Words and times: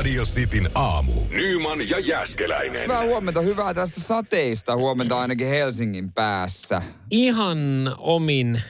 Radio 0.00 0.24
Cityn 0.24 0.70
aamu. 0.74 1.12
Nyman 1.30 1.88
ja 1.90 1.98
Jäskeläinen. 1.98 2.82
Hyvää 2.82 3.04
huomenta, 3.04 3.40
hyvää 3.40 3.74
tästä 3.74 4.00
sateista 4.00 4.76
huomenta 4.76 5.20
ainakin 5.20 5.46
Helsingin 5.46 6.12
päässä. 6.12 6.82
Ihan 7.10 7.58
omin 7.98 8.62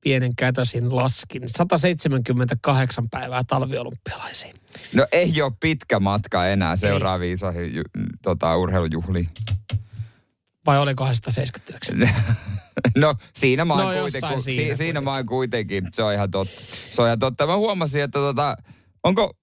pienen 0.00 0.36
kätösin 0.36 0.96
laskin 0.96 1.42
178 1.46 3.08
päivää 3.10 3.42
talviolympialaisiin. 3.46 4.54
No 4.92 5.06
ei 5.12 5.42
ole 5.42 5.52
pitkä 5.60 6.00
matka 6.00 6.46
enää 6.46 6.76
seuraaviin 6.76 7.32
isoihin 7.32 7.74
ju, 7.74 7.82
tota, 8.22 8.56
urheilujuhliin. 8.56 9.28
Vai 10.66 10.78
olikohan 10.78 11.14
179? 11.14 11.98
no 13.02 13.14
siinä 13.34 13.64
mä 13.64 13.74
oon 13.74 13.94
No, 13.94 14.00
kuitenkin, 14.00 14.40
si, 14.40 14.44
siinä 14.44 14.74
siinä 14.74 15.00
mä 15.00 15.14
oon 15.14 15.26
kuitenkin, 15.26 15.88
se 15.92 16.02
on 16.02 16.14
ihan 16.14 16.30
totta. 16.30 16.60
Se 16.90 17.02
on 17.02 17.08
ihan 17.08 17.18
totta. 17.18 17.46
Mä 17.46 17.56
huomasin, 17.56 18.02
että 18.02 18.18
tota, 18.18 18.56
onko, 19.04 19.34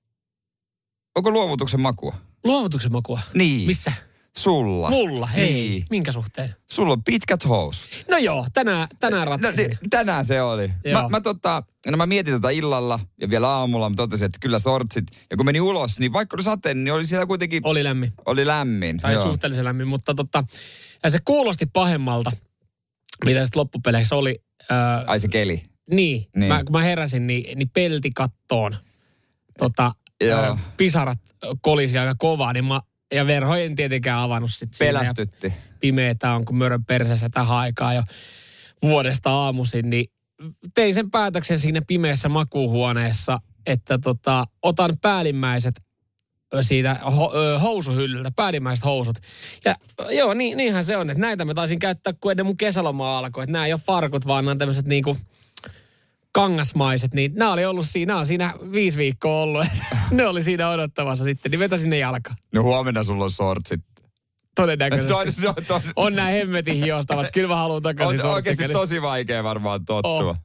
onko 1.15 1.31
luovutuksen 1.31 1.81
makua? 1.81 2.15
Luovutuksen 2.43 2.91
makua? 2.91 3.19
Niin. 3.33 3.67
Missä? 3.67 3.93
Sulla. 4.37 4.89
Mulla, 4.89 5.25
hei. 5.25 5.53
Niin. 5.53 5.85
Minkä 5.89 6.11
suhteen? 6.11 6.55
Sulla 6.71 6.93
on 6.93 7.03
pitkät 7.03 7.45
housut. 7.47 8.05
No 8.09 8.17
joo, 8.17 8.47
tänään, 8.53 8.87
tänään 8.99 9.25
No, 9.25 9.31
ratkaisin. 9.31 9.67
niin, 9.67 9.77
tänään 9.89 10.25
se 10.25 10.41
oli. 10.41 10.71
Joo. 10.85 11.01
Mä, 11.01 11.09
mä, 11.09 11.21
tota, 11.21 11.63
no 11.91 11.97
mä 11.97 12.05
mietin 12.05 12.33
tota 12.33 12.49
illalla 12.49 12.99
ja 13.21 13.29
vielä 13.29 13.49
aamulla, 13.49 13.89
mä 13.89 13.95
totesin, 13.95 14.25
että 14.25 14.37
kyllä 14.41 14.59
sortsit. 14.59 15.03
Ja 15.31 15.37
kun 15.37 15.45
meni 15.45 15.61
ulos, 15.61 15.99
niin 15.99 16.13
vaikka 16.13 16.35
oli 16.35 16.43
sateen, 16.43 16.83
niin 16.83 16.93
oli 16.93 17.05
siellä 17.07 17.25
kuitenkin, 17.25 17.61
Oli 17.65 17.83
lämmin. 17.83 18.13
oli 18.25 18.47
lämmin. 18.47 18.97
Tai 18.97 19.13
joo. 19.13 19.23
suhteellisen 19.23 19.65
lämmin, 19.65 19.87
mutta 19.87 20.13
tota, 20.13 20.43
ja 21.03 21.09
se 21.09 21.19
kuulosti 21.25 21.65
pahemmalta, 21.65 22.31
mitä 23.25 23.45
sitten 23.45 23.59
loppupeleissä 23.59 24.15
oli. 24.15 24.43
Ää, 24.69 25.03
Ai 25.07 25.19
se 25.19 25.27
keli. 25.27 25.53
niin, 25.53 25.67
Niin. 25.91 26.27
niin. 26.35 26.47
Mä, 26.53 26.63
kun 26.63 26.71
mä 26.71 26.81
heräsin, 26.81 27.27
niin, 27.27 27.57
niin 27.57 27.69
pelti 27.69 28.11
kattoon. 28.15 28.75
Tota, 29.59 29.91
Joo. 30.21 30.57
pisarat 30.77 31.19
kolisi 31.61 31.97
aika 31.97 32.15
kovaa, 32.17 32.53
niin 32.53 32.65
mä, 32.65 32.81
ja 33.13 33.27
verho 33.27 33.55
en 33.55 33.75
tietenkään 33.75 34.19
avannut 34.19 34.51
sit 34.51 34.73
siinä. 34.73 34.89
Ja 34.89 34.99
Pelästytti. 34.99 35.53
pimeetä 35.79 36.31
on 36.31 36.45
kuin 36.45 36.57
mörön 36.57 36.85
perseessä 36.85 37.29
tähän 37.29 37.57
aikaan 37.57 37.95
jo 37.95 38.03
vuodesta 38.81 39.31
aamuisin, 39.31 39.89
niin 39.89 40.05
tein 40.73 40.93
sen 40.93 41.11
päätöksen 41.11 41.59
siinä 41.59 41.81
pimeässä 41.87 42.29
makuuhuoneessa, 42.29 43.39
että 43.65 43.97
tota, 43.97 44.45
otan 44.61 44.97
päällimmäiset 45.01 45.81
siitä 46.61 46.93
ho, 46.93 47.31
ö, 47.35 47.59
housuhyllyltä, 47.59 48.31
päällimmäiset 48.35 48.85
housut. 48.85 49.17
Ja 49.65 49.75
joo, 50.09 50.33
niin, 50.33 50.57
niinhän 50.57 50.85
se 50.85 50.97
on, 50.97 51.09
että 51.09 51.21
näitä 51.21 51.45
mä 51.45 51.53
taisin 51.53 51.79
käyttää, 51.79 52.13
kun 52.19 52.31
ennen 52.31 52.45
mun 52.45 52.57
kesälomaa 52.57 53.17
alkoi. 53.17 53.43
Että 53.43 53.51
nämä 53.51 53.65
ei 53.65 53.73
ole 53.73 53.81
farkut, 53.85 54.27
vaan 54.27 54.45
nämä 54.45 54.51
on 54.51 54.57
tämmöiset 54.57 54.87
niinku 54.87 55.17
kangasmaiset, 56.35 57.13
niin 57.13 57.31
nämä 57.35 57.53
oli 57.53 57.65
ollut 57.65 57.85
siinä, 57.85 58.09
nämä 58.09 58.19
on 58.19 58.25
siinä 58.25 58.53
viisi 58.71 58.97
viikkoa 58.97 59.41
ollut. 59.41 59.65
että 59.65 59.85
ne 60.11 60.27
oli 60.27 60.43
siinä 60.43 60.69
odottamassa 60.69 61.23
sitten, 61.23 61.51
niin 61.51 61.59
vetäsin 61.59 61.89
ne 61.89 61.97
jalka. 61.97 62.33
No 62.53 62.63
huomenna 62.63 63.03
sulla 63.03 63.23
on 63.23 63.31
sortsit. 63.31 63.81
Todennäköisesti. 64.55 65.13
Toi, 65.13 65.53
toi, 65.53 65.63
toi, 65.67 65.79
On 65.95 66.15
nämä 66.15 66.27
hemmetin 66.27 66.75
hiostavat. 66.75 67.27
Kyllä 67.33 67.47
mä 67.47 67.55
haluan 67.55 67.81
takaisin 67.81 68.25
on 68.25 68.33
oikeasti 68.33 68.67
tosi 68.67 69.01
vaikea 69.01 69.43
varmaan 69.43 69.85
tottua. 69.85 70.29
Oh. 70.29 70.37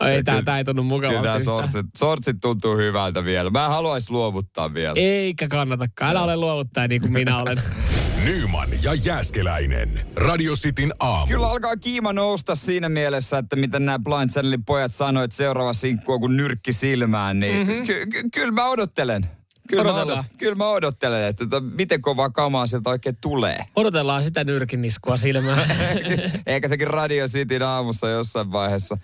Ei, 0.00 0.22
tää, 0.22 0.42
tää 0.42 0.58
ei 0.58 0.64
tunnu 0.64 0.82
Kyllä 0.82 0.94
mukavalta 0.94 1.22
nämä 1.22 1.36
yhtään. 1.36 1.44
sortsit, 1.44 1.86
sortsit 1.98 2.36
tuntuu 2.40 2.76
hyvältä 2.76 3.24
vielä. 3.24 3.50
Mä 3.50 3.68
haluaisin 3.68 4.12
luovuttaa 4.12 4.74
vielä. 4.74 4.94
Eikä 4.96 5.48
kannatakaan. 5.48 6.10
Älä 6.10 6.22
ole 6.22 6.36
luovuttaja 6.36 6.88
niin 6.88 7.00
kuin 7.00 7.12
minä 7.12 7.38
olen. 7.38 7.62
Nyman 8.24 8.68
ja 8.82 8.94
Jäskeläinen. 8.94 10.06
Radio 10.16 10.54
Cityn 10.54 10.92
aamu. 11.00 11.26
Kyllä 11.26 11.50
alkaa 11.50 11.76
kiima 11.76 12.12
nousta 12.12 12.54
siinä 12.54 12.88
mielessä, 12.88 13.38
että 13.38 13.56
miten 13.56 13.86
nämä 13.86 13.98
Blind 13.98 14.30
Channelin 14.30 14.64
pojat 14.64 14.94
sanoivat, 14.94 15.24
että 15.24 15.36
seuraava 15.36 15.72
sinkku 15.72 16.12
on 16.12 16.20
kuin 16.20 16.36
nyrkki 16.36 16.72
silmään, 16.72 17.40
niin 17.40 17.66
mm-hmm. 17.66 17.86
ky- 17.86 18.06
ky- 18.06 18.28
kyllä 18.34 18.52
mä 18.52 18.68
odottelen. 18.68 19.26
Kyllä 19.68 19.84
mä, 19.84 20.04
odot- 20.04 20.24
kyllä 20.38 20.54
mä 20.54 20.68
odottelen, 20.68 21.24
että 21.24 21.46
tota, 21.46 21.60
miten 21.60 22.02
kovaa 22.02 22.30
kamaa 22.30 22.66
sieltä 22.66 22.90
oikein 22.90 23.16
tulee. 23.20 23.58
Odotellaan 23.76 24.24
sitä 24.24 24.44
nyrkiniskua 24.44 25.16
silmään. 25.16 25.70
Eikä 26.46 26.68
sekin 26.68 26.88
Radio 26.88 27.28
Cityn 27.28 27.62
aamussa 27.62 28.08
jossain 28.08 28.52
vaiheessa. 28.52 28.96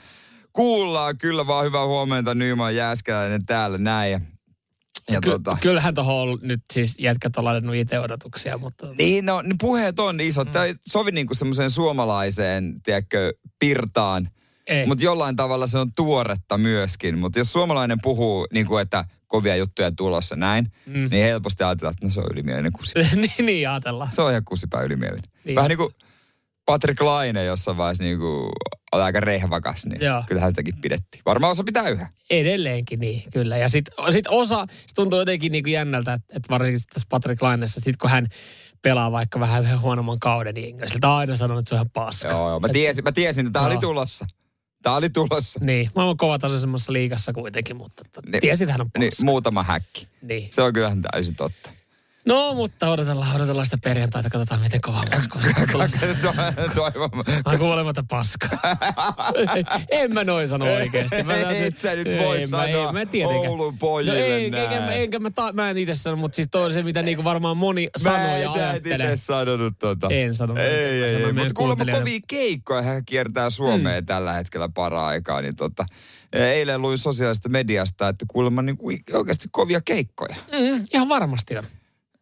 Kuullaan 0.54 1.18
kyllä 1.18 1.46
vaan 1.46 1.64
hyvää 1.66 1.86
huomenta 1.86 2.34
Nyman 2.34 2.76
Jääskeläinen 2.76 3.46
täällä 3.46 3.78
näin. 3.78 4.12
Ja, 4.12 4.20
ja 5.10 5.20
Ky- 5.20 5.30
tota, 5.30 5.58
kyllähän 5.60 5.94
tuohon 5.94 6.38
nyt 6.42 6.60
siis 6.72 6.94
jätkät 6.98 7.36
on 7.36 7.44
ladannut 7.44 7.74
itse 7.74 8.00
odotuksia, 8.00 8.58
mutta... 8.58 8.86
Niin, 8.98 9.26
no, 9.26 9.42
niin 9.42 9.58
puheet 9.60 9.98
on 9.98 10.20
isot. 10.20 10.52
Tämä 10.52 10.64
ei 10.64 10.74
sovi 10.86 11.10
niinku 11.10 11.34
semmoiseen 11.34 11.70
suomalaiseen, 11.70 12.74
tiedätkö, 12.82 13.32
pirtaan. 13.58 14.28
Mutta 14.86 15.04
jollain 15.04 15.36
tavalla 15.36 15.66
se 15.66 15.78
on 15.78 15.90
tuoretta 15.96 16.58
myöskin. 16.58 17.18
Mutta 17.18 17.38
jos 17.38 17.52
suomalainen 17.52 17.98
puhuu, 18.02 18.46
niin 18.52 18.66
kuin, 18.66 18.82
että 18.82 19.04
kovia 19.26 19.56
juttuja 19.56 19.92
tulossa 19.92 20.36
näin, 20.36 20.72
mm. 20.86 21.08
niin 21.10 21.24
helposti 21.24 21.64
ajatellaan, 21.64 21.92
että 21.92 22.06
no 22.06 22.10
se 22.10 22.20
on 22.20 22.32
ylimielinen 22.32 22.72
kusi. 22.72 22.94
niin, 23.14 23.46
niin 23.46 23.68
ajatellaan. 23.68 24.12
Se 24.12 24.22
on 24.22 24.30
ihan 24.30 24.44
kusipää 24.44 24.82
ylimielinen. 24.82 25.30
Niin. 25.44 25.54
Vähän 25.54 25.68
niin 25.68 25.78
kuin 25.78 25.94
Patrick 26.66 27.00
Laine 27.00 27.44
jossain 27.44 27.76
vaiheessa 27.76 28.02
niin 28.04 28.18
kuin, 28.18 28.50
oli 28.92 29.02
aika 29.02 29.20
rehvakas, 29.20 29.86
niin 29.86 30.00
Joo. 30.04 30.22
kyllähän 30.26 30.50
sitäkin 30.50 30.74
pidettiin. 30.82 31.22
Varmaan 31.26 31.50
osa 31.50 31.64
pitää 31.64 31.88
yhä. 31.88 32.08
Edelleenkin 32.30 33.00
niin, 33.00 33.22
kyllä. 33.32 33.56
Ja 33.56 33.68
sitten 33.68 34.12
sit 34.12 34.26
osa, 34.28 34.66
se 34.70 34.94
tuntuu 34.94 35.18
jotenkin 35.18 35.52
niin 35.52 35.64
kuin 35.64 35.72
jännältä, 35.72 36.12
että, 36.12 36.36
että 36.36 36.48
varsinkin 36.50 36.80
tässä 36.94 37.06
Patrick 37.10 37.42
Lainessa, 37.42 37.80
sit 37.80 37.96
kun 37.96 38.10
hän 38.10 38.26
pelaa 38.82 39.12
vaikka 39.12 39.40
vähän 39.40 39.62
yhden 39.62 39.80
huonomman 39.80 40.18
kauden, 40.18 40.54
niin 40.54 40.76
on 41.04 41.10
aina 41.10 41.36
sanonut, 41.36 41.60
että 41.60 41.68
se 41.68 41.74
on 41.74 41.76
ihan 41.78 41.90
paska. 41.90 42.28
Joo, 42.28 42.48
joo. 42.48 42.60
Mä 42.60 42.66
Et- 42.66 42.72
tiesin, 42.72 43.04
mä 43.04 43.12
tiesin 43.12 43.46
että 43.46 43.58
tämä 43.58 43.66
oli 43.66 43.78
tulossa. 43.78 44.26
Tämä 44.82 44.96
oli 44.96 45.10
tulossa. 45.10 45.60
Niin, 45.62 45.90
mä 45.96 46.04
oon 46.04 46.16
kova 46.16 46.38
tasoisemmassa 46.38 46.92
liigassa 46.92 47.32
kuitenkin, 47.32 47.76
mutta 47.76 48.02
Niin- 48.24 48.32
niin, 48.32 48.40
tiesit 48.40 48.70
hän 48.70 48.80
on 48.80 48.86
Niin, 48.98 49.10
paska. 49.10 49.24
muutama 49.24 49.62
häkki. 49.62 50.08
Niin. 50.22 50.48
Se 50.50 50.62
on 50.62 50.72
kyllähän 50.72 51.02
täysin 51.02 51.36
totta. 51.36 51.70
No, 52.26 52.54
mutta 52.54 52.90
odotellaan, 52.90 53.36
odotellaan 53.36 53.66
sitä 53.66 53.78
perjantaita, 53.84 54.30
katsotaan 54.30 54.60
miten 54.60 54.80
kova 54.80 55.04
matsku. 55.12 55.38
Toivon. 56.74 57.10
Mä 57.14 57.24
oon 57.46 57.58
kuulematta 57.58 58.04
paska. 58.10 58.48
en 59.90 60.14
mä 60.14 60.24
noin 60.24 60.48
sano 60.48 60.64
oikeesti. 60.74 61.22
Mä, 61.22 61.34
Et 61.34 61.78
sä 61.78 61.94
nyt 61.94 62.06
voi 62.18 62.42
en 62.42 62.48
sanoa 62.48 62.66
Mä, 62.66 62.88
en, 62.88 62.94
mä 62.94 63.06
tietenkään. 63.06 63.48
Oulun 63.50 63.78
pojille 63.78 64.12
no, 64.20 64.26
en, 64.26 64.50
näin. 64.52 64.72
enkä, 64.72 64.90
enkä 64.90 65.18
mä, 65.18 65.30
ta, 65.30 65.52
mä 65.52 65.70
en 65.70 65.78
itse 65.78 65.94
sano, 65.94 66.16
mutta 66.16 66.36
siis 66.36 66.48
toi 66.50 66.64
on 66.66 66.72
se, 66.72 66.82
mitä 66.82 67.02
niinku 67.02 67.24
varmaan 67.24 67.56
moni 67.56 67.88
sanoo 67.96 68.18
Mä 68.18 68.36
ja 68.36 68.48
en 68.48 68.52
sä 68.52 68.54
et 68.54 68.70
ajattelee. 68.70 69.12
itse 69.12 69.24
sanonut 69.24 69.74
tota. 69.78 70.08
En 70.10 70.34
sanonut. 70.34 70.62
Ei, 70.64 70.70
Mä 71.00 71.06
ei, 71.06 71.14
ei. 71.14 71.18
meidän 71.18 71.34
Mutta 71.34 71.54
kuulemma 71.54 71.84
kovia 71.84 72.20
keikkoja 72.26 72.82
hän 72.82 73.04
kiertää 73.04 73.50
Suomeen 73.50 74.04
mm. 74.04 74.06
tällä 74.06 74.32
hetkellä 74.32 74.68
para-aikaa. 74.68 75.40
Niin 75.42 75.56
tota, 75.56 75.86
eilen 76.32 76.82
luin 76.82 76.98
sosiaalisesta 76.98 77.48
mediasta, 77.48 78.08
että 78.08 78.24
kuulemma 78.28 78.62
niin 78.62 78.76
kuin 78.78 79.00
oikeasti 79.12 79.48
kovia 79.50 79.80
keikkoja. 79.80 80.34
Mm, 80.52 80.82
ihan 80.94 81.08
varmasti 81.08 81.58
on. 81.58 81.64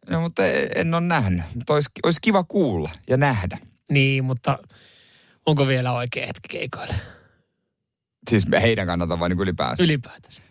No, 0.09 0.21
mutta 0.21 0.45
en, 0.75 0.93
ole 0.93 1.01
nähnyt. 1.01 1.45
Mutta 1.55 1.73
olisi, 1.73 1.89
olisi 2.03 2.19
kiva 2.21 2.43
kuulla 2.43 2.89
ja 3.09 3.17
nähdä. 3.17 3.57
Niin, 3.91 4.23
mutta 4.23 4.59
onko 5.45 5.67
vielä 5.67 5.91
oikea 5.93 6.27
hetki 6.27 6.47
keikoille? 6.49 6.95
Siis 8.29 8.45
heidän 8.61 8.87
kannalta 8.87 9.19
vai 9.19 9.29
niin 9.29 9.39
ylipäänsä? 9.39 9.83
Ylipäätänsä. 9.83 10.41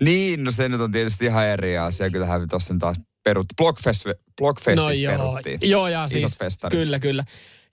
Niin, 0.00 0.44
no 0.44 0.50
se 0.50 0.68
nyt 0.68 0.80
on 0.80 0.92
tietysti 0.92 1.24
ihan 1.24 1.46
eri 1.46 1.78
asia. 1.78 2.10
Kyllähän 2.10 2.48
tuossa 2.48 2.74
taas 2.78 2.96
perutti. 3.24 3.54
Blockfest, 3.56 4.04
Blockfestit 4.38 4.84
No 4.84 4.90
joo, 4.90 5.12
peruttiin. 5.12 5.70
joo 5.70 5.88
ja 5.88 6.04
Isot 6.04 6.20
siis, 6.20 6.38
festarit. 6.38 6.78
kyllä, 6.80 6.98
kyllä. 6.98 7.24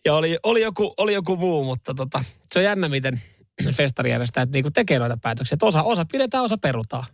Ja 0.05 0.13
oli, 0.15 0.37
oli, 0.43 0.61
joku, 0.61 0.93
oli 0.97 1.13
joku 1.13 1.37
muu, 1.37 1.65
mutta 1.65 1.93
tota, 1.93 2.23
se 2.51 2.59
on 2.59 2.65
jännä, 2.65 2.89
miten 2.89 3.21
festarijärjestäjät 3.77 4.49
niinku 4.51 4.71
tekee 4.71 4.99
noita 4.99 5.17
päätöksiä. 5.21 5.55
Että 5.55 5.65
osa, 5.65 5.83
osa 5.83 6.05
pidetään, 6.11 6.43
osa 6.43 6.57
perutaan. 6.57 7.05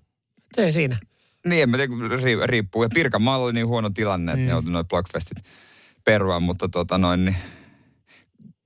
Ei 0.57 0.71
siinä. 0.71 0.97
Niin, 1.47 1.69
mä 1.69 1.77
tiedä, 1.77 1.87
kun 1.87 2.11
ri- 2.11 2.45
riippuu. 2.45 2.83
Ja 2.83 2.89
Pirkanmaalla 2.93 3.45
oli 3.45 3.53
niin 3.53 3.67
huono 3.67 3.89
tilanne, 3.89 4.31
että 4.31 4.39
mm. 4.41 4.45
ne 4.45 4.51
joutui 4.51 4.71
noin 4.71 4.87
Blockfestit 4.87 5.37
perua, 6.05 6.39
mutta 6.39 6.69
tota 6.69 6.97
noin, 6.97 7.25
niin 7.25 7.35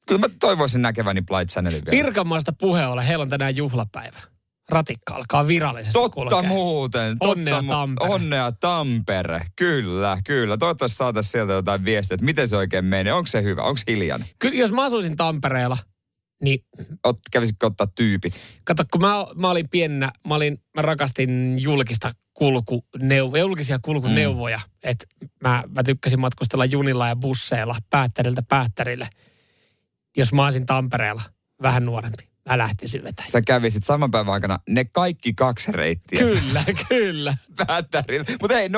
kyllä 0.08 0.20
mä 0.20 0.28
toivoisin 0.40 0.82
näkeväni 0.82 1.22
Blight 1.22 1.50
Channelin 1.52 1.82
vielä. 1.86 2.04
Pirkanmaasta 2.04 2.54
puheen 2.60 2.88
ollen, 2.90 3.06
heillä 3.06 3.22
on 3.22 3.30
tänään 3.30 3.56
juhlapäivä. 3.56 4.20
Ratikka 4.70 5.16
alkaa 5.16 5.48
virallisesti 5.48 5.94
Totta 5.94 6.14
kulkea. 6.16 6.44
muuten. 6.44 7.20
Totta 7.20 7.32
Onnea 7.40 7.60
mu- 7.62 7.68
Tampere. 7.70 8.10
Onnea 8.10 8.52
Tampere. 8.52 9.42
Kyllä, 9.56 10.18
kyllä. 10.26 10.58
Toivottavasti 10.58 10.98
saataisiin 10.98 11.32
sieltä 11.32 11.54
jotain 11.54 11.86
viestiä, 11.86 12.16
että 12.16 12.26
miten 12.26 12.48
se 12.48 12.58
oikein 12.58 12.86
menee. 12.86 13.14
Onko 13.14 13.28
se 13.28 13.44
hyvä? 13.44 13.62
Onko 13.64 13.78
se 13.78 13.84
hiljainen? 13.88 14.28
Kyllä, 14.40 14.56
jos 14.56 14.72
mä 14.72 14.86
asuisin 14.86 15.16
Tampereella, 15.16 15.78
niin 16.44 16.66
Ot, 17.04 17.18
kävisitkö 17.32 17.66
ottaa 17.66 17.88
tyypit? 17.96 18.34
kato, 18.64 18.84
kun 18.92 19.02
mä, 19.02 19.26
mä 19.36 19.50
olin 19.50 19.70
piennä, 19.70 20.12
mä, 20.28 20.36
olin, 20.36 20.58
mä 20.76 20.82
rakastin 20.82 21.60
julkista 21.60 22.12
kulkuneuvoja, 22.34 23.42
julkisia 23.42 23.80
kulkuneuvoja. 23.82 24.58
Mm. 24.58 24.90
Että 24.90 25.06
mä, 25.44 25.64
mä 25.76 25.84
tykkäsin 25.84 26.20
matkustella 26.20 26.66
junilla 26.66 27.08
ja 27.08 27.16
busseilla 27.16 27.76
päättäriltä 27.90 28.44
päättärille. 28.48 29.10
Jos 30.18 30.34
mä 30.34 30.44
olisin 30.44 30.66
Tampereella 30.66 31.22
vähän 31.62 31.86
nuorempi, 31.86 32.30
mä 32.50 32.58
lähtisin 32.58 33.04
vetämään. 33.04 33.32
Sä 33.32 33.42
kävisit 33.42 33.84
saman 33.84 34.12
päivän 34.12 34.34
aikana 34.34 34.60
ne 34.70 34.86
kaikki 34.86 35.34
kaksi 35.34 35.72
reittiä. 35.72 36.20
Kyllä, 36.20 36.64
kyllä. 36.90 37.38
Päättärillä. 37.68 38.26
Mutta 38.42 38.60
ei 38.60 38.68
0447255854. 38.68 38.74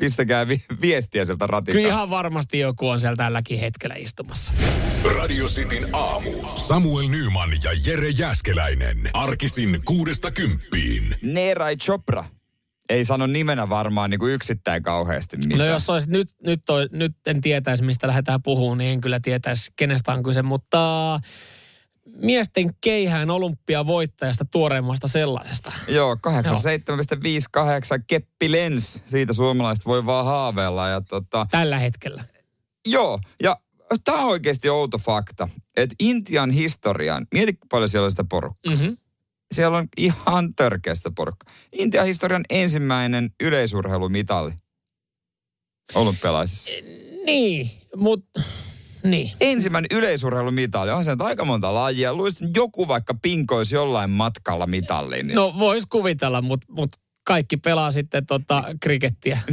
Pistäkää 0.00 0.48
vi- 0.48 0.64
viestiä 0.80 1.24
sieltä 1.24 1.46
ratikasta. 1.46 1.78
Kyllä 1.82 1.94
ihan 1.94 2.10
varmasti 2.10 2.58
joku 2.58 2.88
on 2.88 3.00
siellä 3.00 3.16
tälläkin 3.16 3.60
hetkellä 3.60 3.94
istumassa. 3.98 4.52
Radio 5.16 5.46
Cityn 5.46 5.88
aamu. 5.92 6.30
Samuel 6.54 7.08
Nyman 7.08 7.50
ja 7.64 7.70
Jere 7.86 8.08
Jäskeläinen. 8.08 9.10
Arkisin 9.12 9.80
kuudesta 9.84 10.30
kymppiin. 10.30 11.14
Neerai 11.22 11.76
Chopra 11.76 12.24
ei 12.90 13.04
sano 13.04 13.26
nimenä 13.26 13.68
varmaan 13.68 14.10
niin 14.10 14.18
kuin 14.20 14.32
yksittäin 14.32 14.82
kauheasti 14.82 15.36
mitään. 15.36 15.58
No 15.58 15.64
jos 15.64 15.90
olisi, 15.90 16.10
nyt, 16.10 16.28
nyt, 16.46 16.60
toi, 16.66 16.88
nyt 16.92 17.12
en 17.26 17.40
tietäisi, 17.40 17.82
mistä 17.82 18.06
lähdetään 18.06 18.42
puhumaan, 18.42 18.78
niin 18.78 18.92
en 18.92 19.00
kyllä 19.00 19.20
tietäisi, 19.22 19.72
kenestä 19.76 20.12
on 20.12 20.22
kyse. 20.22 20.42
Mutta 20.42 21.20
miesten 22.22 22.70
keihään 22.80 23.30
olympiavoittajasta 23.30 24.44
tuoreimmasta 24.44 25.08
sellaisesta. 25.08 25.72
Joo, 25.88 26.14
87,58 26.14 26.22
keppi 28.06 28.52
lens. 28.52 29.02
Siitä 29.06 29.32
suomalaiset 29.32 29.86
voi 29.86 30.06
vaan 30.06 30.24
haaveilla. 30.24 30.88
Ja 30.88 31.00
tota, 31.00 31.46
Tällä 31.50 31.78
hetkellä. 31.78 32.24
joo, 32.86 33.20
ja 33.42 33.56
tämä 34.04 34.18
on 34.18 34.24
oikeasti 34.24 34.68
outo 34.68 34.98
fakta, 34.98 35.48
että 35.76 35.94
Intian 35.98 36.50
historiaan, 36.50 37.26
mieti 37.34 37.58
paljon 37.70 37.88
siellä 37.88 38.04
on 38.04 38.10
sitä 38.10 38.24
porukkaa. 38.30 38.72
Mm-hmm. 38.72 38.96
Siellä 39.54 39.78
on 39.78 39.86
ihan 39.96 40.54
törkeässä 40.54 41.10
porukka. 41.16 41.46
Intian 41.72 42.06
historian 42.06 42.44
ensimmäinen 42.50 43.30
yleisurheilumitali 43.40 44.52
olympialaisissa. 45.94 46.70
Niin, 47.24 47.70
mutta 47.96 48.42
niin. 49.02 49.32
Ensimmäinen 49.40 49.88
yleisurheilumitali. 49.98 50.90
On 50.90 51.04
se 51.04 51.10
nyt 51.10 51.20
aika 51.20 51.44
monta 51.44 51.74
lajia. 51.74 52.14
Luulisin, 52.14 52.50
joku 52.56 52.88
vaikka 52.88 53.14
pinkoisi 53.22 53.74
jollain 53.74 54.10
matkalla 54.10 54.66
mitalliin. 54.66 55.26
Niin. 55.26 55.34
No 55.34 55.54
vois 55.58 55.86
kuvitella, 55.86 56.42
mutta 56.42 56.66
mut 56.72 56.90
kaikki 57.26 57.56
pelaa 57.56 57.92
sitten 57.92 58.26
tota 58.26 58.64
krikettiä. 58.80 59.38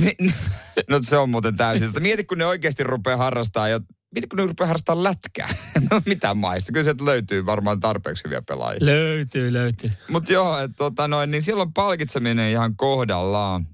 No 0.89 0.99
se 1.01 1.17
on 1.17 1.29
muuten 1.29 1.57
täysin. 1.57 1.91
Mieti, 1.99 2.23
kun 2.23 2.37
ne 2.37 2.45
oikeasti 2.45 2.83
rupeaa 2.83 3.17
harrastaa 3.17 3.69
jo 3.69 3.79
Mieti, 4.11 4.27
kun 4.27 4.37
ne 4.37 4.45
rupeaa 4.45 4.67
harrastamaan 4.67 5.03
lätkää. 5.03 5.49
No 5.91 6.01
mitä 6.05 6.33
maista. 6.33 6.71
Kyllä 6.71 6.83
sieltä 6.83 7.05
löytyy 7.05 7.45
varmaan 7.45 7.79
tarpeeksi 7.79 8.23
hyviä 8.23 8.41
pelaajia. 8.41 8.85
Löytyy, 8.85 9.53
löytyy. 9.53 9.91
Mutta 10.09 10.33
joo, 10.33 10.59
et, 10.59 10.71
tota, 10.77 11.07
noin, 11.07 11.31
niin 11.31 11.41
siellä 11.41 11.61
on 11.61 11.73
palkitseminen 11.73 12.51
ihan 12.51 12.75
kohdallaan. 12.75 13.67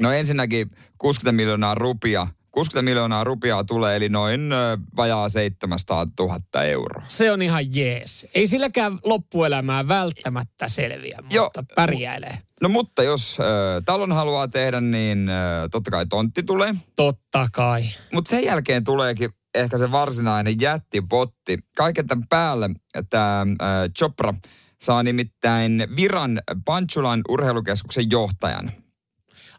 No 0.00 0.12
ensinnäkin 0.12 0.70
60 0.98 1.32
miljoonaa 1.36 1.74
rupia. 1.74 2.26
60 2.50 2.90
miljoonaa 2.90 3.24
rupiaa 3.24 3.64
tulee, 3.64 3.96
eli 3.96 4.08
noin 4.08 4.52
ö, 4.52 4.78
vajaa 4.96 5.28
700 5.28 6.06
000 6.20 6.62
euroa. 6.64 7.04
Se 7.08 7.32
on 7.32 7.42
ihan 7.42 7.76
jees. 7.76 8.26
Ei 8.34 8.46
silläkään 8.46 8.98
loppuelämää 9.04 9.88
välttämättä 9.88 10.68
selviä, 10.68 11.18
mutta 11.22 11.34
Joo. 11.34 11.50
pärjäilee. 11.74 12.38
No 12.60 12.68
mutta 12.68 13.02
jos 13.02 13.38
ö, 13.40 13.82
talon 13.84 14.12
haluaa 14.12 14.48
tehdä, 14.48 14.80
niin 14.80 15.28
ö, 15.28 15.68
totta 15.70 15.90
kai 15.90 16.06
tontti 16.06 16.42
tulee. 16.42 16.74
Totta 16.96 17.48
kai. 17.52 17.84
Mutta 18.12 18.28
sen 18.28 18.44
jälkeen 18.44 18.84
tuleekin 18.84 19.30
ehkä 19.54 19.78
se 19.78 19.92
varsinainen 19.92 20.60
jättipotti. 20.60 21.58
Kaiken 21.76 22.06
tämän 22.06 22.28
päälle 22.28 22.70
tämä 23.10 23.46
Chopra 23.98 24.34
saa 24.82 25.02
nimittäin 25.02 25.86
viran 25.96 26.40
Panchulan 26.64 27.20
urheilukeskuksen 27.28 28.10
johtajan. 28.10 28.72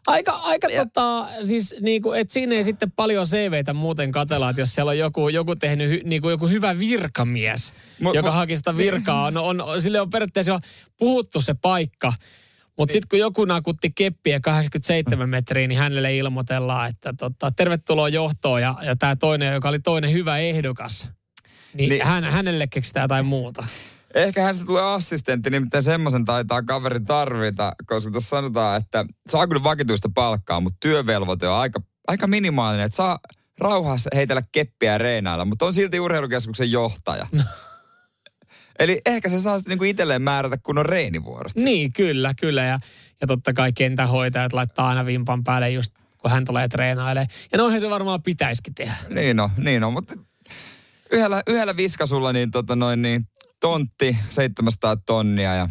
Aika, 0.06 0.32
aika 0.32 0.68
tota, 0.76 1.26
siis 1.42 1.74
niinku, 1.80 2.12
et 2.12 2.30
siinä 2.30 2.54
ei 2.54 2.64
sitten 2.64 2.92
paljon 2.92 3.26
CVtä 3.26 3.74
muuten 3.74 4.12
katella, 4.12 4.50
että 4.50 4.62
jos 4.62 4.74
siellä 4.74 4.90
on 4.90 4.98
joku, 4.98 5.28
joku 5.28 5.56
tehnyt 5.56 5.90
hy, 5.90 6.00
niinku 6.04 6.30
joku 6.30 6.48
hyvä 6.48 6.78
virkamies, 6.78 7.72
Mut- 8.00 8.14
joka 8.14 8.28
mut- 8.28 8.34
haki 8.34 8.56
sitä 8.56 8.76
virkaa, 8.76 9.30
no 9.30 9.44
on, 9.44 9.60
on, 9.60 9.82
sille 9.82 10.00
on 10.00 10.10
periaatteessa 10.10 10.52
jo 10.52 10.58
puhuttu 10.98 11.40
se 11.40 11.54
paikka, 11.54 12.12
mutta 12.78 12.92
sitten 12.92 13.08
kun 13.08 13.18
joku 13.18 13.44
nakutti 13.44 13.92
keppiä 13.94 14.40
87 14.40 15.28
metriä, 15.28 15.68
niin 15.68 15.78
hänelle 15.78 16.16
ilmoitellaan, 16.16 16.90
että 16.90 17.14
tota, 17.18 17.50
tervetuloa 17.50 18.08
johtoon 18.08 18.62
ja, 18.62 18.74
ja 18.82 18.96
tämä 18.96 19.16
toinen, 19.16 19.54
joka 19.54 19.68
oli 19.68 19.78
toinen 19.78 20.12
hyvä 20.12 20.38
ehdokas, 20.38 21.08
niin, 21.74 21.88
Niin. 21.88 22.06
Hän, 22.06 22.24
hänelle 22.24 22.66
keksitään 22.66 23.04
jotain 23.04 23.26
muuta. 23.26 23.66
Ehkä 24.14 24.42
hän 24.42 24.54
se 24.54 24.64
tulee 24.64 24.82
assistentti, 24.82 25.50
nimittäin 25.50 25.82
semmoisen 25.82 26.24
taitaa 26.24 26.62
kaveri 26.62 27.00
tarvita, 27.00 27.72
koska 27.86 28.10
tuossa 28.10 28.28
sanotaan, 28.28 28.76
että 28.76 29.04
saa 29.28 29.46
kyllä 29.46 29.62
vakituista 29.62 30.08
palkkaa, 30.14 30.60
mutta 30.60 30.76
työvelvoite 30.80 31.48
on 31.48 31.54
aika, 31.54 31.80
aika 32.08 32.26
minimaalinen, 32.26 32.86
että 32.86 32.96
saa 32.96 33.18
rauhassa 33.58 34.10
heitellä 34.14 34.42
keppiä 34.52 34.98
reenailla, 34.98 35.44
mutta 35.44 35.66
on 35.66 35.72
silti 35.72 36.00
urheilukeskuksen 36.00 36.70
johtaja. 36.70 37.26
Eli 38.78 39.00
ehkä 39.06 39.28
se 39.28 39.38
saa 39.38 39.58
sitten 39.58 39.70
niinku 39.70 39.84
itselleen 39.84 40.22
määrätä, 40.22 40.56
kun 40.62 40.78
on 40.78 40.86
reenivuorot. 40.86 41.54
Niin, 41.56 41.92
kyllä, 41.92 42.34
kyllä. 42.40 42.64
Ja, 42.64 42.78
ja 43.20 43.26
totta 43.26 43.52
kai 43.52 43.72
kentähoitajat 43.72 44.52
laittaa 44.52 44.88
aina 44.88 45.06
vimpan 45.06 45.44
päälle 45.44 45.70
just 45.70 45.92
kun 46.18 46.30
hän 46.30 46.44
tulee 46.44 46.68
treenailemaan. 46.68 47.28
Ja 47.52 47.58
noinhan 47.58 47.80
se 47.80 47.90
varmaan 47.90 48.22
pitäisikin 48.22 48.74
tehdä. 48.74 48.94
Niin 49.08 49.40
on, 49.40 49.50
niin 49.56 49.84
on, 49.84 49.92
mutta 49.92 50.14
yhdellä, 51.12 51.42
yhdellä 51.46 51.76
viskasulla 51.76 52.32
niin, 52.32 52.50
tota 52.50 52.76
noin, 52.76 53.02
niin 53.02 53.28
tontti 53.60 54.16
700 54.28 54.96
tonnia 54.96 55.54
ja 55.54 55.68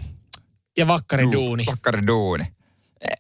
Ja 0.78 0.88
vakkari 0.88 1.32
duuni. 1.32 1.64
vakkari 1.68 2.08
duuni. 2.08 2.44
E- 3.02 3.14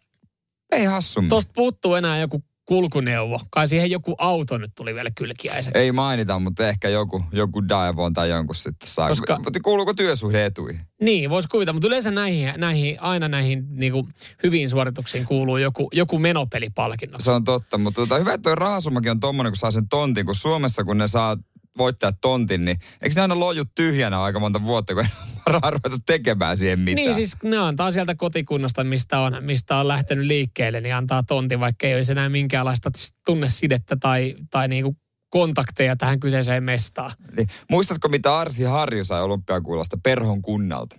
Ei 0.71 0.85
hassummin. 0.85 1.29
Tuosta 1.29 1.51
puuttuu 1.55 1.95
enää 1.95 2.17
joku 2.17 2.43
kulkuneuvo. 2.65 3.41
Kai 3.51 3.67
siihen 3.67 3.91
joku 3.91 4.15
auto 4.17 4.57
nyt 4.57 4.71
tuli 4.77 4.95
vielä 4.95 5.09
kylkiäiseksi. 5.15 5.79
Ei 5.81 5.91
mainita, 5.91 6.39
mutta 6.39 6.67
ehkä 6.67 6.89
joku, 6.89 7.23
joku 7.31 7.69
Daevon 7.69 8.13
tai 8.13 8.29
jonkun 8.29 8.55
sitten 8.55 8.89
saa. 8.89 9.09
Koska- 9.09 9.39
Mutta 9.43 9.59
kuuluuko 9.59 9.93
työsuhde 9.93 10.45
etuihin? 10.45 10.81
Niin, 11.01 11.29
voisi 11.29 11.47
kuvitella, 11.49 11.73
mutta 11.73 11.87
yleensä 11.87 12.11
näihin, 12.11 12.53
näihin 12.57 13.01
aina 13.01 13.27
näihin 13.27 13.65
niin 13.69 13.91
kuin, 13.91 14.07
hyviin 14.43 14.69
suorituksiin 14.69 15.25
kuuluu 15.25 15.57
joku, 15.57 15.89
joku 15.93 16.19
menopelipalkinnos. 16.19 17.23
Se 17.23 17.31
on 17.31 17.43
totta, 17.43 17.77
mutta 17.77 18.01
tota, 18.01 18.17
hyvä, 18.17 18.33
että 18.33 18.43
toi 18.43 18.55
rahasummakin 18.55 19.11
on 19.11 19.19
tommonen, 19.19 19.51
kun 19.51 19.57
saa 19.57 19.71
sen 19.71 19.87
tontin, 19.89 20.25
kun 20.25 20.35
Suomessa 20.35 20.83
kun 20.83 20.97
ne 20.97 21.07
saa 21.07 21.37
voittaa 21.77 22.11
tontin, 22.21 22.65
niin 22.65 22.77
eikö 23.01 23.15
ne 23.15 23.21
aina 23.21 23.39
lojut 23.39 23.69
tyhjänä 23.75 24.21
aika 24.21 24.39
monta 24.39 24.63
vuotta, 24.63 24.93
kun 24.95 25.05
varaa 25.45 25.69
ruveta 25.69 26.03
tekemään 26.05 26.57
siihen 26.57 26.79
mitään? 26.79 27.05
Niin 27.05 27.15
siis 27.15 27.35
ne 27.43 27.57
antaa 27.57 27.91
sieltä 27.91 28.15
kotikunnasta, 28.15 28.83
mistä 28.83 29.19
on, 29.19 29.37
mistä 29.41 29.77
on 29.77 29.87
lähtenyt 29.87 30.25
liikkeelle, 30.25 30.81
niin 30.81 30.95
antaa 30.95 31.23
tontin, 31.23 31.59
vaikka 31.59 31.87
ei 31.87 31.95
olisi 31.95 32.11
enää 32.11 32.29
minkäänlaista 32.29 32.89
tunnesidettä 33.25 33.95
tai, 33.99 34.35
tai 34.51 34.67
niinku 34.67 34.97
kontakteja 35.29 35.95
tähän 35.95 36.19
kyseiseen 36.19 36.63
mestaan. 36.63 37.11
Niin, 37.37 37.47
muistatko, 37.69 38.09
mitä 38.09 38.39
Arsi 38.39 38.63
Harju 38.63 39.03
sai 39.03 39.21
olympiakuulasta 39.21 39.97
Perhon 40.03 40.41
kunnalta? 40.41 40.95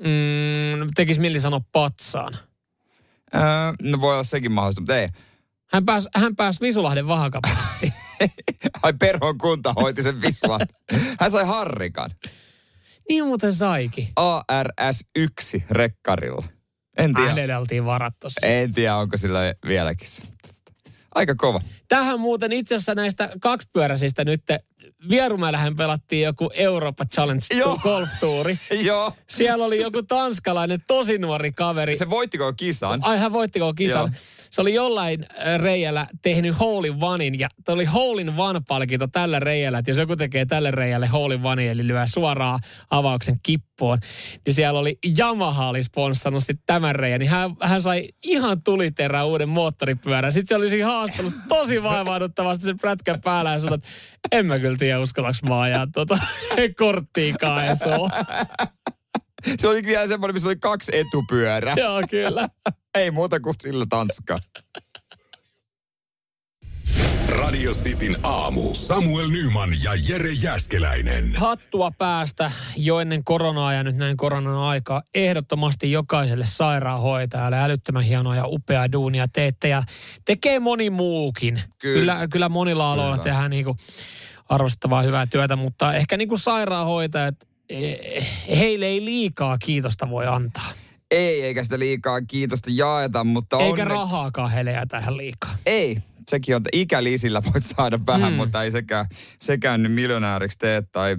Mm, 0.00 0.90
tekis 0.94 1.18
mieli 1.18 1.40
sanoa 1.40 1.60
patsaan. 1.72 2.36
Öö, 3.34 3.40
no 3.82 4.00
voi 4.00 4.12
olla 4.12 4.22
sekin 4.22 4.52
mahdollista, 4.52 4.80
mutta 4.80 4.98
ei. 4.98 5.08
Hän 5.72 5.84
pääsi 5.84 6.08
hän 6.14 6.36
pääs 6.36 6.60
Visulahden 6.60 7.08
vahakapattiin. 7.08 7.92
Ai 8.82 8.92
Perhon 8.92 9.38
kunta 9.38 9.72
hoiti 9.72 10.02
sen 10.02 10.22
vislan. 10.22 10.60
Hän 11.20 11.30
sai 11.30 11.44
harrikan. 11.44 12.10
niin 13.08 13.26
muuten 13.26 13.54
saikin. 13.54 14.08
ARS1 14.20 15.62
rekkarilla. 15.70 16.44
En 16.98 17.14
tiedä. 17.14 17.28
Hänelle 17.28 17.56
oltiin 17.56 17.84
varattu. 17.84 18.28
En 18.42 18.74
tiedä, 18.74 18.96
onko 18.96 19.16
sillä 19.16 19.54
vieläkin 19.66 20.08
se. 20.08 20.22
Aika 21.14 21.34
kova. 21.34 21.60
Tähän 21.88 22.20
muuten 22.20 22.52
itse 22.52 22.74
asiassa 22.74 22.94
näistä 22.94 23.30
kaksipyöräisistä 23.40 24.24
nyt 24.24 24.42
Vierumäellähän 25.10 25.76
pelattiin 25.76 26.22
joku 26.22 26.50
Eurooppa 26.54 27.04
Challenge 27.04 27.44
Joo. 27.54 27.78
golf-tuuri. 27.82 28.58
Joo. 28.82 29.12
Siellä 29.26 29.64
oli 29.64 29.80
joku 29.80 30.02
tanskalainen 30.02 30.82
tosi 30.86 31.18
nuori 31.18 31.52
kaveri. 31.52 31.96
Se 31.96 32.10
voittiko 32.10 32.52
kisan? 32.52 33.00
Ai 33.02 33.18
hän 33.18 33.32
voittiko 33.32 33.74
kisan? 33.74 34.00
Joo. 34.00 34.40
Se 34.50 34.60
oli 34.60 34.74
jollain 34.74 35.26
äh, 35.30 35.58
reijällä 35.58 36.06
tehnyt 36.22 36.58
hole 36.58 36.88
in 36.88 36.94
onein 37.00 37.38
ja 37.38 37.48
tämä 37.64 37.74
oli 37.74 37.84
hole 37.84 38.20
in 38.20 38.32
palkinto 38.68 39.06
tällä 39.06 39.40
reijällä, 39.40 39.78
että 39.78 39.90
jos 39.90 39.98
joku 39.98 40.16
tekee 40.16 40.46
tälle 40.46 40.70
reijälle 40.70 41.06
hole 41.06 41.34
in 41.34 41.46
one, 41.46 41.70
eli 41.70 41.86
lyö 41.86 42.06
suoraan 42.06 42.60
avauksen 42.90 43.36
kippoon, 43.42 43.98
niin 44.46 44.54
siellä 44.54 44.80
oli 44.80 44.98
Yamaha 45.18 45.68
oli 45.68 45.82
sponssannut 45.82 46.42
sitten 46.42 46.66
tämän 46.66 46.94
reijän, 46.94 47.20
niin 47.20 47.30
hän, 47.30 47.50
hän 47.60 47.82
sai 47.82 48.08
ihan 48.24 48.62
tuliterää 48.62 49.24
uuden 49.24 49.48
moottoripyörän. 49.48 50.32
Sitten 50.32 50.48
se 50.48 50.56
oli 50.56 50.68
siinä 50.68 50.86
haastattelussa 50.86 51.38
tosi 51.48 51.82
vaivaaduttavasti 51.82 52.64
sen 52.64 52.78
prätkän 52.78 53.20
päällä 53.20 53.52
ja 53.52 53.60
sanoi, 53.60 53.74
että 53.74 53.88
en 54.32 54.46
mä 54.46 54.58
kyllä 54.58 54.69
tiedä 54.76 55.00
uskallaks 55.00 55.42
mä 55.42 55.60
ajaa 55.60 55.86
tota 55.94 56.18
korttiikaan 56.76 57.66
ja 57.66 57.74
se 59.58 59.68
oli 59.68 59.82
vielä 59.84 60.06
semmoinen, 60.08 60.34
missä 60.34 60.48
oli 60.48 60.56
kaksi 60.56 60.92
etupyörää. 60.94 61.74
Joo, 61.76 62.02
kyllä. 62.10 62.48
Ei 62.94 63.10
muuta 63.10 63.40
kuin 63.40 63.54
sillä 63.60 63.84
Tanska. 63.88 64.38
Radio 67.28 67.72
Cityn 67.72 68.16
aamu. 68.22 68.74
Samuel 68.74 69.28
Nyman 69.28 69.70
ja 69.82 69.90
Jere 70.08 70.32
Jäskeläinen. 70.32 71.32
hattua 71.36 71.90
päästä 71.98 72.52
jo 72.76 73.00
ennen 73.00 73.24
koronaa 73.24 73.72
ja 73.72 73.82
nyt 73.82 73.96
näin 73.96 74.16
koronan 74.16 74.56
aikaa 74.56 75.02
ehdottomasti 75.14 75.92
jokaiselle 75.92 76.46
sairaanhoitajalle 76.46 77.58
älyttömän 77.58 78.02
hienoa 78.02 78.36
ja 78.36 78.46
upeaa 78.46 78.92
duunia 78.92 79.28
teette 79.28 79.68
ja 79.68 79.82
tekee 80.24 80.58
moni 80.60 80.90
muukin. 80.90 81.54
Kyllä. 81.78 82.00
Kyllä, 82.00 82.28
kyllä 82.28 82.48
monilla 82.48 82.92
aloilla 82.92 83.16
Kyllä. 83.18 83.24
tehdään 83.24 83.50
niinku 83.50 83.76
arvostavaa 84.50 85.02
hyvää 85.02 85.26
työtä, 85.26 85.56
mutta 85.56 85.94
ehkä 85.94 86.16
niinku 86.16 86.36
sairaanhoitajat, 86.36 87.34
eh, 87.68 88.26
heille 88.58 88.86
ei 88.86 89.04
liikaa 89.04 89.58
kiitosta 89.58 90.10
voi 90.10 90.26
antaa. 90.26 90.72
Ei, 91.10 91.42
eikä 91.42 91.62
sitä 91.62 91.78
liikaa 91.78 92.20
kiitosta 92.20 92.70
jaeta, 92.72 93.24
mutta 93.24 93.56
Eikä 93.56 93.70
onneksi... 93.70 93.88
rahaakaan 93.88 94.50
heille 94.50 94.70
jää 94.70 94.86
tähän 94.86 95.16
liikaa. 95.16 95.56
Ei, 95.66 95.98
sekin 96.28 96.56
on, 96.56 96.62
ikälisillä 96.72 97.42
voit 97.54 97.64
saada 97.64 97.98
vähän, 98.06 98.32
Mm. 98.32 98.36
mutta 98.36 98.62
ei 98.62 98.70
sekään, 98.70 99.06
sekään 99.40 99.82
nyt 99.82 99.92
miljonääriksi 99.92 100.58
tee 100.58 100.82
tai 100.92 101.16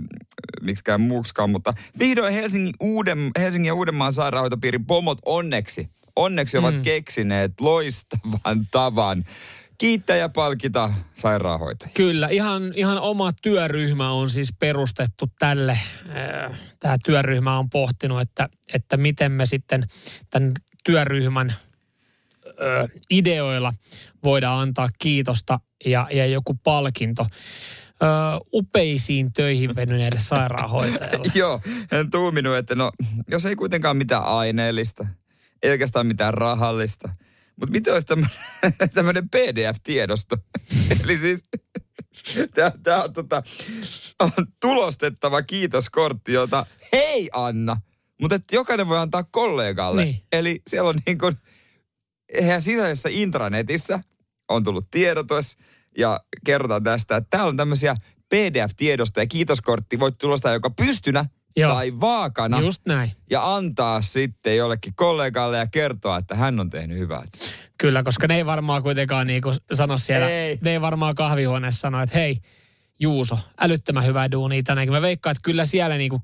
miksikään 0.61 1.01
muuksikaan. 1.01 1.49
Mutta 1.49 1.73
vihdoin 1.99 2.33
Helsingin, 2.33 2.73
Uuden, 2.79 3.31
Helsingin 3.39 3.67
ja 3.67 3.73
Uudenmaan 3.75 4.13
sairaanhoitopiirin 4.13 4.85
pomot 4.85 5.17
onneksi 5.25 5.89
onneksi 6.15 6.57
ovat 6.57 6.75
keksineet 6.83 7.61
loistavan 7.61 8.67
tavan 8.71 9.25
kiittää 9.81 10.15
ja 10.15 10.29
palkita 10.29 10.93
sairaanhoitajia. 11.15 11.93
Kyllä, 11.93 12.27
ihan, 12.27 12.73
ihan 12.75 12.99
oma 12.99 13.31
työryhmä 13.41 14.11
on 14.11 14.29
siis 14.29 14.53
perustettu 14.59 15.25
tälle. 15.39 15.79
Tämä 16.79 16.97
työryhmä 17.05 17.59
on 17.59 17.69
pohtinut, 17.69 18.21
että, 18.21 18.49
että 18.73 18.97
miten 18.97 19.31
me 19.31 19.45
sitten 19.45 19.83
tämän 20.29 20.51
työryhmän 20.83 21.53
ideoilla 23.09 23.73
voidaan 24.23 24.59
antaa 24.59 24.89
kiitosta 24.99 25.59
ja, 25.85 26.07
ja 26.13 26.25
joku 26.25 26.53
palkinto 26.63 27.23
ö, 27.23 28.05
upeisiin 28.53 29.33
töihin 29.33 29.75
venyneille 29.75 30.19
sairaanhoitajille. 30.19 31.31
Joo, 31.39 31.61
hän 31.91 32.09
tuuminut, 32.09 32.55
että 32.55 32.75
no, 32.75 32.91
jos 33.27 33.45
ei 33.45 33.55
kuitenkaan 33.55 33.97
mitään 33.97 34.23
aineellista, 34.23 35.07
ei 35.63 35.71
oikeastaan 35.71 36.07
mitään 36.07 36.33
rahallista, 36.33 37.09
mutta 37.61 37.71
mitä 37.71 37.93
olisi 37.93 38.07
tämmöinen 38.93 39.29
PDF-tiedosto? 39.35 40.37
Eli 41.03 41.17
siis 41.17 41.45
tämä 42.83 43.03
on, 43.03 43.13
tota, 43.13 43.43
on 44.19 44.47
tulostettava 44.61 45.41
kiitoskortti, 45.41 46.33
jota 46.33 46.65
hei 46.93 47.29
Anna, 47.33 47.77
mutta 48.21 48.39
jokainen 48.51 48.87
voi 48.87 48.97
antaa 48.97 49.23
kollegalle. 49.23 50.05
Niin. 50.05 50.23
Eli 50.31 50.61
siellä 50.67 50.89
on 50.89 50.99
niin 51.05 51.17
kuin, 51.17 51.35
heidän 52.41 52.61
sisäisessä 52.61 53.09
intranetissä 53.11 53.99
on 54.49 54.63
tullut 54.63 54.91
tiedotus 54.91 55.57
ja 55.97 56.19
kerrotaan 56.45 56.83
tästä, 56.83 57.15
että 57.15 57.27
täällä 57.29 57.49
on 57.49 57.57
tämmöisiä 57.57 57.95
PDF-tiedostoja 58.29 59.23
ja 59.23 59.27
kiitoskortti 59.27 59.99
voit 59.99 60.17
tulostaa 60.17 60.53
joka 60.53 60.69
pystynä 60.69 61.25
Joo. 61.57 61.73
tai 61.73 61.93
vaakana. 61.99 62.59
Just 62.59 62.81
näin. 62.87 63.11
Ja 63.29 63.55
antaa 63.55 64.01
sitten 64.01 64.57
jollekin 64.57 64.93
kollegalle 64.95 65.57
ja 65.57 65.67
kertoa, 65.67 66.17
että 66.17 66.35
hän 66.35 66.59
on 66.59 66.69
tehnyt 66.69 66.97
hyvää. 66.97 67.23
Kyllä, 67.77 68.03
koska 68.03 68.27
ne 68.27 68.35
ei 68.35 68.45
varmaan 68.45 68.83
kuitenkaan 68.83 69.27
niin 69.27 69.41
kuin 69.41 69.55
sano 69.73 69.97
siellä, 69.97 70.29
ei. 70.29 70.59
ne 70.63 70.71
ei 70.71 70.81
varmaan 70.81 71.15
kahvihuoneessa 71.15 71.79
sano, 71.79 72.01
että 72.01 72.17
hei 72.17 72.37
Juuso, 72.99 73.39
älyttömän 73.61 74.05
hyvää 74.05 74.31
duunia 74.31 74.63
tänäänkin. 74.63 74.93
Mä 74.93 75.01
veikkaan, 75.01 75.31
että 75.31 75.41
kyllä 75.43 75.65
siellä 75.65 75.97
niin 75.97 76.09
kuin 76.09 76.21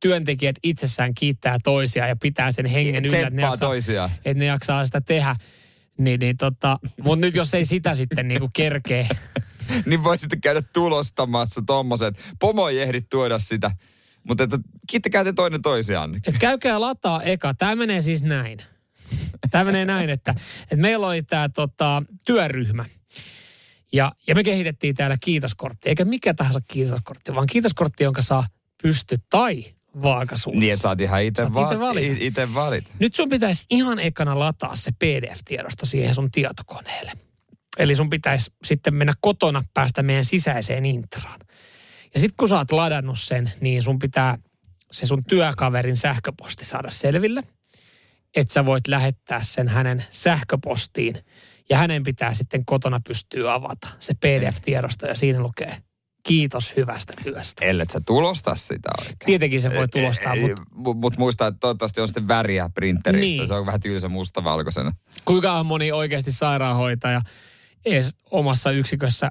työntekijät 0.00 0.56
itsessään 0.62 1.14
kiittää 1.14 1.58
toisia 1.64 2.06
ja 2.06 2.16
pitää 2.16 2.52
sen 2.52 2.66
hengen 2.66 3.04
yllä, 3.04 3.18
että 3.18 3.30
ne, 3.30 3.42
jaksaa, 3.42 3.68
toisia. 3.68 4.10
että 4.24 4.38
ne 4.38 4.44
jaksaa 4.44 4.84
sitä 4.84 5.00
tehdä. 5.00 5.36
Niin, 5.98 6.20
niin 6.20 6.36
tota, 6.36 6.78
mutta 7.02 7.26
nyt 7.26 7.34
jos 7.34 7.54
ei 7.54 7.64
sitä 7.64 7.94
sitten 7.94 8.28
niinku 8.28 8.50
kerkee. 8.52 9.08
niin 9.86 10.04
voi 10.04 10.18
sitten 10.18 10.40
käydä 10.40 10.62
tulostamassa 10.62 11.62
tommoset. 11.66 12.34
Pomo 12.40 12.68
ei 12.68 12.80
ehdi 12.80 13.00
tuoda 13.00 13.38
sitä. 13.38 13.70
Mutta 14.28 14.44
että 14.44 14.58
kiittäkää 14.86 15.24
te 15.24 15.32
toinen 15.32 15.62
toisiaan. 15.62 16.20
Et 16.26 16.38
käykää 16.38 16.80
lataa 16.80 17.22
eka. 17.22 17.54
Tämä 17.54 17.76
menee 17.76 18.00
siis 18.00 18.22
näin. 18.22 18.58
Tämä 19.50 19.64
menee 19.64 19.84
näin, 19.84 20.10
että, 20.10 20.34
että 20.62 20.76
meillä 20.76 21.06
oli 21.06 21.22
tämä 21.22 21.48
tota, 21.48 22.02
työryhmä. 22.24 22.84
Ja, 23.92 24.12
ja 24.26 24.34
me 24.34 24.44
kehitettiin 24.44 24.94
täällä 24.94 25.16
kiitoskortti. 25.20 25.88
Eikä 25.88 26.04
mikä 26.04 26.34
tahansa 26.34 26.60
kiitoskortti, 26.68 27.34
vaan 27.34 27.46
kiitoskortti, 27.46 28.04
jonka 28.04 28.22
saa 28.22 28.46
pysty 28.82 29.16
tai 29.30 29.64
vaakasuunnassa. 30.02 30.66
Niin, 30.66 30.78
saat 30.78 31.00
ihan 31.00 31.22
itse 31.22 31.54
va- 31.54 31.78
valit. 31.80 32.34
valit. 32.54 32.84
Nyt 32.98 33.14
sun 33.14 33.28
pitäisi 33.28 33.64
ihan 33.70 33.98
ekana 33.98 34.38
lataa 34.38 34.76
se 34.76 34.90
PDF-tiedosto 34.90 35.86
siihen 35.86 36.14
sun 36.14 36.30
tietokoneelle. 36.30 37.12
Eli 37.78 37.96
sun 37.96 38.10
pitäisi 38.10 38.52
sitten 38.64 38.94
mennä 38.94 39.14
kotona 39.20 39.64
päästä 39.74 40.02
meidän 40.02 40.24
sisäiseen 40.24 40.86
intraan. 40.86 41.40
Ja 42.14 42.20
sitten 42.20 42.36
kun 42.36 42.48
sä 42.48 42.56
oot 42.56 42.72
ladannut 42.72 43.18
sen, 43.18 43.52
niin 43.60 43.82
sun 43.82 43.98
pitää 43.98 44.38
se 44.90 45.06
sun 45.06 45.24
työkaverin 45.24 45.96
sähköposti 45.96 46.64
saada 46.64 46.90
selville. 46.90 47.42
Että 48.36 48.54
sä 48.54 48.66
voit 48.66 48.88
lähettää 48.88 49.42
sen 49.42 49.68
hänen 49.68 50.04
sähköpostiin. 50.10 51.24
Ja 51.70 51.78
hänen 51.78 52.02
pitää 52.02 52.34
sitten 52.34 52.64
kotona 52.64 53.00
pystyä 53.08 53.54
avata 53.54 53.88
se 53.98 54.14
PDF-tiedosto 54.14 55.06
ja 55.06 55.14
siinä 55.14 55.40
lukee 55.40 55.82
kiitos 56.28 56.76
hyvästä 56.76 57.12
työstä. 57.22 57.64
Ellet 57.64 57.90
sä 57.90 58.00
tulosta 58.06 58.54
sitä 58.54 58.88
oikein. 58.98 59.16
Tietenkin 59.26 59.62
se 59.62 59.74
voi 59.74 59.88
tulostaa, 59.88 60.36
mutta... 60.36 60.62
Mutta 60.74 61.18
muista, 61.18 61.46
että 61.46 61.58
toivottavasti 61.60 62.00
on 62.00 62.08
sitten 62.08 62.28
väriä 62.28 62.70
printerissä. 62.74 63.26
Niin. 63.26 63.48
Se 63.48 63.54
on 63.54 63.66
vähän 63.66 63.80
tylsä 63.80 64.08
mustavalkoisena. 64.08 64.92
Kuinka 65.24 65.64
moni 65.64 65.92
oikeasti 65.92 66.32
sairaanhoitaja 66.32 67.22
edes 67.84 68.14
omassa 68.30 68.70
yksikössä 68.70 69.30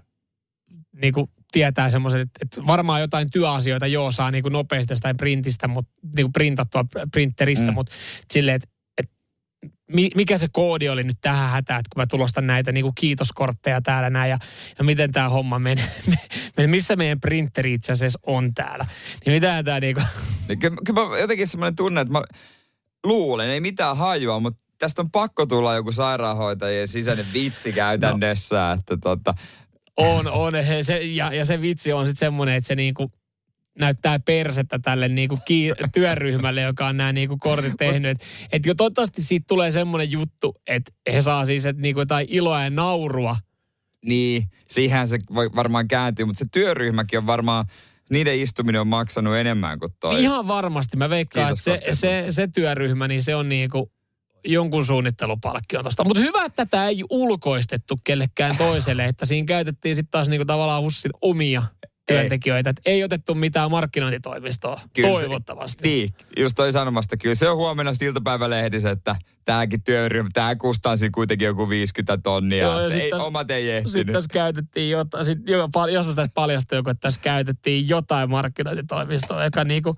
niin 1.01 1.13
kuin 1.13 1.27
tietää 1.51 1.89
semmoiset, 1.89 2.21
että, 2.21 2.39
että 2.41 2.65
varmaan 2.67 3.01
jotain 3.01 3.31
työasioita 3.31 3.87
joo 3.87 4.11
saa 4.11 4.31
niin 4.31 4.43
kuin 4.43 4.53
nopeasti 4.53 4.93
jostain 4.93 5.17
printistä, 5.17 5.67
mutta 5.67 5.91
niin 6.15 6.25
kuin 6.25 6.33
printattua 6.33 6.85
printeristä, 7.11 7.67
mm. 7.67 7.73
mutta 7.73 7.93
silleen, 8.31 8.55
että 8.55 8.77
mikä 10.15 10.37
se 10.37 10.47
koodi 10.51 10.89
oli 10.89 11.03
nyt 11.03 11.17
tähän 11.21 11.49
hätään, 11.49 11.79
että 11.79 11.89
kun 11.93 12.01
mä 12.01 12.07
tulostan 12.07 12.47
näitä 12.47 12.71
niin 12.71 12.83
kuin 12.83 12.95
kiitoskortteja 12.95 13.81
täällä 13.81 14.09
näin 14.09 14.29
ja, 14.29 14.37
ja 14.77 14.83
miten 14.83 15.11
tämä 15.11 15.29
homma 15.29 15.59
menee, 15.59 15.89
missä 16.67 16.95
meidän 16.95 17.19
printeri 17.19 17.73
itse 17.73 17.91
asiassa 17.91 18.19
on 18.25 18.53
täällä. 18.53 18.85
Niin 19.25 19.33
mitä 19.33 19.63
tämä 19.63 19.79
niin 19.79 19.95
kuin... 19.95 20.05
Kyllä, 20.59 20.77
kyllä 20.85 21.19
jotenkin 21.19 21.47
semmoinen 21.47 21.75
tunne, 21.75 22.01
että 22.01 22.11
mä 22.11 22.23
luulen, 23.03 23.49
ei 23.49 23.59
mitään 23.59 23.97
hajua, 23.97 24.39
mutta 24.39 24.59
tästä 24.77 25.01
on 25.01 25.11
pakko 25.11 25.45
tulla 25.45 25.75
joku 25.75 25.91
sairaanhoitajien 25.91 26.87
sisäinen 26.87 27.25
vitsi 27.33 27.73
käytännössä, 27.73 28.67
no. 28.67 28.73
että 28.73 28.97
tota... 28.97 29.33
On, 29.97 30.27
on. 30.27 30.55
He, 30.55 30.83
se, 30.83 30.97
ja, 30.97 31.33
ja 31.33 31.45
se 31.45 31.61
vitsi 31.61 31.93
on 31.93 32.07
sitten 32.07 32.19
semmoinen, 32.19 32.55
että 32.55 32.67
se 32.67 32.75
niinku 32.75 33.11
näyttää 33.79 34.19
persettä 34.19 34.79
tälle 34.79 35.07
niinku 35.07 35.37
ki- 35.45 35.73
työryhmälle, 35.93 36.61
joka 36.61 36.87
on 36.87 36.97
nämä 36.97 37.13
niinku 37.13 37.37
kortit 37.37 37.73
tehnyt. 37.77 38.11
Että 38.11 38.25
et 38.51 38.65
jo 38.65 38.75
toivottavasti 38.75 39.21
siitä 39.21 39.45
tulee 39.47 39.71
semmoinen 39.71 40.11
juttu, 40.11 40.55
että 40.67 40.91
he 41.13 41.21
saa 41.21 41.45
siis 41.45 41.65
et 41.65 41.77
niinku 41.77 41.99
jotain 41.99 42.27
iloa 42.29 42.63
ja 42.63 42.69
naurua. 42.69 43.37
Niin, 44.05 44.43
siihen 44.67 45.07
se 45.07 45.17
voi 45.33 45.49
varmaan 45.55 45.87
kääntyä, 45.87 46.25
mutta 46.25 46.39
se 46.39 46.45
työryhmäkin 46.51 47.19
on 47.19 47.27
varmaan 47.27 47.65
niiden 48.09 48.39
istuminen 48.39 48.81
on 48.81 48.87
maksanut 48.87 49.35
enemmän 49.35 49.79
kuin 49.79 49.91
toi. 49.99 50.23
Ihan 50.23 50.47
varmasti. 50.47 50.97
Mä 50.97 51.09
veikkaan, 51.09 51.51
että 51.51 51.63
se, 51.63 51.81
se, 51.93 52.25
se 52.29 52.47
työryhmä, 52.47 53.07
niin 53.07 53.23
se 53.23 53.35
on 53.35 53.49
niinku 53.49 53.91
jonkun 54.45 54.85
suunnittelupalkkion 54.85 55.83
tuosta. 55.83 56.03
Mutta 56.03 56.19
hyvä, 56.19 56.45
että 56.45 56.65
tätä 56.65 56.87
ei 56.87 57.03
ulkoistettu 57.09 57.95
kellekään 58.03 58.57
toiselle, 58.57 59.05
että 59.05 59.25
siinä 59.25 59.45
käytettiin 59.45 59.95
sitten 59.95 60.11
taas 60.11 60.29
niinku 60.29 60.45
tavallaan 60.45 60.83
Hussin 60.83 61.11
omia 61.21 61.63
työntekijöitä. 62.07 62.69
Että 62.69 62.81
ei 62.85 63.03
otettu 63.03 63.35
mitään 63.35 63.71
markkinointitoimistoa, 63.71 64.81
kyllä 64.93 65.09
toivottavasti. 65.09 65.81
Se, 65.81 65.87
niin, 65.87 66.13
just 66.37 66.55
toi 66.55 66.71
sanomasta. 66.71 67.17
Kyllä 67.17 67.35
se 67.35 67.49
on 67.49 67.57
huomenna 67.57 67.91
iltapäivälehdissä, 68.01 68.91
että 68.91 69.15
tämäkin 69.45 69.83
työryhmä, 69.83 70.29
tämä 70.33 70.55
kustansi 70.55 71.09
kuitenkin 71.09 71.45
joku 71.45 71.69
50 71.69 72.17
tonnia. 72.23 72.63
Joo, 72.63 72.89
ei, 72.89 73.09
täs, 73.09 73.21
omat 73.21 73.51
ei 73.51 73.69
ehtinyt. 73.69 73.91
Sitten 73.91 74.13
tässä 74.13 74.29
käytettiin 74.33 74.89
jotain, 74.89 75.25
sit, 75.25 75.39
jos 75.91 76.15
tästä 76.15 76.33
paljastui 76.33 76.77
joku, 76.77 76.89
että 76.89 77.01
tässä 77.01 77.21
käytettiin 77.21 77.89
jotain 77.89 78.29
markkinointitoimistoa, 78.29 79.43
joka 79.43 79.63
niinku 79.63 79.95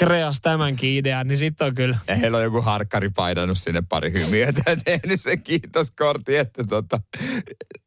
kreas 0.00 0.40
tämänkin 0.40 0.90
idean, 0.90 1.28
niin 1.28 1.38
sitten 1.38 1.66
on 1.66 1.74
kyllä. 1.74 1.98
Ja 2.08 2.14
heillä 2.14 2.38
on 2.38 2.44
joku 2.44 2.60
harkkari 2.60 3.10
painanut 3.10 3.58
sinne 3.58 3.82
pari 3.88 4.12
hymiä, 4.12 4.48
että 4.48 4.76
tehnyt 4.84 5.20
sen 5.20 5.42
kiitoskortti, 5.42 6.36
että 6.36 6.64
tota, 6.64 7.00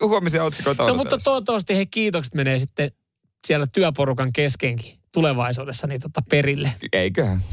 huomisen 0.03 0.43
otsikoita 0.43 0.88
No 0.88 0.96
mutta 0.96 1.17
toivottavasti 1.24 1.75
he 1.75 1.86
kiitokset 1.86 2.34
menee 2.34 2.60
sitten 2.60 2.91
siellä 3.48 3.67
työporukan 3.67 4.34
keskenkin 4.34 5.00
tulevaisuudessa 5.13 5.88
niin 5.88 6.01
tota 6.01 6.22
perille. 6.29 6.74
Eiköhän. 6.93 7.43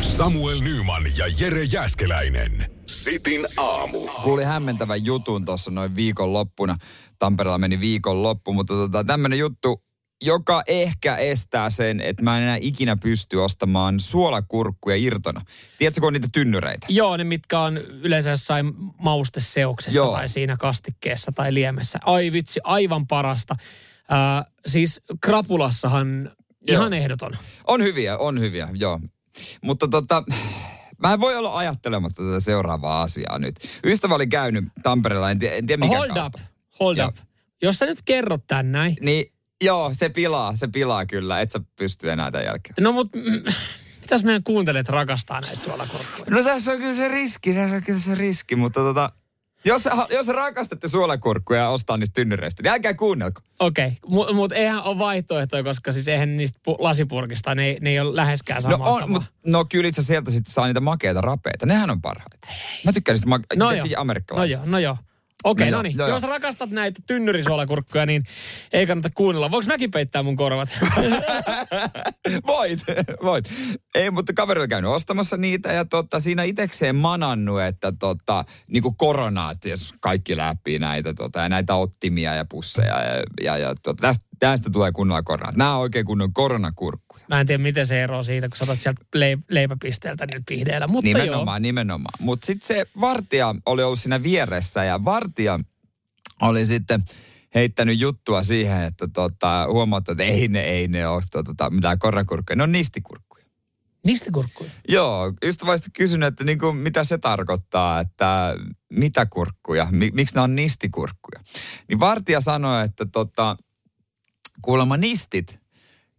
Samuel 0.00 0.60
Nyman 0.60 1.04
ja 1.18 1.26
Jere 1.40 1.64
Jäskeläinen. 1.64 2.70
Sitin 2.86 3.46
aamu. 3.56 4.08
Kuuli 4.22 4.44
hämmentävän 4.44 5.04
jutun 5.04 5.44
tuossa 5.44 5.70
noin 5.70 5.94
viikon 5.94 6.32
loppuna. 6.32 6.76
Tampereella 7.18 7.58
meni 7.58 7.80
viikon 7.80 8.22
loppu, 8.22 8.52
mutta 8.52 8.74
tota, 8.74 9.04
tämmöinen 9.04 9.38
juttu, 9.38 9.82
joka 10.22 10.62
ehkä 10.66 11.16
estää 11.16 11.70
sen, 11.70 12.00
että 12.00 12.22
mä 12.22 12.36
en 12.36 12.42
enää 12.42 12.58
ikinä 12.60 12.96
pysty 12.96 13.36
ostamaan 13.36 14.00
suolakurkkuja 14.00 14.96
irtona. 14.96 15.44
Tiedätkö, 15.78 16.00
kun 16.00 16.06
on 16.06 16.12
niitä 16.12 16.28
tynnyreitä? 16.32 16.86
Joo, 16.90 17.16
ne 17.16 17.24
mitkä 17.24 17.60
on 17.60 17.76
yleensä 17.78 18.30
jossain 18.30 18.72
mausteseoksessa 18.98 19.96
Joo. 19.96 20.12
tai 20.12 20.28
siinä 20.28 20.56
kastikkeessa 20.56 21.32
tai 21.32 21.54
liemessä. 21.54 21.98
Ai 22.04 22.32
vitsi, 22.32 22.60
aivan 22.64 23.06
parasta. 23.06 23.56
Äh, 24.12 24.52
siis 24.66 25.00
krapulassahan 25.20 26.30
ihan 26.68 26.92
joo. 26.92 27.02
ehdoton. 27.02 27.32
On 27.66 27.82
hyviä, 27.82 28.18
on 28.18 28.40
hyviä, 28.40 28.68
joo. 28.74 29.00
Mutta 29.62 29.88
tota, 29.88 30.24
mä 30.98 31.12
en 31.12 31.20
voi 31.20 31.36
olla 31.36 31.58
ajattelematta 31.58 32.22
tätä 32.22 32.40
seuraavaa 32.40 33.02
asiaa 33.02 33.38
nyt. 33.38 33.54
Ystävä 33.84 34.14
oli 34.14 34.26
käynyt 34.26 34.64
Tampereella, 34.82 35.30
en, 35.30 35.38
tiedä, 35.38 35.56
en 35.56 35.66
tiedä 35.66 35.80
mikä 35.80 35.96
Hold 35.96 36.08
kauppa. 36.08 36.26
up, 36.26 36.46
hold 36.80 36.96
joo. 36.96 37.08
up. 37.08 37.16
Jos 37.62 37.78
sä 37.78 37.86
nyt 37.86 38.02
kerrot 38.04 38.46
tän 38.46 38.72
näin. 38.72 38.96
Niin, 39.00 39.32
joo, 39.64 39.90
se 39.92 40.08
pilaa, 40.08 40.56
se 40.56 40.68
pilaa 40.68 41.06
kyllä, 41.06 41.40
et 41.40 41.50
sä 41.50 41.60
pysty 41.76 42.10
enää 42.10 42.30
tämän 42.30 42.46
jälkeen. 42.46 42.74
No 42.80 42.92
mut, 42.92 43.08
mitäs 44.00 44.24
meidän 44.24 44.44
kuuntelet 44.44 44.88
rakastaa 44.88 45.40
näitä 45.40 45.62
suolakurkkuja? 45.62 46.26
No 46.30 46.42
tässä 46.44 46.72
on 46.72 46.78
kyllä 46.78 46.94
se 46.94 47.08
riski, 47.08 47.54
tässä 47.54 47.76
on 47.76 47.82
kyllä 47.82 47.98
se 48.00 48.14
riski, 48.14 48.56
mutta 48.56 48.80
tota, 48.80 49.12
Jos, 49.64 49.82
jos 50.10 50.28
rakastatte 50.28 50.88
suolakurkkuja 50.88 51.60
ja 51.60 51.68
ostaa 51.68 51.96
niistä 51.96 52.14
tynnyreistä, 52.14 52.62
niin 52.62 52.72
älkää 52.72 52.94
kuunnelko. 52.94 53.40
Okei, 53.58 53.86
okay. 53.86 53.96
mutta 54.08 54.32
mut 54.34 54.52
eihän 54.52 54.82
ole 54.82 54.98
vaihtoehtoja, 54.98 55.62
koska 55.64 55.92
siis 55.92 56.08
eihän 56.08 56.36
niistä 56.36 56.58
pu- 56.58 56.76
lasipurkista, 56.78 57.54
ne, 57.54 57.76
ne 57.80 57.90
ei 57.90 58.00
ole 58.00 58.16
läheskään 58.16 58.62
No, 58.62 58.70
samaa 58.70 58.88
on, 58.90 59.10
mut, 59.10 59.22
no 59.46 59.64
kyllä 59.64 59.88
itse 59.88 60.02
sieltä 60.02 60.30
sitten 60.30 60.52
saa 60.54 60.66
niitä 60.66 60.80
makeita 60.80 61.20
rapeita. 61.20 61.66
Nehän 61.66 61.90
on 61.90 62.00
parhaita. 62.00 62.48
Mä 62.84 62.92
tykkään 62.92 63.14
niistä 63.14 63.28
ma- 63.28 63.38
No 63.56 63.64
no 63.64 63.72
joo. 63.72 63.86
No 63.86 63.92
amerikkalaisista. 63.96 64.62
joo, 64.62 64.70
no 64.70 64.78
joo. 64.78 64.96
Okei, 65.44 65.70
No 65.70 65.70
no, 65.70 65.76
joo, 65.76 65.82
niin. 65.82 65.98
joo, 65.98 66.08
Jos 66.08 66.22
joo. 66.22 66.32
rakastat 66.32 66.70
näitä 66.70 67.02
tynnyrisuolakurkkuja, 67.06 68.06
niin 68.06 68.24
ei 68.72 68.86
kannata 68.86 69.10
kuunnella. 69.14 69.50
Voinko 69.50 69.66
mäkin 69.66 69.90
peittää 69.90 70.22
mun 70.22 70.36
korvat? 70.36 70.68
voit, 72.46 72.80
voit. 73.22 73.44
Ei, 73.94 74.10
mutta 74.10 74.32
kaveri 74.32 74.60
oli 74.60 74.68
käynyt 74.68 74.90
ostamassa 74.90 75.36
niitä 75.36 75.72
ja 75.72 75.84
tota, 75.84 76.20
siinä 76.20 76.42
itekseen 76.42 76.96
manannut, 76.96 77.62
että 77.62 77.92
tota, 77.98 78.44
niinku 78.68 78.92
koronaat, 78.92 79.64
jos 79.64 79.94
kaikki 80.00 80.36
läpi 80.36 80.78
näitä, 80.78 81.14
tota, 81.14 81.40
ja 81.40 81.48
näitä 81.48 81.74
ottimia 81.74 82.34
ja 82.34 82.44
pusseja. 82.44 83.02
Ja, 83.02 83.22
ja, 83.42 83.58
ja 83.58 83.74
tota, 83.82 84.00
tästä, 84.00 84.26
tästä 84.38 84.70
tulee 84.70 84.92
kunnolla 84.92 85.22
koronaat. 85.22 85.56
Nämä 85.56 85.74
on 85.74 85.80
oikein 85.80 86.06
kunnon 86.06 86.32
koronakurkkuja. 86.32 87.09
Mä 87.30 87.40
en 87.40 87.46
tiedä, 87.46 87.62
miten 87.62 87.86
se 87.86 88.02
eroaa 88.02 88.22
siitä, 88.22 88.48
kun 88.48 88.56
sä 88.56 88.64
otat 88.64 88.80
sieltä 88.80 89.02
leip- 89.16 89.44
leipäpisteeltä 89.48 90.26
niillä 90.26 90.42
pihdeillä. 90.48 90.86
Mutta 90.86 91.06
Nimenomaan, 91.06 91.62
nimenomaan. 91.62 92.14
Mutta 92.18 92.46
sitten 92.46 92.66
se 92.66 92.86
vartija 93.00 93.54
oli 93.66 93.82
ollut 93.82 93.98
siinä 93.98 94.22
vieressä 94.22 94.84
ja 94.84 95.04
vartija 95.04 95.60
oli 96.42 96.66
sitten 96.66 97.04
heittänyt 97.54 98.00
juttua 98.00 98.42
siihen, 98.42 98.84
että 98.84 99.08
tota, 99.12 99.66
huomauttaa, 99.70 100.12
että 100.12 100.24
ei 100.24 100.48
ne, 100.48 100.60
ei 100.60 100.88
ne 100.88 101.08
ole 101.08 101.22
tota, 101.30 101.70
mitään 101.70 101.98
koronakurkkuja. 101.98 102.56
Ne 102.56 102.62
on 102.62 102.72
nistikurkkuja. 102.72 103.44
joo. 103.44 103.52
Nistikurkkuja. 104.06 104.70
Joo, 104.88 105.32
ystävällisesti 105.44 105.90
kysynyt, 105.90 106.26
että 106.26 106.44
niin 106.44 106.58
kuin, 106.58 106.76
mitä 106.76 107.04
se 107.04 107.18
tarkoittaa, 107.18 108.00
että 108.00 108.54
mitä 108.92 109.26
kurkkuja, 109.26 109.88
mi, 109.90 110.10
miksi 110.14 110.34
ne 110.34 110.40
on 110.40 110.56
nistikurkkuja. 110.56 111.40
Niin 111.88 112.00
vartija 112.00 112.40
sanoi, 112.40 112.84
että 112.84 113.06
tota, 113.12 113.56
kuulemma 114.62 114.96
nistit 114.96 115.59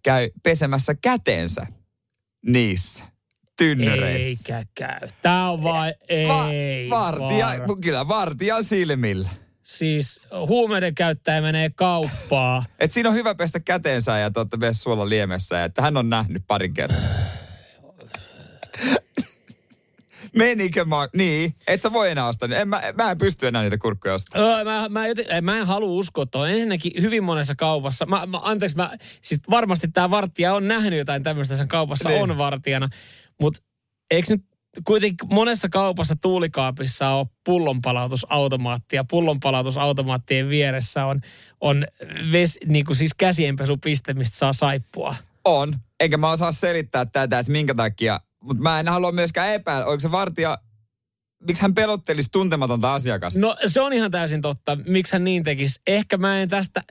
käy 0.03 0.29
pesemässä 0.43 0.96
käteensä 0.96 1.67
niissä 2.48 3.03
tynnyreissä. 3.58 4.27
Eikä 4.27 4.65
käy. 4.75 5.10
Tää 5.22 5.51
on 5.51 5.63
vai, 5.63 5.93
ei. 6.10 6.27
vartija, 6.89 7.48
vaara. 7.48 7.65
kyllä 7.81 8.08
vartija 8.08 8.62
silmillä. 8.62 9.29
Siis 9.63 10.22
huumeiden 10.48 10.96
käyttäjä 10.96 11.41
menee 11.41 11.70
kauppaa. 11.75 12.65
Et 12.79 12.91
siinä 12.91 13.10
on 13.10 13.15
hyvä 13.15 13.36
pestä 13.36 13.60
käteensä 13.60 14.17
ja 14.17 14.31
totta 14.31 14.58
mene 14.58 14.74
suolla 14.74 15.10
liemessä, 15.10 15.63
että 15.63 15.81
hän 15.81 15.98
on 15.98 16.10
nähnyt 16.10 16.43
parin 16.48 16.74
kerran. 16.74 17.01
Menikö 20.35 20.85
mä, 20.85 21.07
niin, 21.15 21.55
et 21.67 21.81
sä 21.81 21.93
voi 21.93 22.11
enää 22.11 22.27
ostaa. 22.27 22.50
En, 22.55 22.67
mä, 22.67 22.81
mä 22.97 23.11
en 23.11 23.17
pysty 23.17 23.47
enää 23.47 23.61
niitä 23.61 23.77
kurkkuja 23.77 24.13
ostamaan. 24.13 24.51
Öö, 24.51 24.63
mä, 24.63 24.89
mä, 24.89 25.07
joten, 25.07 25.45
mä 25.45 25.57
en 25.57 25.67
halua 25.67 25.89
uskoa 25.89 26.25
tuohon. 26.25 26.50
Ensinnäkin 26.50 26.91
hyvin 27.01 27.23
monessa 27.23 27.55
kaupassa. 27.55 28.05
Mä, 28.05 28.25
mä, 28.25 28.39
anteeksi, 28.41 28.77
mä, 28.77 28.91
siis 29.21 29.41
varmasti 29.50 29.88
tämä 29.88 30.09
vartija 30.09 30.53
on 30.53 30.67
nähnyt 30.67 31.00
jotain 31.00 31.23
tämmöistä 31.23 31.55
sen 31.55 31.67
kaupassa, 31.67 32.09
Niin. 32.09 32.21
on 32.21 32.38
vartijana. 32.38 32.89
Mutta 33.41 33.63
eikö 34.11 34.27
nyt 34.33 34.45
kuitenkin 34.83 35.27
monessa 35.33 35.69
kaupassa 35.69 36.15
tuulikaapissa 36.21 37.09
on 37.09 37.25
pullonpalautusautomaatti 37.45 38.95
ja 38.95 39.03
pullonpalautusautomaattien 39.03 40.50
vieressä 40.50 41.05
on, 41.05 41.21
on 41.61 41.88
ves, 42.31 42.57
niin 42.65 42.85
kuin 42.85 42.95
siis 42.95 43.13
käsienpesupiste, 43.17 44.13
mistä 44.13 44.38
saa 44.38 44.53
saippua. 44.53 45.15
On. 45.45 45.75
Enkä 46.00 46.17
mä 46.17 46.31
osaa 46.31 46.51
selittää 46.51 47.05
tätä, 47.05 47.39
että 47.39 47.51
minkä 47.51 47.75
takia. 47.75 48.19
Mutta 48.43 48.63
mä 48.63 48.79
en 48.79 48.88
halua 48.88 49.12
myöskään 49.12 49.53
epäillä, 49.53 49.86
onko 49.86 50.00
se 50.00 50.12
vartija, 50.12 50.57
miksi 51.48 51.62
hän 51.62 51.74
pelottelisi 51.74 52.29
tuntematonta 52.31 52.93
asiakasta. 52.93 53.39
No 53.39 53.55
se 53.67 53.81
on 53.81 53.93
ihan 53.93 54.12
täysin 54.12 54.41
totta. 54.41 54.77
Miksi 54.88 55.13
hän 55.13 55.24
niin 55.24 55.43
tekisi? 55.43 55.79
Ehkä 55.88 56.17
mä 56.17 56.39
en 56.39 56.50
tästä... 56.50 56.81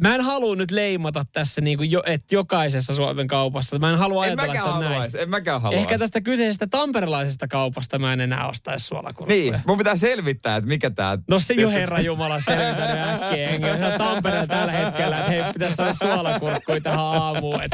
Mä 0.00 0.14
en 0.14 0.20
halua 0.20 0.56
nyt 0.56 0.70
leimata 0.70 1.24
tässä 1.32 1.60
niin 1.60 1.78
kuin 1.78 1.90
jo, 1.90 2.02
että 2.06 2.34
jokaisessa 2.34 2.94
Suomen 2.94 3.26
kaupassa. 3.26 3.78
Mä 3.78 3.90
en 3.90 3.98
halua 3.98 4.26
en 4.26 4.30
ajatella, 4.30 4.54
että 4.54 4.64
on 4.64 4.80
näin. 4.80 4.92
haluaisi, 4.92 5.20
en 5.20 5.30
mäkään 5.30 5.62
haluaisi. 5.62 5.82
Ehkä 5.82 5.98
tästä 5.98 6.20
kyseisestä 6.20 6.66
tamperelaisesta 6.66 7.48
kaupasta 7.48 7.98
mä 7.98 8.12
en 8.12 8.20
enää 8.20 8.48
ostaisi 8.48 8.86
suolakurkkuja. 8.86 9.52
Niin, 9.52 9.60
mun 9.66 9.78
pitää 9.78 9.96
selvittää, 9.96 10.56
että 10.56 10.68
mikä 10.68 10.90
tää... 10.90 11.18
No 11.28 11.38
se 11.38 11.54
jo 11.54 11.70
herra 11.70 12.00
Jumala 12.00 12.40
selvitänyt 12.40 13.08
äkkiä. 13.08 13.50
Enkä 13.50 13.94
Tampereella 13.98 14.46
tällä 14.46 14.72
hetkellä, 14.72 15.18
että 15.18 15.30
hei, 15.30 15.42
pitäisi 15.52 15.76
saada 15.76 15.94
suolakurkkuja 15.94 16.80
tähän 16.80 17.00
aamuun. 17.00 17.62
Et. 17.62 17.72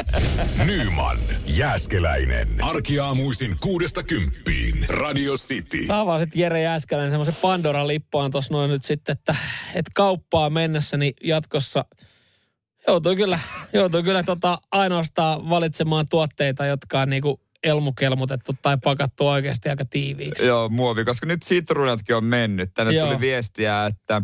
Nyman, 0.67 1.19
Jääskeläinen. 1.47 2.49
Arkiaamuisin 2.65 3.57
kuudesta 3.61 4.03
kymppiin. 4.03 4.87
Radio 4.89 5.35
City. 5.35 5.89
Vaan 5.89 6.21
sitten 6.21 6.41
Jere 6.41 6.63
Jääskeläinen 6.63 7.11
semmoisen 7.11 7.37
Pandora-lippuaan 7.43 8.31
tuossa 8.31 8.55
noin 8.55 8.71
nyt 8.71 8.85
sitten, 8.85 9.13
että, 9.13 9.37
että 9.75 9.91
kauppaa 9.95 10.51
mennessä 10.51 10.97
niin 10.97 11.15
jatkossa 11.25 11.85
joutuu 12.87 13.17
kyllä, 13.17 13.39
joutuu 13.73 14.03
kyllä 14.03 14.23
tota 14.23 14.59
ainoastaan 14.71 15.51
valitsemaan 15.51 16.09
tuotteita, 16.09 16.67
jotka 16.67 17.01
on 17.01 17.11
niinku 17.11 17.41
elmukelmutettu 17.63 18.53
tai 18.63 18.79
pakattu 18.85 19.29
oikeasti 19.29 19.69
aika 19.69 19.85
tiiviiksi. 19.85 20.47
Joo, 20.47 20.69
muovi, 20.69 21.05
koska 21.05 21.27
nyt 21.27 21.43
sitruunatkin 21.43 22.17
on 22.17 22.25
mennyt. 22.25 22.71
Tänne 22.75 22.93
Joo. 22.93 23.07
tuli 23.07 23.21
viestiä, 23.21 23.87
että 23.87 24.17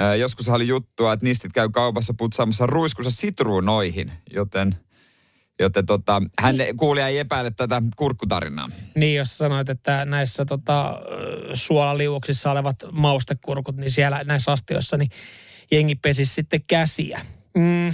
äh, 0.00 0.18
joskus 0.18 0.48
oli 0.48 0.68
juttua, 0.68 1.12
että 1.12 1.26
nistit 1.26 1.52
käy 1.52 1.68
kaupassa 1.68 2.14
putsaamassa 2.18 2.66
ruiskunsa 2.66 3.10
sitruunoihin, 3.10 4.12
joten, 4.34 4.74
joten 5.60 5.86
tota, 5.86 6.22
hän 6.40 6.56
kuulija 6.76 7.08
ei 7.08 7.18
epäile 7.18 7.50
tätä 7.50 7.82
kurkkutarinaa. 7.96 8.70
Niin, 8.94 9.16
jos 9.16 9.38
sanoit, 9.38 9.68
että 9.68 10.04
näissä 10.04 10.44
tota, 10.44 10.90
ö, 10.90 11.56
suolaliuoksissa 11.56 12.50
olevat 12.50 12.76
maustekurkut, 12.92 13.76
niin 13.76 13.90
siellä 13.90 14.24
näissä 14.24 14.52
astioissa, 14.52 14.96
niin 14.96 15.10
jengi 15.70 15.94
pesisi 15.94 16.34
sitten 16.34 16.60
käsiä. 16.66 17.20
Mm, 17.58 17.92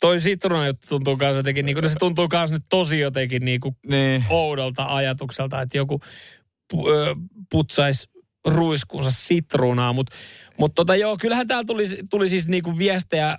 toi 0.00 0.20
sitruuna 0.20 0.66
juttu 0.66 0.86
tuntuu 0.88 1.16
kanssa 1.16 1.36
jotenkin, 1.36 1.66
niin 1.66 1.76
kuin, 1.76 1.88
se 1.88 1.96
tuntuu 1.98 2.28
kanssa 2.28 2.56
nyt 2.56 2.64
tosi 2.68 3.00
jotenkin 3.00 3.44
niin 3.44 3.60
kuin 3.60 3.76
Niin. 3.86 4.24
oudolta 4.30 4.84
ajatukselta, 4.84 5.62
että 5.62 5.76
joku 5.76 6.00
pu, 6.70 6.88
ö, 6.88 7.14
putsaisi 7.50 8.08
ruiskunsa 8.46 9.10
sitruunaa, 9.10 9.92
mutta 9.92 10.16
mut 10.58 10.74
tota 10.74 10.96
joo, 10.96 11.16
kyllähän 11.20 11.48
täällä 11.48 11.64
tuli, 11.66 11.84
tuli 12.10 12.28
siis 12.28 12.48
niinku 12.48 12.78
viestejä 12.78 13.38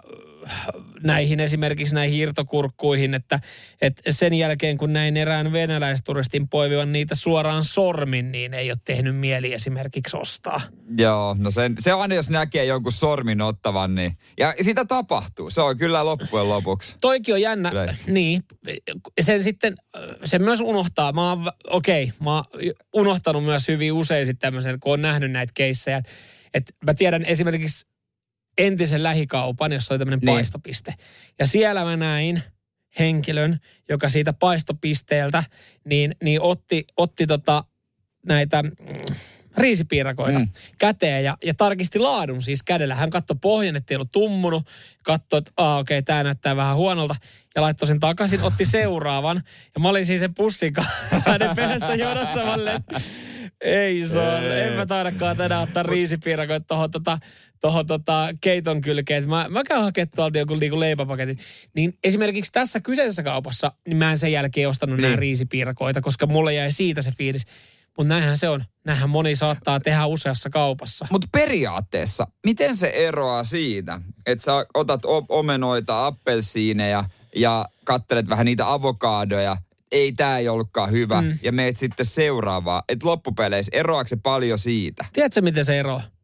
näihin 1.04 1.40
esimerkiksi 1.40 1.96
näihin 1.96 2.20
irtokurkkuihin, 2.20 3.14
että, 3.14 3.40
että 3.82 4.12
sen 4.12 4.34
jälkeen 4.34 4.78
kun 4.78 4.94
näin 4.94 5.18
erään 5.18 5.52
venäläisturistin 5.52 6.50
poivivan 6.50 6.92
niitä 6.92 7.16
suoraan 7.16 7.64
sormin, 7.64 8.32
niin 8.32 8.54
ei 8.54 8.72
ole 8.72 8.78
tehnyt 8.86 9.16
mieli 9.16 9.54
esimerkiksi 9.54 10.18
ostaa. 10.18 10.62
Joo, 10.98 11.36
no 11.40 11.52
se, 11.52 11.72
se 11.80 11.94
on 11.94 12.02
aina, 12.02 12.16
jos 12.16 12.30
näkee 12.30 12.66
jonkun 12.66 12.92
sormin 12.92 13.42
ottavan, 13.42 13.96
niin... 13.96 14.18
Ja 14.40 14.54
sitä 14.62 14.86
tapahtuu, 14.86 15.50
se 15.50 15.62
on 15.62 15.78
kyllä 15.78 16.06
loppujen 16.06 16.50
lopuksi. 16.50 16.96
Toikin 17.02 17.34
on 17.34 17.42
jännä. 17.42 17.70
Yleisesti. 17.70 18.12
Niin. 18.12 18.44
Sen 19.22 19.44
sitten, 19.44 19.76
sen 20.26 20.42
myös 20.42 20.62
unohtaa. 20.62 21.12
Mä 21.12 21.30
oon, 21.30 21.52
okei, 21.70 22.04
okay, 22.04 22.16
mä 22.20 22.36
oon 22.36 22.46
unohtanut 22.94 23.44
myös 23.44 23.68
hyvin 23.68 23.94
usein 23.94 24.26
sitten 24.26 24.48
tämmöisen, 24.48 24.80
kun 24.80 24.94
on 24.94 25.02
nähnyt 25.02 25.32
näitä 25.32 25.52
keissejä. 25.56 26.02
Että 26.54 26.74
mä 26.86 26.94
tiedän 26.94 27.26
esimerkiksi 27.26 27.88
entisen 28.58 29.04
lähikaupan, 29.04 29.72
jossa 29.72 29.94
oli 29.94 30.00
tämmöinen 30.00 30.20
Niin. 30.20 30.36
paistopiste. 30.36 30.94
Ja 31.40 31.48
siellä 31.48 31.84
mä 31.84 31.98
näin 31.98 32.44
henkilön, 33.00 33.60
joka 33.90 34.10
siitä 34.10 34.34
paistopisteeltä, 34.34 35.44
niin, 35.86 36.16
niin 36.24 36.42
otti, 36.42 36.86
otti 36.98 37.28
tota 37.28 37.64
näitä 38.26 38.64
mm, 38.64 38.72
riisipiirakoita 39.58 40.40
mm. 40.40 40.48
Käteen 40.78 41.24
ja, 41.24 41.38
ja 41.44 41.54
tarkisti 41.54 42.00
laadun 42.00 42.42
siis 42.42 42.64
kädellä. 42.64 42.96
Hän 42.96 43.10
katsoi 43.10 43.38
pohjan, 43.42 43.76
että 43.76 43.94
ei 43.94 43.96
ollut 43.96 44.12
tummunut. 44.12 44.68
Katsoi, 45.04 45.38
että 45.38 45.52
okei, 45.58 45.98
okay, 45.98 46.02
tämä 46.02 46.24
näyttää 46.24 46.56
vähän 46.56 46.76
huonolta. 46.76 47.16
Ja 47.56 47.62
laittoi 47.62 47.88
sen 47.88 48.00
takaisin, 48.00 48.42
otti 48.42 48.66
seuraavan. 48.76 49.44
Ja 49.76 49.82
mä 49.82 49.90
olin 49.90 50.06
siis 50.06 50.20
sen 50.20 50.34
pussin 50.34 50.74
kanssa 50.74 50.94
hänen 51.26 51.56
perässä 51.56 51.96
jonossa. 51.96 52.44
Mä 52.44 52.56
ei 53.62 54.06
saa, 54.06 54.40
en 54.40 54.74
mä 54.74 54.86
taidakaan 54.86 55.38
tänään 55.38 55.62
ottaa 55.62 55.84
riisipiirakoita 55.84 56.66
tuohon 56.68 56.92
tota, 56.92 57.20
tohon 57.62 57.86
tota 57.86 58.30
keiton 58.42 58.82
kylkeen. 58.82 59.30
Mä, 59.30 59.46
mä 59.50 59.64
käyn 59.64 59.84
hakemaan 59.84 60.10
tuolta 60.16 60.38
joku 60.38 60.56
niinku 60.56 60.80
leipäpaketin. 60.80 61.38
Niin 61.76 61.98
esimerkiksi 62.04 62.52
tässä 62.52 62.80
kyseisessä 62.80 63.24
kaupassa, 63.24 63.72
niin 63.88 63.98
mä 63.98 64.12
en 64.12 64.18
sen 64.18 64.32
jälkeen 64.32 64.70
ostanut 64.70 64.98
niin. 64.98 65.02
Nämä 65.02 65.16
riisipiirakoita, 65.16 66.02
koska 66.02 66.26
mulle 66.26 66.54
jäi 66.54 66.72
siitä 66.72 67.02
se 67.02 67.12
fiilis. 67.18 67.46
Mutta 67.98 68.14
näinhän 68.14 68.38
se 68.38 68.50
on. 68.50 68.64
Näinhän 68.86 69.10
moni 69.10 69.36
saattaa 69.36 69.80
tehdä 69.80 70.06
useassa 70.06 70.50
kaupassa. 70.50 71.08
Mutta 71.12 71.28
periaatteessa, 71.32 72.28
miten 72.46 72.76
se 72.76 72.88
eroaa 72.88 73.44
siitä, 73.44 74.02
että 74.26 74.44
sä 74.44 74.66
otat 74.74 75.02
omenoita, 75.30 76.06
appelsiineja 76.06 77.04
ja 77.36 77.66
kattelet 77.86 78.30
vähän 78.30 78.46
niitä 78.46 78.74
avokaadoja, 78.74 79.58
ei 79.92 80.12
tämä 80.12 80.38
ei 80.38 80.50
ollutkaan 80.50 80.92
hyvä, 80.92 81.22
mm. 81.22 81.40
ja 81.44 81.52
meet 81.52 81.78
sitten 81.78 82.06
seuraavaan. 82.06 82.84
Että 82.90 83.08
loppupeleissä 83.08 83.70
eroaako 83.74 84.08
se 84.08 84.16
paljon 84.16 84.60
siitä? 84.60 85.06
Tiedätkö, 85.14 85.42
miten 85.42 85.66
se 85.66 85.80
eroaa? 85.80 86.15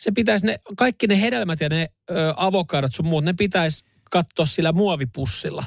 Se 0.00 0.12
pitäisi 0.12 0.46
ne, 0.46 0.60
kaikki 0.76 1.06
ne 1.06 1.20
hedelmät 1.20 1.60
ja 1.60 1.68
ne 1.68 1.88
ö, 2.10 2.14
avokadot 2.36 2.94
sun 2.94 3.06
muut, 3.06 3.24
ne 3.24 3.32
pitäisi 3.32 3.84
katsoa 4.10 4.46
sillä 4.46 4.72
muovipussilla. 4.72 5.64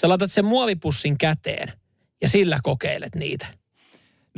Sä 0.00 0.08
laitat 0.08 0.32
sen 0.32 0.44
muovipussin 0.44 1.18
käteen 1.18 1.72
ja 2.22 2.28
sillä 2.28 2.58
kokeilet 2.62 3.14
niitä. 3.14 3.46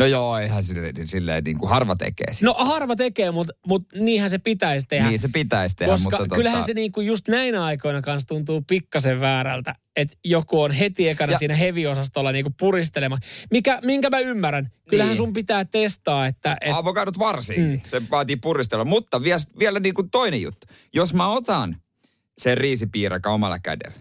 No 0.00 0.06
joo, 0.06 0.38
eihän 0.38 0.64
silleen, 0.64 1.08
silleen 1.08 1.44
niin 1.44 1.58
kuin 1.58 1.70
harva 1.70 1.96
tekee 1.96 2.32
sitä. 2.32 2.46
No 2.46 2.54
harva 2.58 2.96
tekee, 2.96 3.30
mutta 3.30 3.52
mut 3.66 3.82
niinhän 3.94 4.30
se 4.30 4.38
pitäisi 4.38 4.86
tehdä. 4.86 5.08
Niin 5.08 5.20
se 5.20 5.28
pitäisi 5.32 5.76
tehdä, 5.76 5.92
Koska 5.92 6.18
mutta 6.18 6.34
kyllähän 6.34 6.58
tota, 6.60 6.66
se 6.66 6.74
niinku 6.74 7.00
just 7.00 7.28
näinä 7.28 7.64
aikoina 7.64 8.02
kanssa 8.02 8.26
tuntuu 8.28 8.62
pikkasen 8.62 9.20
väärältä, 9.20 9.74
että 9.96 10.16
joku 10.24 10.60
on 10.62 10.70
heti 10.70 11.08
ekana 11.08 11.32
Ja- 11.32 11.38
siinä 11.38 11.54
heavy-osastolla 11.54 12.32
niinku 12.32 12.52
puristelema. 12.60 13.18
Mikä, 13.50 13.78
minkä 13.84 14.10
mä 14.10 14.18
ymmärrän. 14.18 14.70
Kyllähän 14.90 15.08
Niin. 15.10 15.16
sun 15.16 15.32
pitää 15.32 15.64
testaa, 15.64 16.26
että... 16.26 16.56
Et, 16.60 16.72
Avokadot 16.74 17.18
varsinkin. 17.18 17.64
Mm. 17.64 17.70
Mm. 17.72 17.80
Se 17.84 18.02
vaatii 18.10 18.36
puristella. 18.36 18.84
Mutta 18.84 19.22
vielä, 19.22 19.40
vielä 19.58 19.80
niin 19.80 19.94
kuin 19.94 20.10
toinen 20.10 20.42
juttu. 20.42 20.66
Jos 20.94 21.14
mä 21.14 21.28
otan 21.28 21.76
sen 22.38 22.58
riisipiirakan 22.58 23.32
omalla 23.32 23.58
kädellä, 23.58 23.96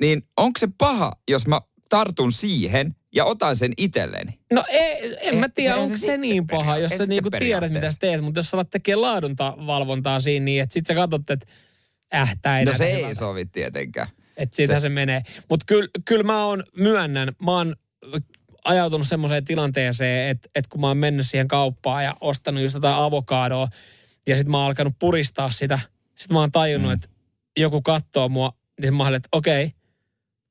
niin 0.00 0.22
onko 0.36 0.58
se 0.58 0.68
paha, 0.78 1.12
jos 1.30 1.46
mä 1.46 1.60
tartun 1.88 2.32
siihen 2.32 2.96
ja 3.18 3.24
otan 3.24 3.56
sen 3.56 3.72
itselleni? 3.76 4.38
no 4.52 4.64
ei, 4.68 5.16
en 5.20 5.36
mä 5.36 5.46
Ei, 5.46 5.52
tiedä, 5.54 5.74
se- 5.74 5.80
onko 5.80 5.96
se 5.96 6.06
se, 6.06 6.16
niin 6.16 6.46
paha, 6.46 6.78
jos 6.78 6.92
sä 6.92 7.06
niinku 7.06 7.30
tiedät, 7.30 7.72
mitä 7.72 7.92
sä 7.92 7.98
teet. 8.00 8.20
Mutta 8.20 8.38
jos 8.38 8.50
sä 8.50 8.56
alat 8.56 8.70
tekemään 8.70 9.02
laaduntavalvontaa 9.02 10.20
siinä 10.20 10.44
niin, 10.44 10.62
että 10.62 10.72
sit 10.74 10.86
sä 10.86 10.94
katsot, 10.94 11.30
että 11.30 11.46
äh, 12.14 12.36
tää 12.42 12.58
ei 12.58 12.64
No 12.64 12.74
se 12.74 12.84
ei 12.84 12.96
hyvältä. 12.98 13.14
sovi 13.14 13.46
tietenkään. 13.46 14.08
Että 14.36 14.56
siitähän 14.56 14.80
se, 14.80 14.84
se 14.84 14.88
menee. 14.88 15.22
Mutta 15.50 15.64
kyllä 15.66 15.88
kyl 16.04 16.22
mä 16.22 16.44
oon, 16.44 16.62
myönnän, 16.76 17.32
mä 17.44 17.50
oon 17.52 17.74
ajautunut 18.64 19.06
semmoiseen 19.08 19.44
tilanteeseen, 19.44 20.30
että, 20.30 20.48
että 20.54 20.68
kun 20.72 20.80
mä 20.80 20.86
oon 20.88 20.96
mennyt 20.96 21.26
siihen 21.28 21.48
kauppaan 21.48 22.04
ja 22.04 22.14
ostanut 22.20 22.62
just 22.62 22.74
jotain 22.74 22.94
avokadoa 22.94 23.68
ja 24.28 24.36
sitten 24.36 24.50
mä 24.50 24.56
oon 24.56 24.66
alkanut 24.66 24.94
puristaa 24.98 25.50
sitä, 25.50 25.78
sitten 26.14 26.34
mä 26.34 26.40
oon 26.40 26.52
tajunnut, 26.52 26.88
mm. 26.90 26.94
että 26.94 27.08
joku 27.56 27.82
katsoo 27.82 28.28
mua, 28.28 28.52
niin 28.80 28.94
mä 28.94 29.02
oon, 29.02 29.14
että 29.14 29.28
okei, 29.32 29.72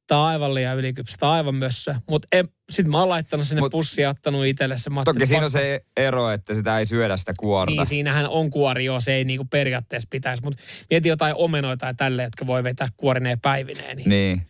tää 0.08 0.20
on 0.20 0.28
aivan 0.28 0.54
liian 0.54 0.78
ylikypsä, 0.78 1.18
tää 1.20 1.30
on 1.30 1.36
aivan 1.36 1.56
mössö. 1.56 1.96
Mutta 2.10 2.28
sitten 2.70 2.92
mä 2.92 3.00
oon 3.00 3.10
laittanut 3.10 3.48
sinne 3.48 3.62
Mut- 3.62 3.72
pussiin 3.72 4.04
ja 4.04 4.10
ottanut 4.10 4.46
itselle 4.46 4.78
se. 4.78 4.90
Toki 5.06 5.26
siinä 5.26 5.44
on 5.44 5.52
se 5.52 5.82
ero, 5.98 6.30
että 6.32 6.54
sitä 6.54 6.80
ei 6.80 6.86
syödä 6.86 7.18
sitä 7.18 7.34
kuorta. 7.38 7.76
Niin, 7.76 7.86
siinähän 7.86 8.30
on 8.30 8.50
kuori, 8.50 8.86
joo, 8.86 9.02
se 9.02 9.14
ei 9.14 9.24
niinku 9.24 9.46
periaatteessa 9.46 10.08
pitäisi. 10.10 10.44
Mutta 10.44 10.64
mieti 10.90 11.10
jotain 11.10 11.36
omenoita 11.36 11.86
ja 11.86 11.94
tälle, 11.94 12.24
jotka 12.24 12.48
voi 12.48 12.64
vetää 12.64 12.88
kuorineen 12.98 13.40
päivineen. 13.40 13.98
Niin. 13.98 14.10
Niin. 14.10 14.42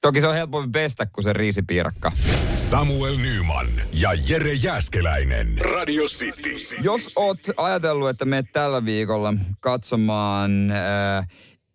Toki 0.00 0.20
se 0.20 0.26
on 0.26 0.34
helpompi 0.34 0.70
pestä 0.70 1.06
kuin 1.06 1.24
se 1.24 1.32
riisipiirakka. 1.32 2.12
Samuel 2.54 3.16
Nyman 3.16 3.68
ja 4.00 4.10
Jere 4.28 4.52
Jäskeläinen. 4.52 5.58
Radio 5.58 6.04
City. 6.04 6.50
Jos 6.82 7.00
oot 7.16 7.38
ajatellut, 7.56 8.08
että 8.08 8.24
menet 8.24 8.46
tällä 8.52 8.84
viikolla 8.84 9.34
katsomaan 9.60 10.70
äh, 10.70 11.28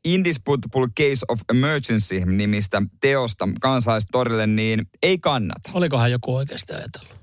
Indisputable 0.06 0.88
Case 1.00 1.26
of 1.28 1.40
Emergency 1.50 2.26
nimistä 2.26 2.82
teosta 3.02 3.48
kansalaistorille, 3.62 4.48
niin 4.48 4.88
ei 5.04 5.20
kannata. 5.20 5.70
Olikohan 5.74 6.12
joku 6.12 6.36
oikeasti 6.36 6.74
ajatellut? 6.74 7.22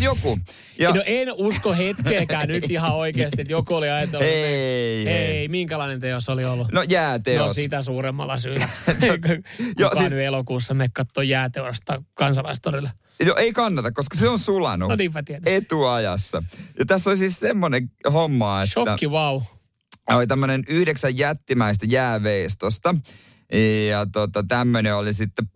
Joku. 0.00 0.38
Ja 0.78 0.92
No 0.92 1.02
en 1.06 1.28
usko 1.32 1.74
hetkeäkään 1.74 2.48
nyt 2.48 2.70
ihan 2.70 2.94
oikeasti, 2.94 3.40
että 3.40 3.52
joku 3.52 3.74
oli 3.74 3.90
ajatellut. 3.90 4.28
Ei, 4.28 4.44
ei, 4.44 5.08
ei. 5.08 5.48
minkälainen 5.48 6.00
teos 6.00 6.28
oli 6.28 6.44
ollut? 6.44 6.72
no 6.72 6.82
jääteos. 6.82 7.46
No 7.48 7.54
sitä 7.54 7.82
suuremmalla 7.82 8.38
syyllä. 8.38 8.68
Joo, 9.06 9.16
Kukaan 9.90 9.96
siis- 9.98 10.10
nyt 10.10 10.20
elokuussa 10.20 10.74
me 10.74 10.88
katsoo 10.94 11.22
jääteosta 11.22 12.02
kansalaistorilla. 12.14 12.90
No 13.26 13.34
ei 13.36 13.52
kannata, 13.52 13.92
koska 13.92 14.18
se 14.18 14.28
on 14.28 14.38
sulanut 14.38 14.88
No 14.88 14.96
niinpä 14.96 15.22
tietysti. 15.22 15.54
etuajassa. 15.54 16.42
Ja 16.78 16.84
tässä 16.86 17.10
oli 17.10 17.16
siis 17.16 17.40
semmoinen 17.40 17.90
homma, 18.12 18.62
että... 18.62 18.72
Shokki, 18.72 19.06
wow. 19.08 19.42
Oli 20.10 20.26
tämmöinen 20.26 20.64
yhdeksän 20.68 21.18
jättimäistä 21.18 21.86
jääveistosta. 21.88 22.94
Ja 23.88 24.06
tota, 24.12 24.44
tämmöinen 24.48 24.96
oli 24.96 25.12
sitten 25.12 25.50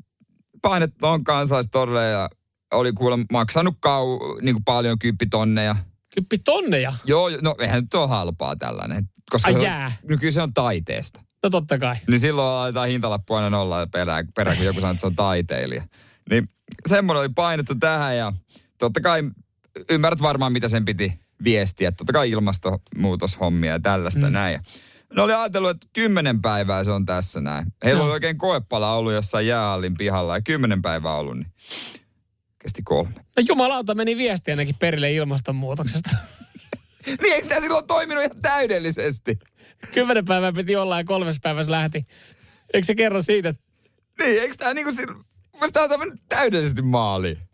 painettu 0.62 1.06
on 1.06 1.24
kansalaistorille 1.24 2.08
ja 2.08 2.30
oli 2.72 2.92
kuulemma 2.92 3.24
maksanut 3.32 3.76
kau, 3.80 4.18
niin 4.42 4.54
kuin 4.54 4.64
paljon 4.64 4.98
kymppitonneja. 4.98 5.76
Kyppi 6.14 6.38
tonneja. 6.38 6.94
Joo, 7.04 7.30
no 7.42 7.54
eihän 7.58 7.80
nyt 7.82 7.94
ole 7.94 8.08
halpaa 8.08 8.56
tällainen. 8.56 9.08
Koska 9.30 9.48
Ai 9.48 9.52
se 9.52 9.58
on- 9.58 9.64
jää. 9.64 9.92
No 10.08 10.16
kyllä 10.18 10.32
se 10.32 10.42
on 10.42 10.54
taiteesta. 10.54 11.20
No 11.42 11.50
totta 11.50 11.78
kai. 11.78 11.96
Niin 12.08 12.20
silloin 12.20 12.56
laitetaan 12.58 12.88
hintalappu 12.88 13.34
aina 13.34 13.50
nolla 13.50 13.86
perään, 13.86 14.28
perään, 14.34 14.56
kun 14.56 14.66
joku 14.66 14.80
sanoo, 14.80 14.90
että 14.90 15.00
se 15.00 15.06
on 15.06 15.16
taiteilija. 15.16 15.82
Niin 16.30 16.48
semmoinen 16.88 17.20
oli 17.20 17.28
painettu 17.28 17.74
tähän 17.74 18.16
ja 18.16 18.32
totta 18.78 19.00
kai 19.00 19.22
ymmärrät 19.90 20.22
varmaan, 20.22 20.52
mitä 20.52 20.68
sen 20.68 20.84
piti 20.84 21.18
viestiä. 21.44 21.92
Totta 21.92 22.12
kai 22.12 22.30
ilmastonmuutoshommia 22.30 23.72
ja 23.72 23.80
tällaista 23.80 24.26
mm. 24.26 24.32
näin. 24.32 24.60
Ne 25.16 25.22
oli 25.22 25.32
ajatellut, 25.32 25.70
että 25.70 25.86
kymmenen 25.92 26.42
päivää 26.42 26.84
se 26.84 26.90
on 26.90 27.06
tässä 27.06 27.40
näin. 27.40 27.66
Heillä 27.84 27.98
Joo. 27.98 28.04
oli 28.06 28.12
oikein 28.12 28.38
koepala 28.38 28.94
ollut 28.94 29.12
jossain 29.12 29.46
jäähallin 29.46 29.94
pihalla 29.94 30.36
ja 30.36 30.42
kymmenen 30.42 30.82
päivää 30.82 31.14
ollut, 31.14 31.36
niin 31.36 31.52
kesti 32.58 32.82
kolme. 32.84 33.10
No 33.36 33.42
jumalauta 33.48 33.94
meni 33.94 34.16
viesti 34.16 34.50
ainakin 34.50 34.74
perille 34.78 35.12
ilmastonmuutoksesta. 35.12 36.10
Niin 37.22 37.34
eikö 37.34 37.48
tämä 37.48 37.60
silloin 37.60 37.86
toiminut 37.86 38.24
ihan 38.24 38.42
täydellisesti? 38.42 39.38
Kymmenen 39.94 40.24
päivää 40.24 40.52
piti 40.52 40.76
olla 40.76 40.98
ja 40.98 41.04
kolmes 41.04 41.38
päivässä 41.42 41.72
lähti. 41.72 42.06
Eikö 42.74 42.86
se 42.86 42.94
kerro 42.94 43.22
siitä, 43.22 43.48
että 43.48 43.62
Niin, 44.18 44.42
eikö 44.42 44.54
tämä 44.58 44.74
niinku. 44.74 44.90
Mielestäni 45.52 45.88
tämä 45.88 46.04
on 46.04 46.18
täydellisesti 46.28 46.82
maaliin. 46.82 47.47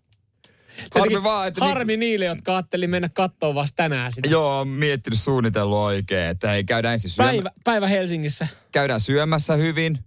Harmi 0.95 1.23
vaan, 1.23 1.49
että... 1.49 1.61
niinku- 1.61 1.75
Harmi 1.75 1.97
niille, 1.97 2.25
jotka 2.25 2.53
ajatteli 2.57 2.87
mennä 2.87 3.09
kattoon 3.09 3.55
vasta 3.55 3.77
tänään 3.77 4.13
sitä. 4.13 4.29
Joo, 4.29 4.61
on 4.61 4.69
miettinyt 4.69 5.21
suunnitellut 5.21 5.79
oikein, 5.79 6.27
että 6.31 6.49
hei, 6.51 6.65
käydään 6.65 6.93
ensin 6.93 7.11
syömä, 7.11 7.31
Päivä, 7.31 7.51
päivä 7.65 7.89
Helsingissä. 7.89 8.49
käydään 8.73 9.01
syömässä 9.01 9.55
hyvin, 9.57 9.99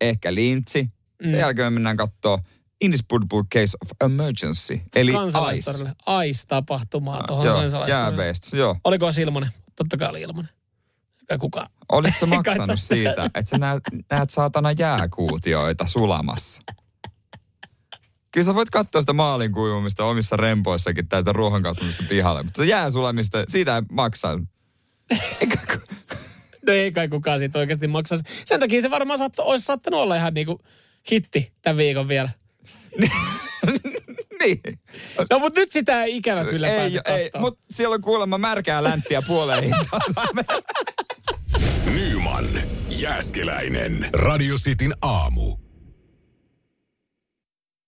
ehkä 0.00 0.34
lintsi. 0.34 0.90
Sen 1.22 1.32
Mm. 1.32 1.38
jälkeen 1.38 1.66
me 1.72 1.74
mennään 1.74 1.96
kattoo 1.96 2.38
Indisputable 2.80 3.42
Case 3.54 3.76
of 3.84 3.90
Emergency, 4.04 4.80
eli 4.96 5.10
ICE. 5.10 5.18
Kansalaistorille. 5.18 5.92
Ais-tapahtumaa 6.06 7.22
tuohon 7.26 7.46
Joo, 7.46 7.56
kansalaistorille. 7.60 8.60
joo. 8.62 8.76
Oliko 8.84 9.12
se 9.12 9.22
ilmonen? 9.22 9.50
Totta 9.76 9.96
kai 9.96 10.08
oli. 10.08 10.22
Olitko 11.92 12.20
sä 12.20 12.26
Kai 12.30 12.36
maksanut 12.36 12.80
siitä, 12.80 13.24
että 13.24 13.42
sä 13.44 13.58
näet, 13.58 13.82
näet 14.10 14.30
saatana 14.30 14.72
jääkuutioita 14.72 15.86
sulamassa? 15.86 16.62
Kyllä 18.36 18.44
sä 18.44 18.54
voit 18.54 18.70
katsoa 18.70 19.00
sitä 19.00 19.12
maalin 19.12 19.52
kuivumista 19.52 20.04
omissa 20.04 20.36
rempoissakin 20.36 21.08
tästä 21.08 21.32
ruohonkasvamista 21.32 22.02
pihalle, 22.08 22.42
mutta 22.42 22.64
jää 22.64 22.90
sulamista, 22.90 23.44
siitä 23.48 23.76
ei 23.76 23.82
maksaa. 23.92 24.40
Eikä, 25.40 25.58
No 26.66 26.72
ei 26.72 26.92
kai 26.92 27.08
kukaan 27.08 27.38
siitä 27.38 27.58
oikeasti 27.58 27.88
maksaisi. 27.88 28.24
Sen 28.44 28.60
takia 28.60 28.82
se 28.82 28.90
varmaan 28.90 29.18
saatto, 29.18 29.44
olisi 29.44 29.64
saattanut 29.64 30.00
olla 30.00 30.16
ihan 30.16 30.34
niinku 30.34 30.60
hitti 31.10 31.52
tämän 31.62 31.76
viikon 31.76 32.08
vielä. 32.08 32.28
niin. 34.42 34.60
No 35.30 35.38
mutta 35.38 35.60
nyt 35.60 35.72
sitä 35.72 36.04
ei 36.04 36.16
ikävä 36.16 36.44
kyllä 36.44 36.68
ei, 36.68 36.76
pääse 36.78 37.00
ei, 37.04 37.24
katsoa. 37.24 37.40
mutta 37.40 37.64
siellä 37.70 37.94
on 37.94 38.02
kuulemma 38.02 38.38
märkää 38.38 38.84
länttiä 38.84 39.22
puoleen 39.22 39.64
hintaan. 39.64 40.02
Nyman, 41.94 42.48
Jääskeläinen. 42.98 44.08
Radio 44.12 44.56
Cityn 44.56 44.94
aamu. 45.02 45.65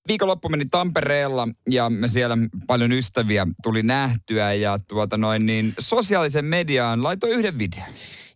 Viikonloppu 0.08 0.48
meni 0.48 0.66
Tampereella 0.70 1.48
ja 1.70 1.90
me 1.90 2.08
siellä 2.08 2.36
paljon 2.66 2.92
ystäviä 2.92 3.46
tuli 3.62 3.82
nähtyä 3.82 4.52
ja 4.52 4.78
tuota 4.88 5.16
noin 5.16 5.46
niin 5.46 5.74
sosiaalisen 5.78 6.44
mediaan 6.44 7.02
laitoi 7.02 7.30
yhden 7.30 7.58
videon. 7.58 7.88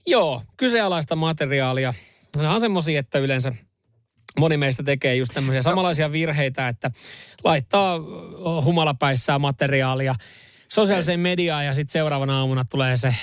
Joo, 0.06 0.42
kyseenalaista 0.56 1.16
materiaalia. 1.16 1.94
Nämä 2.36 2.54
on 2.54 2.60
semmoisia, 2.60 3.00
että 3.00 3.18
yleensä 3.18 3.52
moni 4.38 4.56
meistä 4.56 4.82
tekee 4.82 5.16
just 5.16 5.32
tämmöisiä 5.34 5.62
samanlaisia 5.62 6.12
virheitä, 6.12 6.68
että 6.68 6.90
laittaa 7.44 8.00
humalapäissään 8.64 9.40
materiaalia 9.40 10.14
sosiaaliseen 10.72 11.20
mediaan 11.20 11.66
ja 11.66 11.74
sitten 11.74 11.92
seuraavana 11.92 12.38
aamuna 12.38 12.64
tulee 12.64 12.96
se 12.96 13.14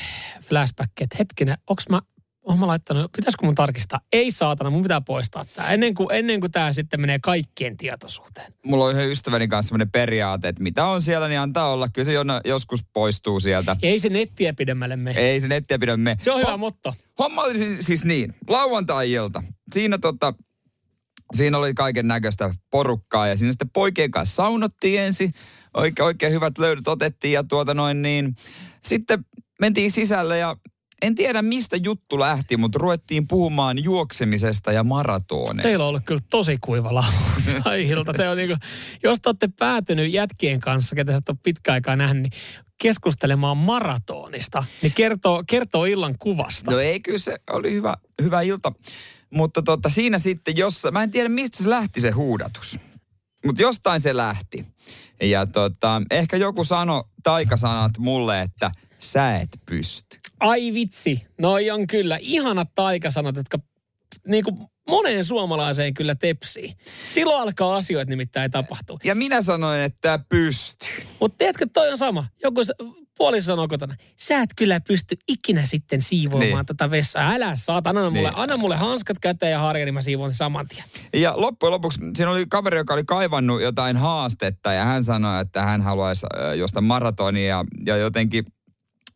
flashback, 0.41 1.01
että 1.01 1.15
hetkinen, 1.19 1.57
onks 1.69 1.89
mä, 1.89 2.01
oon 2.49 2.59
mä 2.59 2.67
laittanut, 2.67 3.11
pitäisikö 3.11 3.45
mun 3.45 3.55
tarkistaa? 3.55 3.99
Ei 4.13 4.31
saatana, 4.31 4.69
mun 4.69 4.81
pitää 4.81 5.01
poistaa 5.01 5.45
tämä 5.45 5.69
ennen 5.69 5.95
kuin, 5.95 6.07
ennen 6.11 6.39
kuin 6.39 6.51
tämä 6.51 6.73
sitten 6.73 7.01
menee 7.01 7.19
kaikkien 7.19 7.77
tietoisuuteen. 7.77 8.53
Mulla 8.65 8.85
on 8.85 8.91
yhden 8.91 9.09
ystäväni 9.09 9.47
kanssa 9.47 9.67
sellainen 9.67 9.91
periaate, 9.91 10.47
että 10.47 10.63
mitä 10.63 10.85
on 10.85 11.01
siellä, 11.01 11.27
niin 11.27 11.39
antaa 11.39 11.73
olla. 11.73 11.89
Kyllä 11.93 12.05
se 12.05 12.13
jona- 12.13 12.41
joskus 12.45 12.85
poistuu 12.93 13.39
sieltä. 13.39 13.75
Ei 13.81 13.99
se 13.99 14.09
nettiä 14.09 14.53
pidemmälle 14.53 14.95
mene. 14.95 15.19
Ei 15.19 15.41
se 15.41 15.47
nettiä 15.47 15.79
pidä 15.79 15.97
me. 15.97 16.17
Se 16.21 16.31
on 16.31 16.39
hyvä 16.39 16.53
Ho- 16.53 16.57
motto. 16.57 16.95
Homma 17.19 17.41
oli 17.41 17.57
siis, 17.57 17.85
siis 17.85 18.05
niin, 18.05 18.33
lauantai-ilta. 18.47 19.43
Siinä 19.73 19.97
tota, 19.97 20.33
siinä 21.35 21.57
oli 21.57 21.73
kaiken 21.73 22.07
näköistä 22.07 22.53
porukkaa 22.71 23.27
ja 23.27 23.37
siinä 23.37 23.51
sitten 23.51 23.69
poikien 23.69 24.11
kanssa 24.11 24.35
saunottiin 24.35 25.01
ensin. 25.01 25.33
Oikein, 25.73 26.05
oikein 26.05 26.33
hyvät 26.33 26.57
löydöt 26.57 26.87
otettiin 26.87 27.33
ja 27.33 27.43
tuota 27.43 27.73
noin 27.73 28.01
niin. 28.01 28.35
Sitten 28.83 29.25
mentiin 29.59 29.91
sisälle 29.91 30.37
ja 30.37 30.55
en 31.01 31.15
tiedä 31.15 31.41
mistä 31.41 31.75
juttu 31.75 32.19
lähti, 32.19 32.57
mutta 32.57 32.79
ruvettiin 32.79 33.27
puhumaan 33.27 33.83
juoksemisesta 33.83 34.71
ja 34.71 34.83
maratoneista. 34.83 35.61
Teillä 35.61 35.83
on 35.83 35.89
ollut 35.89 36.05
kyllä 36.05 36.21
tosi 36.29 36.57
kuiva 36.61 36.95
lauantai-ilta. 36.95 38.13
Te 38.17 38.29
on 38.29 38.37
niinku, 38.37 38.55
jos 39.03 39.19
te 39.21 39.29
olette 39.29 39.49
päätynyt 39.59 40.13
jätkien 40.13 40.59
kanssa, 40.59 40.95
ketä 40.95 41.11
sä 41.11 41.17
et 41.17 41.29
ole 41.29 41.37
pitkä 41.43 41.73
aikaa 41.73 41.95
nähnyt, 41.95 42.23
niin 42.23 42.41
keskustelemaan 42.81 43.57
maratonista, 43.57 44.63
niin 44.81 44.93
kertoo, 44.93 45.43
kertoo 45.49 45.85
illan 45.85 46.15
kuvasta. 46.19 46.71
No 46.71 46.79
ei, 46.79 46.99
kyllä 46.99 47.19
se 47.19 47.37
oli 47.49 47.71
hyvä, 47.71 47.95
hyvä 48.21 48.41
ilta. 48.41 48.73
Mutta 49.29 49.61
tota, 49.61 49.89
siinä 49.89 50.17
sitten, 50.17 50.57
jos, 50.57 50.83
mä 50.91 51.03
en 51.03 51.11
tiedä 51.11 51.29
mistä 51.29 51.63
se 51.63 51.69
lähti 51.69 52.01
se 52.01 52.11
huudatus. 52.11 52.79
Mutta 53.45 53.61
jostain 53.61 54.01
se 54.01 54.17
lähti. 54.17 54.65
Ja 55.21 55.45
tota, 55.45 56.01
ehkä 56.11 56.37
joku 56.37 56.63
sano 56.63 57.03
taikasanat 57.23 57.97
mulle, 57.97 58.41
että 58.41 58.71
sä 58.99 59.37
et 59.37 59.49
pysty. 59.65 60.19
Ai 60.39 60.73
vitsi, 60.73 61.25
noi 61.41 61.71
on 61.71 61.87
kyllä 61.87 62.17
ihanat 62.21 62.69
taikasanat, 62.75 63.35
jotka 63.35 63.57
niin 64.27 64.43
kuin 64.43 64.57
moneen 64.89 65.25
suomalaiseen 65.25 65.93
kyllä 65.93 66.15
tepsii. 66.15 66.73
Silloin 67.09 67.41
alkaa 67.41 67.75
asioita 67.75 68.09
nimittäin 68.09 68.51
tapahtua. 68.51 68.97
Ja 69.03 69.15
minä 69.15 69.41
sanoin, 69.41 69.81
että 69.81 70.19
pystyy. 70.29 71.03
Mutta 71.19 71.37
tiedätkö, 71.37 71.67
toi 71.73 71.89
on 71.91 71.97
sama. 71.97 72.27
Joku 72.43 72.61
puoliso 73.17 73.45
sanoo 73.45 73.67
kotona, 73.67 73.95
sä 74.17 74.39
et 74.41 74.49
kyllä 74.55 74.79
pysty 74.87 75.15
ikinä 75.27 75.65
sitten 75.65 76.01
siivoamaan 76.01 76.49
Niin. 76.51 76.65
tota 76.65 76.91
vessaa. 76.91 77.31
Älä 77.33 77.55
saata, 77.55 77.89
anna, 77.89 78.09
mulle, 78.09 78.29
Niin. 78.29 78.37
anna 78.39 78.57
mulle 78.57 78.75
hanskat 78.75 79.19
käteen 79.19 79.51
ja 79.51 79.59
harja, 79.59 79.85
niin 79.85 79.93
mä 79.93 80.01
siivoan 80.01 80.33
saman 80.33 80.67
tien. 80.67 80.83
Ja 81.13 81.33
loppujen 81.35 81.71
lopuksi 81.71 81.99
siinä 82.15 82.31
oli 82.31 82.45
kaveri, 82.49 82.77
joka 82.77 82.93
oli 82.93 83.03
kaivannut 83.07 83.61
jotain 83.61 83.97
haastetta 83.97 84.73
ja 84.73 84.85
hän 84.85 85.03
sanoi, 85.03 85.41
että 85.41 85.61
hän 85.61 85.81
haluaisi 85.81 86.25
juosta 86.57 86.81
maratonia 86.81 87.47
ja, 87.47 87.65
ja 87.85 87.97
jotenkin 87.97 88.45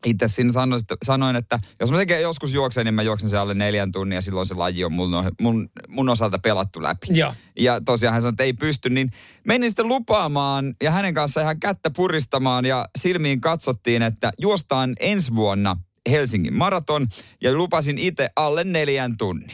itse 0.06 0.28
siinä 0.28 0.52
sanoin, 0.52 0.80
että, 0.80 0.96
sanoin, 1.04 1.36
että 1.36 1.58
jos 1.80 1.90
mä 1.90 1.96
sekin 1.96 2.20
joskus 2.20 2.54
juoksen, 2.54 2.84
niin 2.84 2.94
mä 2.94 3.02
juoksen 3.02 3.30
se 3.30 3.38
alle 3.38 3.54
neljän 3.54 3.92
tunnin 3.92 4.14
ja 4.16 4.20
silloin 4.20 4.46
se 4.46 4.54
laji 4.54 4.84
on 4.84 4.92
mun, 4.92 5.10
mun, 5.40 5.70
mun 5.88 6.08
osalta 6.08 6.38
pelattu 6.38 6.82
läpi. 6.82 7.06
Joo. 7.10 7.34
Ja 7.58 7.80
tosiaan 7.80 8.12
hän 8.12 8.22
sanoi, 8.22 8.32
että 8.32 8.44
ei 8.44 8.52
pysty, 8.52 8.90
niin 8.90 9.10
menin 9.44 9.70
sitten 9.70 9.88
lupaamaan 9.88 10.74
ja 10.82 10.90
hänen 10.90 11.14
kanssaan 11.14 11.44
ihan 11.44 11.60
kättä 11.60 11.90
puristamaan 11.90 12.64
ja 12.64 12.88
silmiin 12.98 13.40
katsottiin, 13.40 14.02
että 14.02 14.32
juostaan 14.38 14.92
ensi 15.00 15.34
vuonna 15.34 15.76
Helsingin 16.10 16.54
maraton 16.54 17.06
ja 17.40 17.54
lupasin 17.54 17.98
itse 17.98 18.28
alle 18.36 18.64
neljän 18.64 19.16
tunnin. 19.16 19.50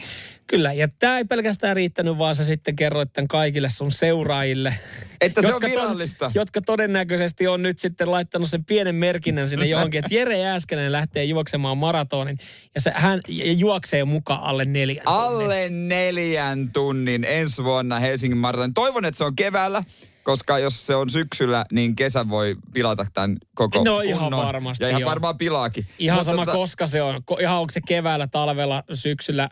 Kyllä, 0.47 0.73
ja 0.73 0.87
tämä 0.99 1.17
ei 1.17 1.25
pelkästään 1.25 1.75
riittänyt, 1.75 2.17
vaan 2.17 2.35
sä 2.35 2.43
sitten 2.43 2.75
kerroit 2.75 3.13
tämän 3.13 3.27
kaikille 3.27 3.69
sun 3.69 3.91
seuraajille. 3.91 4.79
Että 5.21 5.41
se 5.41 5.53
on 5.53 5.61
virallista. 5.61 6.31
jotka 6.35 6.61
todennäköisesti 6.61 7.47
on 7.47 7.61
nyt 7.61 7.79
sitten 7.79 8.11
laittanut 8.11 8.49
sen 8.49 8.65
pienen 8.65 8.95
merkinnän 8.95 9.47
sinne 9.47 9.65
johonkin, 9.65 9.99
että 9.99 10.15
Jere 10.15 10.37
Jääskeläinen 10.37 10.91
lähtee 10.91 11.23
juoksemaan 11.23 11.77
maratonin 11.77 12.37
ja 12.75 12.81
se, 12.81 12.91
hän 12.95 13.19
ja 13.27 13.53
juoksee 13.53 14.03
mukaan 14.03 14.43
alle 14.43 14.65
neljän 14.65 15.05
tunnin. 15.05 15.23
Alle 15.23 15.69
neljän 15.69 16.71
tunnin 16.73 17.23
ensi 17.23 17.63
vuonna 17.63 17.99
Helsingin 17.99 18.37
maraton. 18.37 18.73
Toivon, 18.73 19.05
että 19.05 19.17
se 19.17 19.23
on 19.23 19.35
keväällä, 19.35 19.83
koska 20.23 20.59
jos 20.59 20.85
se 20.87 20.95
on 20.95 21.09
syksyllä, 21.09 21.65
niin 21.71 21.95
kesä 21.95 22.29
voi 22.29 22.55
pilata 22.73 23.05
tämän 23.13 23.37
koko 23.55 23.83
No 23.83 23.99
ihan 24.01 24.19
kunnon. 24.23 24.45
varmasti, 24.45 24.83
Ja 24.83 24.89
ihan 24.89 25.01
joo. 25.01 25.09
varmaan 25.09 25.37
pilaakin. 25.37 25.87
Ihan 25.99 26.17
Mutta 26.17 26.31
sama, 26.31 26.43
tota- 26.45 26.51
koska 26.51 26.87
se 26.87 27.01
on. 27.01 27.21
Ihan 27.39 27.59
onko 27.59 27.71
se 27.71 27.81
keväällä, 27.87 28.27
talvella, 28.27 28.83
syksyllä, 28.93 29.49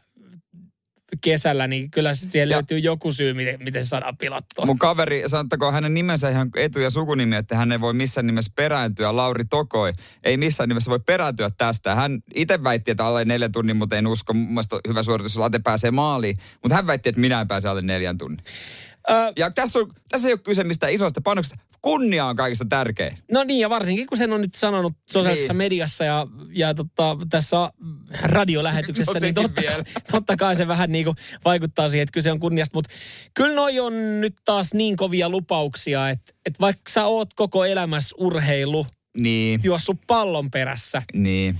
kesällä, 1.21 1.67
niin 1.67 1.91
kyllä 1.91 2.13
siellä 2.13 2.51
Ja- 2.53 2.57
löytyy 2.57 2.79
joku 2.79 3.11
syy, 3.11 3.33
miten, 3.33 3.63
miten 3.63 3.83
se 3.83 3.87
saadaan 3.87 4.17
pilattua. 4.17 4.65
Mun 4.65 4.79
kaveri, 4.79 5.23
sanottakoon 5.27 5.73
hänen 5.73 5.93
nimensä 5.93 6.29
ihan 6.29 6.49
etu- 6.55 6.79
ja 6.79 6.89
sukunimi, 6.89 7.35
että 7.35 7.55
hän 7.55 7.71
ei 7.71 7.81
voi 7.81 7.93
missään 7.93 8.27
nimessä 8.27 8.51
perääntyä. 8.55 9.15
Lauri 9.15 9.45
Tokoi 9.45 9.93
ei 10.23 10.37
missään 10.37 10.69
nimessä 10.69 10.89
voi 10.91 10.99
perääntyä 10.99 11.49
tästä. 11.57 11.95
Hän 11.95 12.19
itse 12.35 12.63
väitti, 12.63 12.91
että 12.91 13.05
alle 13.05 13.25
neljän 13.25 13.51
tunnin, 13.51 13.77
mutta 13.77 13.95
en 13.97 14.07
usko. 14.07 14.33
Mun 14.33 14.63
hyvä 14.87 15.03
suoritus, 15.03 15.31
jos 15.35 15.37
late 15.39 15.59
pääsee 15.59 15.91
maaliin. 15.91 16.37
Mutta 16.63 16.75
hän 16.75 16.87
väitti, 16.87 17.09
että 17.09 17.21
minä 17.21 17.41
en 17.41 17.47
pääse 17.47 17.69
alle 17.69 17.81
neljän 17.81 18.17
tunnin. 18.17 18.39
Ö, 19.09 19.13
Ja 19.35 19.51
tässä, 19.51 19.79
on, 19.79 19.91
tässä 20.09 20.27
ei 20.27 20.33
ole 20.33 20.39
kyse 20.43 20.63
mistään 20.63 20.93
isosta 20.93 21.21
panoksesta. 21.21 21.65
Kunnia 21.81 22.25
on 22.25 22.35
kaikista 22.35 22.65
tärkein. 22.69 23.17
No 23.31 23.43
niin, 23.43 23.59
ja 23.59 23.69
varsinkin 23.69 24.07
kun 24.07 24.17
sen 24.17 24.33
on 24.33 24.41
nyt 24.41 24.55
sanonut 24.55 24.93
sosiaalisessa 25.11 25.53
Niin. 25.53 25.57
mediassa 25.57 26.03
ja, 26.03 26.27
ja 26.51 26.73
tota, 26.73 27.17
tässä 27.29 27.57
radiolähetyksessä, 28.21 29.13
No 29.13 29.19
niin 29.19 29.35
totta, 29.35 29.61
vielä. 29.61 29.83
totta 30.11 30.35
kai 30.37 30.55
se 30.55 30.67
vähän 30.67 30.91
niin 30.91 31.05
kuin 31.05 31.15
vaikuttaa 31.45 31.89
siihen, 31.89 32.03
että 32.03 32.13
kyse 32.13 32.31
on 32.31 32.39
kunniasta. 32.39 32.77
Mutta 32.77 32.89
kyllä 33.33 33.55
noi 33.55 33.79
on 33.79 34.21
nyt 34.21 34.33
taas 34.45 34.73
niin 34.73 34.97
kovia 34.97 35.29
lupauksia, 35.29 36.09
että, 36.09 36.33
että 36.45 36.59
vaikka 36.59 36.91
sä 36.91 37.05
oot 37.05 37.33
koko 37.33 37.65
elämässä 37.65 38.15
urheilu, 38.19 38.85
Niin. 39.17 39.59
juossut 39.63 39.97
pallon 40.07 40.51
perässä, 40.51 41.01
Niin. 41.13 41.59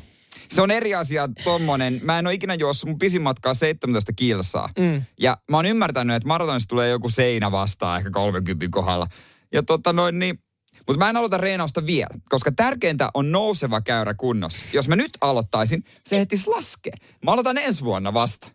Se 0.54 0.62
on 0.62 0.72
eri 0.72 0.96
asia 0.96 1.30
tommonen. 1.44 2.00
Mä 2.04 2.20
en 2.20 2.28
ole 2.28 2.34
ikinä 2.34 2.54
juossut 2.54 2.90
mun 2.90 3.00
pisin 3.00 3.22
matkaa 3.22 3.54
17 3.54 4.14
kilsaa. 4.14 4.70
Mm. 4.80 5.04
Ja 5.20 5.38
mä 5.52 5.58
oon 5.58 5.66
ymmärtänyt, 5.66 6.16
että 6.16 6.28
maratonissa 6.28 6.70
tulee 6.70 6.90
joku 6.90 7.10
seinä 7.10 7.52
vastaan 7.52 7.98
ehkä 7.98 8.10
30 8.12 8.66
kohdalla. 8.72 9.08
Ja 9.54 9.64
tota 9.64 9.94
noin 9.94 10.20
niin, 10.20 10.40
mutta 10.88 10.98
mä 11.00 11.10
en 11.10 11.18
aloita 11.18 11.38
reenausta 11.38 11.86
vielä, 11.86 12.20
koska 12.30 12.52
tärkeintä 12.52 13.10
on 13.14 13.32
nouseva 13.32 13.82
käyrä 13.82 14.14
kunnossa. 14.14 14.66
Jos 14.74 14.88
mä 14.88 14.96
nyt 14.96 15.12
aloittaisin, 15.22 15.84
se 16.06 16.18
ehtis 16.18 16.48
laskea. 16.48 16.94
Mä 17.26 17.32
aloitan 17.32 17.58
ensi 17.58 17.84
vuonna 17.84 18.14
vasta. 18.14 18.52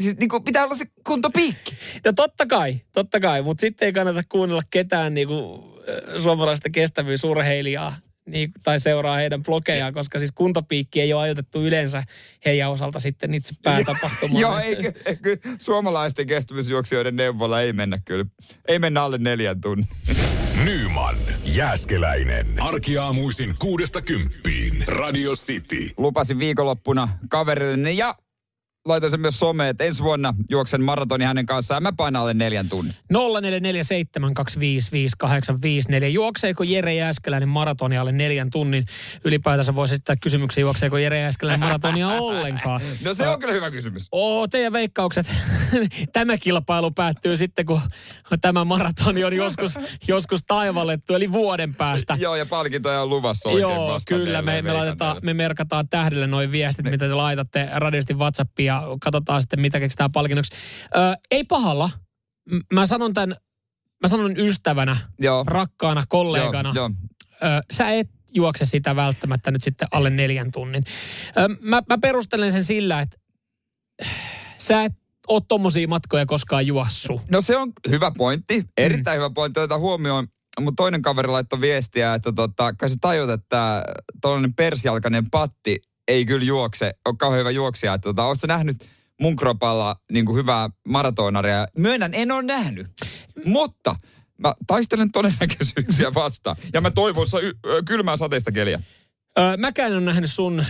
Siis 0.00 0.16
niin 0.16 0.28
kuin 0.28 0.44
pitää 0.44 0.64
olla 0.64 0.74
se 0.74 0.86
kuntopiikki. 1.06 1.76
No 2.04 2.12
totta 2.12 2.46
kai, 2.46 2.80
totta 2.92 3.20
kai, 3.20 3.42
mutta 3.42 3.60
sitten 3.60 3.86
ei 3.86 3.92
kannata 3.92 4.22
kuunnella 4.28 4.62
ketään 4.70 5.14
niinku, 5.14 5.64
äh, 5.88 6.22
suomalaista 6.22 6.70
kestävyysurheilijaa 6.70 7.96
niin, 8.30 8.52
tai 8.62 8.80
seuraa 8.80 9.16
heidän 9.16 9.42
blogejaan, 9.42 9.94
koska 9.94 10.18
siis 10.18 10.32
kuntopiikki 10.32 11.00
ei 11.00 11.12
ole 11.12 11.22
ajoitettu 11.22 11.66
yleensä 11.66 12.02
heidän 12.44 12.70
osalta 12.70 13.00
sitten 13.00 13.34
itse 13.34 13.54
päätapahtumaan. 13.62 14.40
Joo, 14.40 14.58
eikö, 14.58 14.92
eikö 15.04 15.36
suomalaisten 15.58 16.26
kestävyysjuoksijoiden 16.26 17.16
neuvolla 17.16 17.60
ei 17.60 17.72
mennä 17.72 17.98
kyllä. 18.04 18.24
Ei 18.68 18.78
mennä 18.78 19.02
alle 19.02 19.18
neljän 19.18 19.60
tunnin. 19.60 19.88
Nyman, 20.64 21.16
Jääskeläinen. 21.44 22.46
Arkiaamuisin 22.62 23.54
kuudesta 23.58 24.02
kymppiin. 24.02 24.84
Radio 24.86 25.32
City. 25.32 25.90
Lupasin 25.96 26.38
viikonloppuna 26.38 27.08
kaverille 27.30 27.92
ja 27.92 28.14
laitoin 28.86 29.10
sen 29.10 29.20
myös 29.20 29.38
someen, 29.38 29.70
että 29.70 29.84
ensi 29.84 30.02
vuonna 30.02 30.34
juoksen 30.50 30.82
maratoni 30.82 31.24
hänen 31.24 31.46
kanssaan 31.46 31.82
mä 31.82 31.92
painan 31.92 32.22
alle 32.22 32.34
neljän 32.34 32.68
tunnin. 32.68 32.94
0447255854. 33.12 33.16
Juokseeko 36.04 36.62
Jere 36.62 36.94
Jääskeläinen 36.94 37.48
maratonia 37.48 38.00
alle 38.00 38.12
neljän 38.12 38.50
tunnin? 38.50 38.84
Ylipäätänsä 39.24 39.74
voisi 39.74 39.94
esittää 39.94 40.16
kysymyksen, 40.16 40.62
juokseeko 40.62 40.98
Jere 40.98 41.20
Jääskeläinen 41.20 41.60
maratonia 41.60 42.08
ollenkaan. 42.20 42.80
No 43.04 43.14
se 43.14 43.28
on 43.28 43.40
kyllä 43.40 43.52
hyvä 43.52 43.70
kysymys. 43.70 44.08
Oo, 44.12 44.48
teidän 44.48 44.72
veikkaukset. 44.72 45.26
Tämä 46.12 46.38
kilpailu 46.38 46.90
päättyy 46.90 47.36
sitten, 47.36 47.66
kun 47.66 47.80
tämä 48.40 48.64
maratoni 48.64 49.24
on 49.24 49.32
joskus, 49.32 49.78
joskus 50.08 50.40
taivallettu, 50.46 51.14
eli 51.14 51.32
vuoden 51.32 51.74
päästä. 51.74 52.16
Joo, 52.20 52.36
ja 52.36 52.46
palkintoja 52.46 53.02
on 53.02 53.08
luvassa 53.08 53.48
oikein 53.48 53.60
Joo, 53.60 53.98
kyllä. 54.08 54.42
Me, 54.42 54.62
me, 54.62 54.72
laitetaan, 54.72 55.16
me 55.22 55.34
merkataan 55.34 55.88
tähdelle 55.88 56.26
noin 56.26 56.52
viestit, 56.52 56.84
mitä 56.84 57.08
te 57.08 57.14
laitatte 57.14 57.68
radiosti 57.74 58.14
WhatsAppiin 58.14 58.77
ja 58.82 58.96
katsotaan 59.00 59.42
sitten, 59.42 59.60
mitä 59.60 59.80
keksitään 59.80 60.12
palkinnoksi. 60.12 60.52
Ö, 60.96 60.98
ei 61.30 61.44
pahalla. 61.44 61.90
M- 62.50 62.74
Mä 62.74 62.86
sanon 62.86 63.14
tämän, 63.14 63.36
mä 64.02 64.08
sanon 64.08 64.36
ystävänä, 64.36 64.96
Joo. 65.18 65.44
rakkaana, 65.46 66.04
kollegana. 66.08 66.72
Joo, 66.74 66.90
joo. 66.90 66.90
Ö, 67.58 67.62
sä 67.72 67.90
et 67.90 68.10
juokse 68.34 68.64
sitä 68.64 68.96
välttämättä 68.96 69.50
nyt 69.50 69.62
sitten 69.62 69.88
alle 69.90 70.10
neljän 70.10 70.50
tunnin. 70.50 70.84
Ö, 71.38 71.48
mä, 71.60 71.82
mä 71.88 71.98
perustelen 71.98 72.52
sen 72.52 72.64
sillä, 72.64 73.00
että 73.00 73.16
sä 74.58 74.84
et 74.84 74.92
ole 75.28 75.42
tommosia 75.48 75.88
matkoja 75.88 76.26
koskaan 76.26 76.66
juossu. 76.66 77.20
No 77.30 77.40
se 77.40 77.56
on 77.56 77.72
hyvä 77.88 78.12
pointti, 78.18 78.64
erittäin 78.76 79.16
hyvä 79.18 79.30
pointti, 79.30 79.60
otetaan 79.60 79.80
huomioon. 79.80 80.26
Mutta 80.60 80.82
toinen 80.82 81.02
kaveri 81.02 81.28
laittoi 81.28 81.60
viestiä, 81.60 82.14
että 82.14 82.32
tota, 82.32 82.72
kai 82.72 82.88
sä 82.88 82.96
tajut, 83.00 83.30
että 83.30 83.84
tuollainen 84.22 84.54
persjalkainen 84.54 85.30
patti 85.30 85.80
ei 86.08 86.24
kyllä 86.24 86.44
juokse, 86.44 86.94
ole 87.04 87.14
kauhean 87.18 87.40
hyvä 87.40 87.50
juoksija. 87.50 87.94
Että 87.94 88.08
tota, 88.08 88.24
ootko 88.24 88.46
nähnyt 88.46 88.88
mun 89.20 89.36
kropalla 89.36 89.96
niin 90.12 90.24
kuin 90.26 90.36
hyvää 90.36 90.70
maratonaria? 90.88 91.68
Myönnän, 91.78 92.14
en 92.14 92.32
ole 92.32 92.42
nähnyt. 92.42 92.86
Mutta 93.44 93.96
mä 94.38 94.54
taistelen 94.66 95.12
todennäköisyyksiä 95.12 96.14
vastaan. 96.14 96.56
Ja 96.72 96.80
mä 96.80 96.90
toivon 96.90 97.26
y- 97.42 97.82
kylmää 97.84 98.16
sateista 98.16 98.52
keliä. 98.52 98.80
Öö, 99.38 99.56
mäkään 99.56 99.90
en 99.90 99.98
ole 99.98 100.04
nähnyt 100.04 100.32
sun 100.32 100.64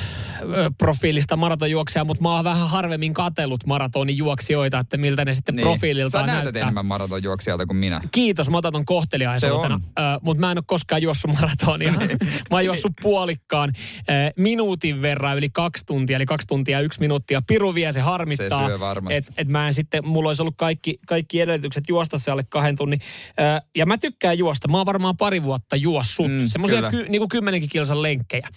profiilista 0.79 1.37
maratonjuoksijaa, 1.37 2.05
mutta 2.05 2.22
mä 2.22 2.35
oon 2.35 2.44
vähän 2.44 2.68
harvemmin 2.68 3.14
katellut 3.14 3.66
maratonijuoksijoita, 3.66 4.79
että 4.79 4.96
miltä 4.96 5.24
ne 5.24 5.35
sitten 5.35 5.57
niin. 5.57 5.62
profiililtaan 5.66 6.22
Sä 6.22 6.27
näytät 6.27 6.44
näyttää. 6.44 6.62
enemmän 6.62 6.87
maratonjuoksijalta 6.87 7.66
kuin 7.66 7.77
minä. 7.77 8.01
Kiitos, 8.12 8.51
mä 8.51 8.57
otan 8.57 8.72
ton 8.72 8.85
kohteliaisuutena. 8.85 9.81
Mutta 10.22 10.40
mä 10.40 10.51
en 10.51 10.59
ole 10.59 10.64
koskaan 10.66 11.03
juossut 11.03 11.31
maratonia. 11.40 11.92
mä 12.51 12.57
oon 12.57 12.64
juossut 12.64 12.92
puolikkaan 13.03 13.72
ö, 13.98 14.12
minuutin 14.37 15.03
verran 15.03 15.37
yli 15.38 15.51
kaksi 15.51 15.87
tuntia, 15.87 16.16
eli 16.16 16.27
kaksi 16.27 16.46
tuntia 16.46 16.81
yksi 16.81 17.01
minuuttia. 17.01 17.42
Piru 17.46 17.74
vie, 17.74 17.92
se 17.92 18.01
harmittaa. 18.01 18.59
Se 18.61 18.66
syö 18.66 18.81
varmasti. 18.81 19.16
Et, 19.16 19.33
et 19.37 19.48
mä 19.48 19.66
en 19.66 19.74
sitten, 19.74 20.07
mulla 20.07 20.31
olisi 20.31 20.42
ollut 20.42 20.57
kaikki, 20.57 20.98
kaikki 21.07 21.40
edellytykset 21.40 21.85
juosta 21.88 22.18
se 22.18 22.31
alle 22.31 22.44
kahden 22.48 22.77
tunnin. 22.77 23.01
Ö, 23.29 23.42
ja 23.77 23.87
mä 23.87 23.98
tykkään 23.98 24.38
juosta. 24.38 24.68
Mä 24.68 24.77
oon 24.77 24.87
varmaan 24.87 25.16
pari 25.16 25.42
vuotta 25.42 25.77
juossut. 25.77 26.27
Mm, 26.29 26.38
Mm, 26.38 26.46
Semmoisia 26.46 26.90
ky, 26.90 27.07
niin 27.09 27.20
kuin 27.20 27.29
kymmenenkin 27.29 27.70
kilsan 27.70 28.03
lenkkejä. 28.03 28.48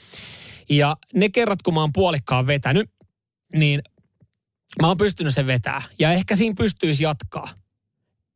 Ja 0.69 0.95
ne 1.13 1.29
kerrat, 1.29 1.61
kun 1.61 1.73
mä 1.73 1.79
oon 1.79 1.93
puolikkaan 1.93 2.47
vetänyt, 2.47 2.89
niin 3.55 3.81
mä 4.81 4.87
oon 4.87 4.97
pystynyt 4.97 5.33
sen 5.33 5.47
vetää. 5.47 5.81
Ja 5.99 6.11
ehkä 6.13 6.35
siinä 6.35 6.55
pystyisi 6.57 7.03
jatkaa. 7.03 7.49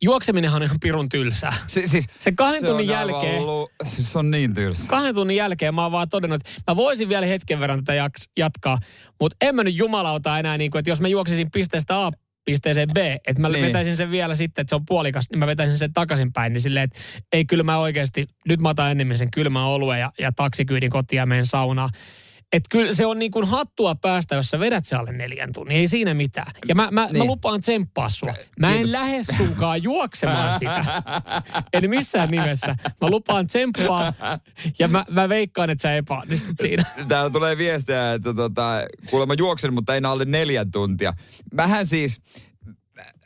Juokseminenhan 0.01 0.61
on 0.61 0.65
ihan 0.65 0.79
pirun 0.81 1.09
tylsää. 1.09 1.53
Si- 1.67 1.87
siis, 1.87 2.05
Se 2.19 2.31
kahden 2.31 2.61
se 2.61 2.67
tunnin 2.67 2.87
jälkeen, 2.87 3.45
Lu- 3.45 3.69
siis 3.87 4.11
se 4.13 4.19
on 4.19 4.31
niin 4.31 4.53
tylsä. 4.53 4.83
kahden 4.89 5.15
tunnin 5.15 5.37
jälkeen 5.37 5.75
mä 5.75 5.83
oon 5.83 5.91
vaan 5.91 6.09
todennut, 6.09 6.41
että 6.41 6.71
mä 6.71 6.75
voisin 6.75 7.09
vielä 7.09 7.25
hetken 7.25 7.59
verran 7.59 7.79
tätä 7.83 7.93
jaks, 7.93 8.29
jatkaa, 8.37 8.77
mutta 9.21 9.35
en 9.41 9.55
mä 9.55 9.63
nyt 9.63 9.75
jumalauta 9.75 10.39
enää 10.39 10.57
niin 10.57 10.71
kuin, 10.71 10.79
että 10.79 10.91
jos 10.91 11.01
mä 11.01 11.07
juoksisin 11.07 11.51
pisteestä 11.51 12.05
A 12.05 12.11
pisteeseen 12.45 12.89
B, 12.93 12.97
että 12.97 13.41
mä 13.41 13.49
Niin. 13.49 13.65
vetäisin 13.65 13.97
sen 13.97 14.11
vielä 14.11 14.35
sitten, 14.35 14.61
että 14.61 14.69
se 14.69 14.75
on 14.75 14.85
puolikas, 14.87 15.25
niin 15.29 15.39
mä 15.39 15.47
vetäisin 15.47 15.77
sen 15.77 15.93
takaisinpäin, 15.93 16.53
niin 16.53 16.61
silleen, 16.61 16.83
että 16.83 16.99
ei 17.33 17.45
kyllä 17.45 17.63
mä 17.63 17.77
oikeasti, 17.77 18.27
nyt 18.47 18.61
mä 18.61 18.69
otan 18.69 18.91
enemmän 18.91 19.17
sen 19.17 19.31
kylmän 19.31 19.63
oluen 19.63 19.99
ja, 19.99 20.11
ja 20.19 20.31
taksikyydin 20.31 20.89
kotiin 20.89 21.17
ja 21.17 21.25
menen 21.25 21.45
saunaan. 21.45 21.89
Että 22.53 22.67
kyllä 22.71 22.93
se 22.93 23.05
on 23.05 23.19
niin 23.19 23.31
kuin 23.31 23.47
hattua 23.47 23.95
päästä, 23.95 24.35
jos 24.35 24.49
sä 24.49 24.59
vedät 24.59 24.85
se 24.85 24.95
alle 24.95 25.11
neljän 25.11 25.53
tunnin, 25.53 25.77
ei 25.77 25.87
siinä 25.87 26.13
mitään. 26.13 26.51
Ja 26.67 26.75
mä, 26.75 26.87
mä, 26.91 27.05
niin. 27.05 27.17
mä 27.17 27.23
lupaan 27.23 27.61
tsemppaa 27.61 28.09
sua. 28.09 28.33
Mä 28.59 28.69
en 28.69 28.73
Kiitos. 28.73 28.91
lähde 28.91 29.23
sunkaan 29.23 29.83
juoksemaan 29.83 30.59
sitä. 30.59 31.03
Eli 31.73 31.87
missään 31.87 32.31
nimessä. 32.31 32.75
Mä 33.01 33.09
lupaan 33.09 33.47
tsemppaa 33.47 34.13
ja 34.79 34.87
mä, 34.87 35.05
mä 35.09 35.29
veikkaan, 35.29 35.69
että 35.69 35.81
sä 35.81 35.95
epäonnistut 35.95 36.55
siinä. 36.61 36.83
Täällä 37.07 37.29
tulee 37.29 37.57
viestiä, 37.57 38.13
että 38.13 38.33
tota, 38.33 38.73
kuulemma 39.09 39.33
juoksen, 39.37 39.73
mutta 39.73 39.95
en 39.95 40.05
alle 40.05 40.25
neljän 40.25 40.71
tuntia. 40.71 41.13
Mähän 41.53 41.85
siis, 41.85 42.21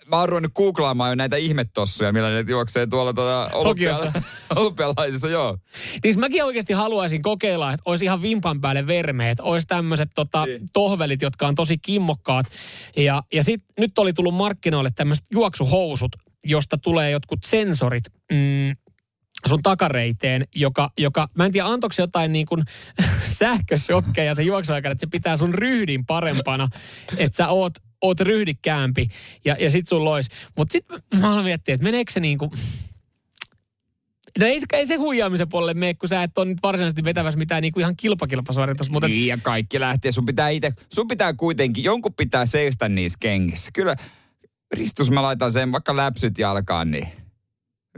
mä 0.09 0.19
oon 0.19 0.29
ruvennut 0.29 0.53
googlaamaan 0.53 1.11
jo 1.11 1.15
näitä 1.15 1.35
ihmetossuja, 1.35 2.11
millä 2.11 2.29
ne 2.29 2.45
juoksee 2.47 2.87
tuolla 2.87 3.13
tuota 3.13 3.49
olympiala- 3.53 4.21
olympialaisissa, 4.55 5.29
joo. 5.29 5.57
Niin 6.03 6.19
mäkin 6.19 6.43
oikeasti 6.43 6.73
haluaisin 6.73 7.21
kokeilla, 7.21 7.73
että 7.73 7.81
olisi 7.85 8.05
ihan 8.05 8.21
vimpan 8.21 8.61
päälle 8.61 8.87
vermeet, 8.87 9.39
olisi 9.39 9.67
tämmöiset 9.67 10.09
tota, 10.15 10.45
Niin. 10.45 10.61
tohvelit, 10.73 11.21
jotka 11.21 11.47
on 11.47 11.55
tosi 11.55 11.77
kimmokkaat. 11.77 12.45
Ja, 12.97 13.23
ja 13.33 13.43
sit, 13.43 13.63
nyt 13.79 13.99
oli 13.99 14.13
tullut 14.13 14.33
markkinoille 14.35 14.89
tämmöiset 14.95 15.25
juoksuhousut, 15.31 16.15
josta 16.45 16.77
tulee 16.77 17.11
jotkut 17.11 17.39
sensorit 17.45 18.03
mm, 18.31 18.75
sun 19.47 19.63
takareiteen, 19.63 20.47
joka, 20.55 20.89
joka, 20.97 21.27
mä 21.35 21.45
en 21.45 21.51
tiedä, 21.51 21.67
antoiko 21.67 21.93
se 21.93 22.01
jotain 22.01 22.33
niin 22.33 22.45
kuin 22.45 22.63
sähköshokkeja 23.39 24.35
se 24.35 24.43
juoksuaikana, 24.43 24.91
että 24.91 24.99
se 25.05 25.09
pitää 25.11 25.37
sun 25.37 25.53
ryhdin 25.53 26.05
parempana, 26.05 26.69
että 27.17 27.37
sä 27.37 27.47
oot, 27.47 27.73
oot 28.01 28.19
ryhdikkäämpi 28.19 29.07
ja, 29.45 29.55
ja 29.59 29.69
sit 29.69 29.87
sun 29.87 30.05
lois. 30.05 30.27
Mutta 30.57 30.71
sit 30.71 30.85
mä 31.19 31.27
haluan 31.27 31.45
miettiä, 31.45 31.75
että 31.75 31.83
meneekö 31.83 32.11
se 32.11 32.19
niin 32.19 32.37
kuin, 32.37 32.51
No 34.39 34.45
ei, 34.45 34.59
se- 34.59 34.65
ei 34.73 34.87
se 34.87 34.95
huijaamisen 34.95 35.49
puolelle 35.49 35.73
mene, 35.73 35.93
kun 35.93 36.09
sä 36.09 36.23
et 36.23 36.37
ole 36.37 36.45
nyt 36.45 36.57
varsinaisesti 36.63 37.03
vetävässä 37.03 37.37
mitään 37.37 37.61
niin 37.61 37.73
kuin 37.73 37.81
ihan 37.81 37.95
kilpakilpasuoritus, 37.97 38.89
mutta 38.89 39.07
Niin, 39.07 39.27
ja 39.27 39.37
kaikki 39.41 39.79
lähtee. 39.79 40.11
Sun 40.11 40.25
pitää 40.25 40.49
itse, 40.49 40.71
sun 40.93 41.07
pitää 41.07 41.33
kuitenkin, 41.33 41.83
jonkun 41.83 42.13
pitää 42.13 42.45
seistä 42.45 42.89
niissä 42.89 43.17
kengissä. 43.21 43.71
Kyllä, 43.73 43.95
Ristus 44.73 45.11
mä 45.11 45.21
laitan 45.21 45.51
sen 45.51 45.71
vaikka 45.71 45.95
läpsyt 45.95 46.37
jalkaan, 46.37 46.91
niin 46.91 47.07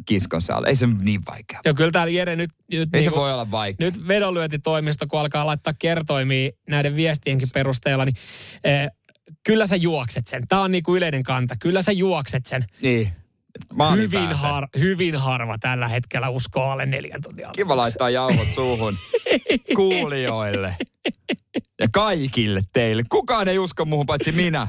kiskon 0.05 0.41
alle. 0.53 0.67
Ei 0.67 0.75
se 0.75 0.87
niin 0.87 1.21
vaikea. 1.27 1.59
jo 1.65 1.73
kyllä 1.73 1.91
täällä 1.91 2.11
Jere 2.13 2.35
nyt, 2.35 2.49
nyt, 2.71 2.89
Ei 2.93 3.01
se 3.01 3.05
niinku- 3.09 3.19
voi 3.19 3.33
olla 3.33 3.51
vaikea. 3.51 3.87
nyt 3.91 4.07
vedonlyöntitoimisto, 4.07 5.07
kun 5.07 5.19
alkaa 5.19 5.45
laittaa 5.45 5.73
kertoimia 5.79 6.51
näiden 6.69 6.95
viestienkin 6.95 7.47
perusteella, 7.53 8.05
niin 8.05 8.15
eh, 8.63 8.87
kyllä 9.43 9.67
sä 9.67 9.75
juokset 9.75 10.27
sen. 10.27 10.47
Tämä 10.47 10.61
on 10.61 10.71
niin 10.71 10.83
kuin 10.83 10.97
yleinen 10.97 11.23
kanta. 11.23 11.55
Kyllä 11.59 11.81
sä 11.81 11.91
juokset 11.91 12.45
sen. 12.45 12.65
Niin. 12.81 13.09
Maaliin 13.73 14.11
Hyvin, 14.11 14.33
har, 14.35 14.67
hyvin 14.79 15.15
harva 15.15 15.57
tällä 15.57 15.87
hetkellä 15.87 16.29
uskoo 16.29 16.69
alle 16.69 16.85
neljän 16.85 17.21
tunnin 17.21 17.45
Kiva 17.55 17.73
aluksi. 17.73 17.75
laittaa 17.77 18.09
jauhot 18.09 18.49
suuhun 18.55 18.97
kuulijoille. 19.75 20.75
Ja 21.79 21.87
kaikille 21.93 22.61
teille. 22.73 23.03
Kukaan 23.09 23.47
ei 23.47 23.59
usko 23.59 23.85
muuhun 23.85 24.05
paitsi 24.05 24.31
minä. 24.31 24.67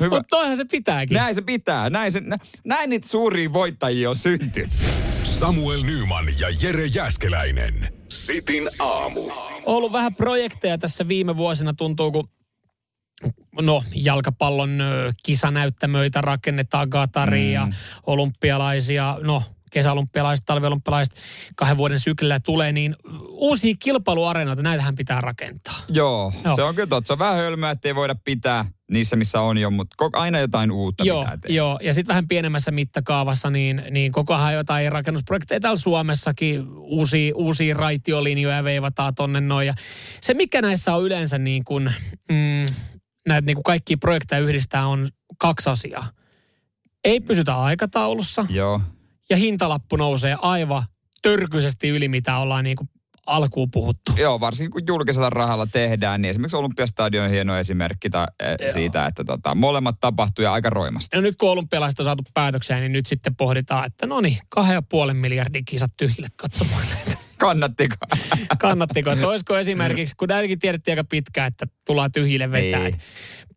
Hyvä. 0.00 0.16
Mutta 0.16 0.28
toihan 0.30 0.56
se 0.56 0.64
pitääkin. 0.64 1.14
Näin 1.14 1.34
se 1.34 1.42
pitää. 1.42 1.90
Näin, 1.90 2.12
se, 2.12 2.20
nä, 2.20 2.36
näin 2.64 2.90
niitä 2.90 3.08
suuria 3.08 3.52
voittajia 3.52 4.08
on 4.10 4.16
syntynyt. 4.16 4.70
Samuel 5.24 5.82
Nyman 5.82 6.26
ja 6.40 6.48
Jere 6.62 6.86
Jäskeläinen. 6.86 7.92
Sitin 8.08 8.68
aamu. 8.78 9.20
ollut 9.66 9.92
vähän 9.92 10.14
projekteja 10.14 10.78
tässä 10.78 11.08
viime 11.08 11.36
vuosina, 11.36 11.72
tuntuu 11.74 12.12
kun 12.12 12.28
no, 13.60 13.82
jalkapallon 13.94 14.82
kisanäyttämöitä 15.24 16.20
rakennetaan 16.20 16.90
Qatariin 16.90 17.52
ja 17.52 17.68
olympialaisia, 18.06 19.18
no 19.22 19.42
kesäolympialaiset, 19.70 20.46
talviolympialaiset 20.46 21.14
kahden 21.56 21.76
vuoden 21.76 22.00
syklillä 22.00 22.40
tulee, 22.40 22.72
niin 22.72 22.96
uusia 23.28 23.74
kilpailuareenoita, 23.78 24.62
näitähän 24.62 24.94
pitää 24.94 25.20
rakentaa. 25.20 25.74
Joo, 25.88 26.32
Joo. 26.44 26.56
se 26.56 26.62
on 26.62 26.74
kyllä 26.74 26.86
totta. 26.86 27.06
Se 27.06 27.12
on 27.12 27.18
vähän 27.18 27.36
hölmöä, 27.36 27.70
ettei 27.70 27.94
voida 27.94 28.14
pitää 28.24 28.64
niissä, 28.90 29.16
missä 29.16 29.40
on 29.40 29.58
jo, 29.58 29.70
mutta 29.70 29.94
koko, 29.96 30.20
aina 30.20 30.38
jotain 30.38 30.70
uutta 30.70 31.04
Joo, 31.04 31.22
pitää 31.22 31.36
tehdä. 31.36 31.54
joo, 31.54 31.78
ja 31.82 31.94
sitten 31.94 32.08
vähän 32.08 32.28
pienemmässä 32.28 32.70
mittakaavassa, 32.70 33.50
niin, 33.50 33.82
niin 33.90 34.12
koko 34.12 34.34
ajan 34.34 34.54
jotain 34.54 34.92
rakennusprojekteja 34.92 35.60
täällä 35.60 35.76
Suomessakin, 35.76 36.68
uusia, 36.76 37.32
uusia 37.34 37.74
raitiolinjoja 37.76 38.64
veivataan 38.64 39.14
tonne 39.14 39.40
noin. 39.40 39.66
Ja 39.66 39.74
se, 40.20 40.34
mikä 40.34 40.62
näissä 40.62 40.94
on 40.94 41.04
yleensä 41.04 41.38
niin 41.38 41.64
kuin, 41.64 41.94
mm, 42.28 42.66
näitä 43.26 43.46
niin 43.46 43.56
kuin 43.56 43.64
kaikki 43.64 43.96
projekteja 43.96 44.40
yhdistää, 44.40 44.86
on 44.86 45.08
kaksi 45.38 45.70
asiaa. 45.70 46.10
Ei 47.04 47.20
pysytä 47.20 47.56
aikataulussa, 47.62 48.46
Joo. 48.48 48.80
ja 49.30 49.36
hintalappu 49.36 49.96
nousee 49.96 50.36
aivan 50.42 50.82
törkyisesti 51.22 51.88
yli, 51.88 52.08
mitä 52.08 52.38
ollaan 52.38 52.64
niin 52.64 52.76
kuin 52.76 52.88
alkuun 53.26 53.70
puhuttu. 53.70 54.12
Joo, 54.16 54.40
varsinkin 54.40 54.70
kun 54.70 54.82
julkisella 54.86 55.30
rahalla 55.30 55.66
tehdään, 55.66 56.22
niin 56.22 56.30
esimerkiksi 56.30 56.56
Olympiastadion 56.56 57.24
on 57.24 57.30
hieno 57.30 57.56
esimerkki 57.58 58.10
ta, 58.10 58.28
eh, 58.40 58.72
siitä, 58.72 59.06
että 59.06 59.24
tota, 59.24 59.54
molemmat 59.54 59.94
tapahtuu 60.00 60.42
ja 60.42 60.52
aika 60.52 60.70
roimasti. 60.70 61.16
No 61.16 61.20
nyt 61.20 61.36
kun 61.36 61.50
olympialaiset 61.50 61.98
on 61.98 62.04
saatu 62.04 62.22
päätökseen, 62.34 62.80
niin 62.80 62.92
nyt 62.92 63.06
sitten 63.06 63.36
pohditaan, 63.36 63.86
että 63.86 64.06
no 64.06 64.20
niin, 64.20 64.38
kahden 64.48 64.74
ja 64.74 64.82
puolen 64.82 65.16
miljardin 65.16 65.64
kisat 65.64 65.92
tyhjille 65.96 66.28
katsomaan. 66.36 66.82
Kannattiko? 67.38 67.96
Kannattiko? 68.58 69.10
Että 69.10 69.28
olisiko 69.28 69.58
esimerkiksi, 69.58 70.14
kun 70.16 70.28
näitäkin 70.28 70.58
tiedettiin 70.58 70.92
aika 70.92 71.08
pitkään, 71.10 71.48
että 71.48 71.66
tullaan 71.86 72.12
tyhjille 72.12 72.50
vetää. 72.50 72.82
Niin. 72.82 72.98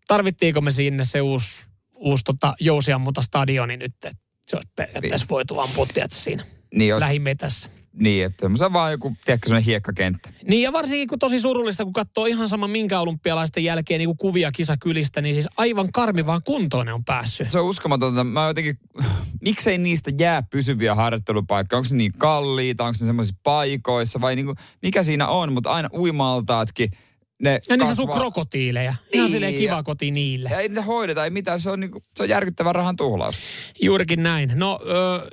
Tarvittiinko 0.08 0.62
me 0.62 0.72
sinne 0.72 1.04
se 1.04 1.22
uusi, 1.22 1.68
uusi 1.98 2.24
tota, 2.24 2.54
jousiammunta 2.60 3.22
stadioni 3.22 3.78
nyt, 3.78 3.94
että 3.94 4.12
se 4.48 4.56
olisi 4.56 4.70
periaatteessa 4.76 5.28
voitu 5.30 5.60
ampua, 5.60 5.88
siinä 6.08 6.46
niin, 6.76 6.90
jos, 6.90 7.00
lähimetässä. 7.00 7.70
Niin, 7.94 8.26
että 8.26 8.50
se 8.58 8.66
on 8.66 8.74
vaan 8.74 8.92
joku, 8.92 9.16
tiedätkö, 9.26 9.48
sellainen 9.48 9.66
hiekkakenttä. 9.66 10.30
Niin 10.48 10.62
ja 10.62 10.74
varsinkin 10.74 11.08
kun 11.08 11.20
tosi 11.20 11.40
surullista, 11.40 11.84
kun 11.84 11.94
katsoo 11.94 12.26
ihan 12.26 12.50
sama 12.50 12.68
minkä 12.68 13.00
olympialaisten 13.00 13.64
jälkeen 13.64 14.00
niin 14.00 14.08
kuin 14.08 14.18
kuvia 14.18 14.52
kisakylistä, 14.52 15.22
niin 15.22 15.36
siis 15.36 15.50
aivan 15.58 15.90
karmivaan 15.94 16.42
kuntoon 16.46 16.86
ne 16.86 16.94
on 16.94 17.06
päässyt. 17.06 17.50
Se 17.50 17.60
on 17.60 17.66
uskomatonta. 17.66 18.24
Mä 18.24 18.48
jotenkin, 18.48 18.78
miksei 19.42 19.78
niistä 19.78 20.12
jää 20.20 20.44
pysyviä 20.44 20.96
harjoittelupaikkoja? 20.96 21.78
Onko 21.78 21.88
ne 21.92 21.98
niin 21.98 22.14
kalliita? 22.18 22.84
Onko 22.84 22.98
ne 23.02 23.06
semmoisissa 23.06 23.40
paikoissa? 23.44 24.22
Vai 24.22 24.36
niinku, 24.36 24.56
mikä 24.82 25.04
siinä 25.04 25.28
on? 25.28 25.54
Mutta 25.54 25.72
aina 25.72 25.90
uimaltaatkin, 25.94 26.92
ne 27.42 27.60
Ja 27.70 27.78
niissä 27.78 27.92
asuu 27.92 28.08
krokotiileja. 28.08 28.94
Ihan 29.14 29.26
Niin, 29.26 29.32
silleen 29.32 29.54
kiva 29.54 29.84
koti 29.84 30.12
niille. 30.12 30.50
Ja 30.50 30.60
ei 30.60 30.70
ne 30.70 30.82
hoideta, 30.82 31.24
ei 31.24 31.30
mitään. 31.30 31.60
Se 31.60 31.72
on, 31.72 31.80
niinku, 31.80 32.04
se 32.16 32.24
on 32.24 32.30
järkyttävän 32.30 32.76
rahan 32.76 32.96
tuhlausta. 32.96 33.42
Juurikin 33.82 34.24
näin. 34.24 34.52
No, 34.56 34.80
ö, 34.86 35.30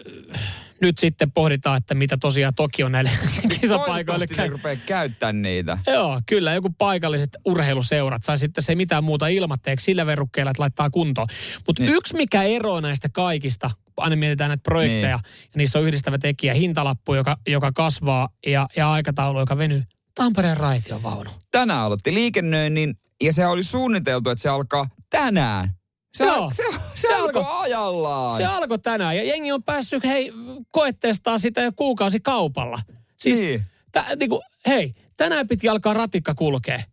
nyt 0.80 0.98
sitten 0.98 1.32
pohditaan, 1.32 1.76
että 1.78 1.94
mitä 1.94 2.16
tosiaan 2.16 2.54
Tokio 2.54 2.88
näille 2.88 3.10
kisapaikoille 3.60 4.26
Toivottavasti 4.26 4.50
rupeaa 4.52 4.76
käyttämään 4.86 5.42
niitä. 5.42 5.78
Joo, 5.86 6.20
kyllä. 6.26 6.54
Joku 6.54 6.70
paikalliset 6.78 7.36
urheiluseurat 7.44 8.24
sai 8.24 8.38
sitten 8.38 8.64
se 8.64 8.74
mitään 8.74 9.04
muuta 9.04 9.28
ilmatteeksi 9.28 9.84
sillä 9.84 10.06
verukkeella, 10.06 10.50
että 10.50 10.62
laittaa 10.62 10.90
kuntoon. 10.90 11.28
Mutta 11.66 11.82
Niin. 11.82 11.94
yksi, 11.94 12.16
mikä 12.16 12.42
eroaa 12.42 12.80
näistä 12.80 13.08
kaikista, 13.12 13.70
aina 13.96 14.16
mietitään 14.16 14.48
näitä 14.48 14.62
projekteja, 14.62 15.16
Niin. 15.16 15.32
ja 15.42 15.56
niissä 15.56 15.78
on 15.78 15.84
yhdistävä 15.84 16.18
tekijä, 16.18 16.54
hintalappu, 16.54 17.14
joka, 17.14 17.36
joka 17.48 17.72
kasvaa, 17.72 18.28
ja, 18.46 18.66
ja 18.76 18.92
aikataulu, 18.92 19.40
joka 19.40 19.58
venyy. 19.58 19.82
Tampereen 20.14 20.56
raitiovaunu. 20.56 21.30
Tänään 21.50 21.80
aloitti 21.80 22.14
liikennöinnin 22.14 22.94
ja 23.22 23.32
se 23.32 23.46
oli 23.46 23.62
suunniteltu, 23.62 24.30
että 24.30 24.42
se 24.42 24.48
alkaa 24.48 24.86
tänään. 25.10 25.70
Se, 26.16 26.24
Joo, 26.24 26.50
se, 26.54 26.62
se, 26.72 26.78
se 26.94 27.06
se 27.08 27.14
alkoi 27.14 27.42
alkoi- 27.42 27.52
ajallaan. 27.62 28.36
Se 28.36 28.44
alkoi 28.44 28.78
tänään, 28.78 29.16
ja 29.16 29.24
jengi 29.24 29.52
on 29.52 29.62
päässyt, 29.62 30.04
hei, 30.04 30.32
koetestaa 30.70 31.38
sitä 31.38 31.60
jo 31.60 31.72
kuukausi 31.76 32.20
kaupalla. 32.20 32.78
Siis, 33.16 33.38
Niin. 33.38 33.62
tä, 33.92 34.04
niinku, 34.20 34.42
hei, 34.66 34.94
tänään 35.16 35.48
piti 35.48 35.68
alkaa 35.68 35.94
ratikka 35.94 36.34
kulkee. 36.34 36.84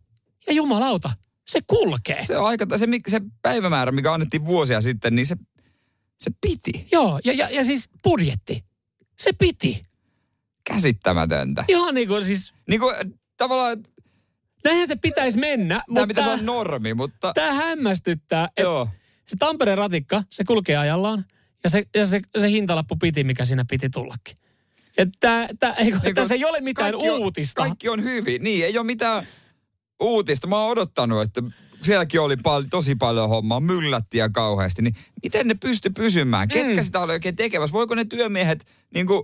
Ja 0.46 0.52
jumalauta, 0.52 1.10
se 1.46 1.60
kulkee. 1.66 2.22
Se 2.26 2.38
on 2.38 2.46
aika, 2.46 2.66
se, 2.78 2.86
se 3.08 3.20
päivämäärä, 3.42 3.92
mikä 3.92 4.12
annettiin 4.12 4.44
vuosia 4.44 4.80
sitten, 4.80 5.16
niin 5.16 5.26
se, 5.26 5.36
se 6.18 6.30
piti. 6.40 6.86
Joo, 6.92 7.20
ja, 7.24 7.32
ja, 7.32 7.48
ja 7.50 7.64
siis 7.64 7.88
budjetti. 8.04 8.64
Se 9.18 9.32
piti. 9.32 9.86
Käsittämätöntä. 10.64 11.64
Ihan 11.68 11.94
niin 11.94 12.08
kuin 12.08 12.24
siis, 12.24 12.54
Niin 12.68 12.80
kuin, 12.80 12.94
tavallaan 13.36 13.84
näinhän 14.64 14.86
se 14.88 14.96
pitäisi 14.96 15.38
mennä, 15.38 15.74
tämä 15.74 15.84
mutta 15.88 16.06
pitäisi 16.06 16.30
olla 16.30 16.42
normi, 16.42 16.94
mutta 16.94 17.32
tämä 17.32 17.52
hämmästyttää, 17.52 18.44
että 18.44 18.62
joo. 18.62 18.88
Se 19.26 19.36
Tampereen 19.38 19.78
ratikka, 19.78 20.22
se 20.30 20.44
kulkee 20.44 20.76
ajallaan, 20.76 21.24
ja 21.64 21.70
se, 21.70 21.84
ja 21.94 22.06
se, 22.06 22.20
se 22.38 22.50
hintalappu 22.50 22.96
piti, 22.96 23.24
mikä 23.24 23.44
siinä 23.44 23.64
piti 23.70 23.90
tullakin. 23.90 24.36
Että 24.98 25.16
tää, 25.20 25.48
tää, 25.60 25.72
ei, 25.72 25.90
Niin 26.02 26.14
tässä 26.14 26.34
ei 26.34 26.44
ole 26.44 26.60
mitään 26.60 26.92
kaikki 26.92 27.10
on- 27.10 27.18
uutista. 27.18 27.62
Kaikki 27.62 27.88
on 27.88 28.02
hyvin. 28.04 28.42
Niin, 28.44 28.64
ei 28.64 28.78
ole 28.78 28.86
mitään 28.86 29.28
uutista. 30.00 30.46
Mä 30.46 30.58
oon 30.58 30.70
odottanut, 30.70 31.22
että 31.22 31.42
sielläkin 31.82 32.20
oli 32.20 32.36
pal- 32.36 32.64
tosi 32.70 32.94
paljon 32.94 33.28
hommaa, 33.28 33.60
myllättiä 33.60 34.28
kauheasti. 34.28 34.82
Niin 34.82 34.96
miten 35.22 35.48
ne 35.48 35.54
pysty 35.54 35.90
pysymään? 35.90 36.48
Ketkä 36.48 36.80
Mm. 36.80 36.84
sitä 36.84 37.00
oli 37.00 37.12
oikein 37.12 37.36
tekemässä? 37.36 37.72
Voiko 37.72 37.94
ne 37.94 38.04
työmiehet, 38.04 38.66
niin 38.94 39.06
kuin, 39.06 39.22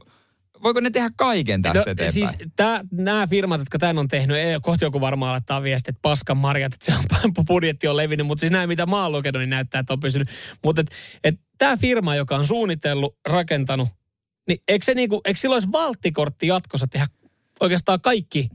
voiko 0.63 0.81
ne 0.81 0.91
tehdä 0.91 1.11
kaiken 1.17 1.63
tästä 1.63 1.79
No, 1.79 1.83
eteenpäin? 1.83 2.13
siis 2.13 2.31
nämä 2.93 3.27
firmat, 3.27 3.61
jotka 3.61 3.79
tämän 3.79 3.99
on 3.99 4.09
tehnyt, 4.09 4.37
ei, 4.37 4.61
kohti 4.63 4.85
joku 4.85 5.01
varmaan 5.01 5.33
laittaa 5.33 5.63
viesti, 5.63 5.91
että 5.91 6.03
paskan 6.03 6.37
marjat, 6.37 6.75
että 6.75 6.87
se 6.87 6.93
on, 6.95 7.05
budjetti 7.47 7.89
on 7.89 7.97
levinnyt, 7.97 8.27
mutta 8.27 8.41
siis 8.41 8.53
nämä, 8.53 8.67
mitä 8.67 8.87
mä 8.87 9.03
oon 9.03 9.13
lukenut, 9.13 9.41
niin 9.41 9.51
näyttää, 9.51 9.79
että 9.79 9.93
on 9.93 10.01
pysynyt. 10.01 10.29
Mutta 10.65 10.81
et, 10.81 10.91
et, 11.25 11.35
tämä 11.59 11.77
firma, 11.77 12.15
joka 12.15 12.37
on 12.37 12.47
suunnitellut, 12.47 13.17
rakentanut, 13.29 13.89
niin 14.49 14.59
eikö, 14.69 14.85
se 14.85 14.95
niinku, 14.95 15.21
eikö 15.25 15.41
sillä 15.41 15.55
olisi 15.55 15.73
valttikortti 15.73 16.47
jatkossa 16.47 16.87
tehdä 16.87 17.07
oikeastaan 17.61 18.01
kaikki 18.01 18.49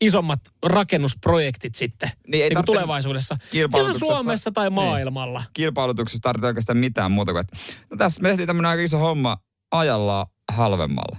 isommat 0.00 0.40
rakennusprojektit 0.66 1.74
sitten 1.74 2.10
Niin 2.26 2.44
ei 2.44 2.50
niin 2.50 2.64
tulevaisuudessa. 2.64 3.36
Ihan 3.52 3.98
Suomessa 3.98 4.50
tai 4.52 4.66
Niin. 4.66 4.72
maailmalla. 4.72 5.42
kilpailutuksessa 5.52 6.22
tarvitse 6.22 6.46
oikeastaan 6.46 6.78
mitään 6.78 7.12
muuta 7.12 7.32
kuin, 7.32 7.40
että 7.40 7.56
no 7.90 7.96
tässä 7.96 8.22
me 8.22 8.28
tehtiin 8.28 8.46
tämmöinen 8.46 8.70
aika 8.70 8.82
iso 8.82 8.98
homma 8.98 9.36
ajalla 9.70 10.26
halvemmalla. 10.52 11.18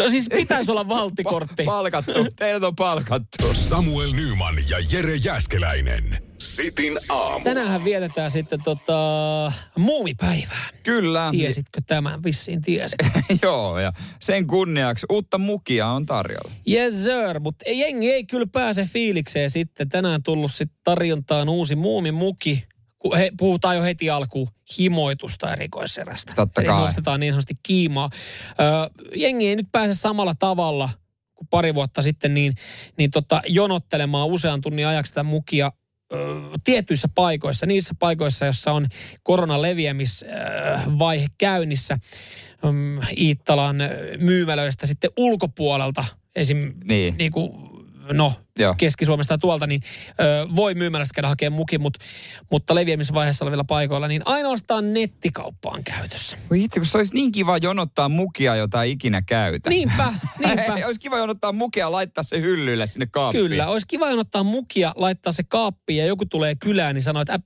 No 0.00 0.10
siis 0.10 0.28
pitäisi 0.30 0.70
olla 0.70 0.88
valttikortti. 0.88 1.64
Palkattu. 1.76 2.26
Teidät 2.36 2.62
on 2.62 2.76
palkattu. 2.76 3.54
Samuel 3.54 4.12
Nyman 4.12 4.54
ja 4.70 4.76
Jere 4.92 5.16
Jäskeläinen. 5.16 6.22
Sitin 6.38 6.98
aamu. 7.08 7.44
Tänään 7.44 7.84
vietetään 7.84 8.30
sitten 8.30 8.62
tota, 8.62 9.52
muumipäivää. 9.78 10.68
Kyllä. 10.82 11.28
Tiesitkö 11.30 11.80
tämän? 11.86 12.24
Vissiin 12.24 12.62
tiesit. 12.62 12.98
Joo, 13.42 13.78
ja 13.78 13.92
sen 14.20 14.46
kunniaksi 14.46 15.06
uutta 15.12 15.38
mukia 15.38 15.86
on 15.86 16.06
tarjolla. 16.06 16.50
Yes 16.70 16.94
sir, 16.94 17.40
mutta 17.40 17.70
jengi 17.70 18.12
ei 18.12 18.24
kyllä 18.24 18.46
pääse 18.52 18.84
fiilikseen 18.84 19.50
sitten. 19.50 19.88
Tänään 19.88 20.22
tullut 20.22 20.52
sitten 20.52 20.78
tarjontaan 20.84 21.48
uusi 21.48 21.76
muumimuki. 21.76 22.64
Ku- 23.00 23.14
He, 23.14 23.30
puhutaan 23.38 23.76
jo 23.76 23.82
heti 23.82 24.10
alkuun 24.10 24.48
himoitusta 24.78 25.52
erikoiserästä. 25.52 26.32
Totta 26.36 26.60
Eli 26.60 26.68
kai. 26.68 26.80
nostetaan 26.80 27.20
niin 27.20 27.32
sanotusti 27.32 27.54
kiimaa. 27.62 28.10
Ö, 28.50 28.90
jengi 29.16 29.48
ei 29.48 29.56
nyt 29.56 29.68
pääse 29.72 29.94
samalla 29.94 30.34
tavalla 30.38 30.88
kuin 31.34 31.48
pari 31.48 31.74
vuotta 31.74 32.02
sitten 32.02 32.34
niin, 32.34 32.54
niin 32.98 33.10
tota, 33.10 33.40
jonottelemaan 33.48 34.28
usean 34.28 34.60
tunnin 34.60 34.86
ajaksi 34.86 35.12
tätä 35.12 35.22
mukia 35.22 35.72
ö, 36.12 36.16
tietyissä 36.64 37.08
paikoissa, 37.14 37.66
niissä 37.66 37.94
paikoissa, 37.98 38.44
joissa 38.44 38.72
on 38.72 38.86
koronan 39.22 39.62
leviämisvaihe 39.62 41.26
käynnissä. 41.38 41.98
Iittalan 43.16 43.76
myymälöistä 44.18 44.86
sitten 44.86 45.10
ulkopuolelta, 45.16 46.04
esim. 46.36 46.74
Niin. 46.84 47.14
niin 47.18 47.32
kuin, 47.32 47.69
no, 48.12 48.32
Joo. 48.58 48.74
Keski-Suomesta 48.78 49.34
ja 49.34 49.38
tuolta, 49.38 49.66
niin 49.66 49.80
ö, 50.20 50.48
voi 50.56 50.74
myymälästä 50.74 51.14
käydä 51.14 51.28
hakemaan 51.28 51.56
mukin, 51.56 51.82
mut, 51.82 51.98
mutta 52.50 52.74
leviämisvaiheessa 52.74 53.44
olevilla 53.44 53.64
paikoilla, 53.64 54.08
niin 54.08 54.22
ainoastaan 54.24 54.94
nettikauppa 54.94 55.70
on 55.70 55.84
käytössä. 55.84 56.36
Voi 56.50 56.64
itse, 56.64 56.80
kun 56.80 56.86
se 56.86 56.98
olisi 56.98 57.14
niin 57.14 57.32
kiva 57.32 57.58
jonottaa 57.58 58.08
mukia, 58.08 58.56
jota 58.56 58.82
ei 58.82 58.90
ikinä 58.90 59.22
käytä. 59.22 59.70
Niinpä, 59.70 60.14
niinpä. 60.38 60.74
olisi 60.86 61.00
kiva 61.00 61.18
jonottaa 61.18 61.52
mukia 61.52 61.84
ja 61.84 61.92
laittaa 61.92 62.24
se 62.24 62.40
hyllylle 62.40 62.86
sinne 62.86 63.06
kaappiin. 63.06 63.48
Kyllä, 63.48 63.66
olisi 63.66 63.86
kiva 63.86 64.06
ottaa 64.06 64.42
mukia, 64.42 64.92
laittaa 64.96 65.32
se 65.32 65.42
kaappiin 65.42 65.98
ja 65.98 66.06
joku 66.06 66.26
tulee 66.26 66.54
kylään, 66.54 66.94
niin 66.94 67.02
sanoo, 67.02 67.22
että 67.22 67.34
äp, 67.34 67.44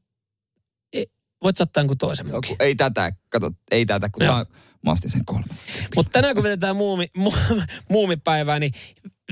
e, 0.92 1.04
voit 1.42 1.60
ottaa 1.60 1.80
jonkun 1.80 1.98
toisen 1.98 2.26
mukin. 2.26 2.50
Joku, 2.50 2.56
ei 2.60 2.74
tätä, 2.74 3.12
kato, 3.28 3.50
ei 3.70 3.86
tätä, 3.86 4.08
kun 4.08 4.24
Joo. 4.24 4.34
tää, 4.34 4.46
mä 4.84 4.92
ostin 4.92 5.10
sen 5.10 5.24
kolme. 5.24 5.44
Mutta 5.96 6.12
tänään 6.12 6.34
kun 6.34 6.44
vedetään 6.44 6.76
muumi, 6.76 7.06
mu, 7.16 7.32
muumipäivää, 7.90 8.58
niin 8.58 8.72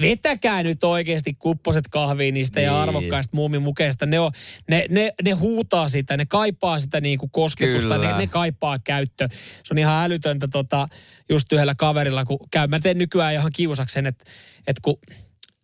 vetäkää 0.01 0.63
nyt 0.63 0.85
oikeasti 0.85 1.35
kupposet 1.35 1.89
kahviin 1.91 2.35
niistä 2.35 2.61
niin. 2.61 2.67
Niin. 2.67 2.75
ja 2.75 2.83
arvokkaista 2.83 3.37
muumimukeista. 3.37 4.07
Ne, 4.07 4.21
on, 4.21 4.33
ne, 4.69 4.87
ne, 4.91 5.13
ne 5.23 5.31
huutaa 5.31 5.89
sitä, 5.89 6.17
ne 6.17 6.27
kaipaa 6.27 6.79
sitä 6.79 7.01
niinku 7.01 7.29
kosketusta, 7.29 7.95
Kyllä. 7.95 8.13
ne, 8.13 8.19
ne 8.19 8.27
kaipaa 8.27 8.79
käyttö. 8.79 9.29
Se 9.65 9.75
on 9.75 9.79
ihan 9.79 10.05
älytöntä 10.05 10.49
tota, 10.49 10.89
just 11.29 11.53
yhdellä 11.53 11.75
kaverilla, 11.79 12.25
kun 12.25 12.39
käy. 12.51 12.67
Mä 12.67 12.81
teen 12.81 12.99
nykyään 12.99 13.35
ihan 13.35 13.53
kiusaksen, 13.55 14.07
että, 14.07 14.25
että 14.67 14.81
kun 14.83 14.99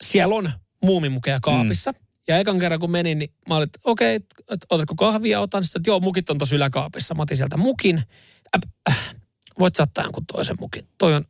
siellä 0.03 0.35
on 0.35 0.51
muumimukeja 0.85 1.41
kaapissa, 1.43 1.93
mm. 1.93 1.99
ja 2.29 2.39
ekan 2.39 2.59
kerran 2.59 2.81
kun 2.81 2.91
menin, 2.91 3.19
niin 3.19 3.31
mä 3.49 3.57
olin, 3.57 3.65
että 3.65 3.79
okei, 3.85 4.17
okay, 4.17 4.57
otatko 4.71 4.95
kahvia, 4.95 5.41
otan 5.41 5.65
sitten, 5.65 5.81
että 5.81 5.91
joo, 5.91 6.01
mukit 6.01 6.31
on 6.31 6.39
tuossa 6.39 6.57
yläkaapissa. 6.57 7.15
Mä 7.15 7.23
otin 7.23 7.37
sieltä 7.37 7.57
mukin. 7.57 8.03
Äp, 8.57 8.63
äh, 8.91 9.15
voit 9.59 9.77
sä 9.77 9.83
ottaa 9.83 10.05
jonkun 10.05 10.27
toisen 10.27 10.57
mukin. 10.61 10.85
Toi 10.99 11.15
on, 11.15 11.25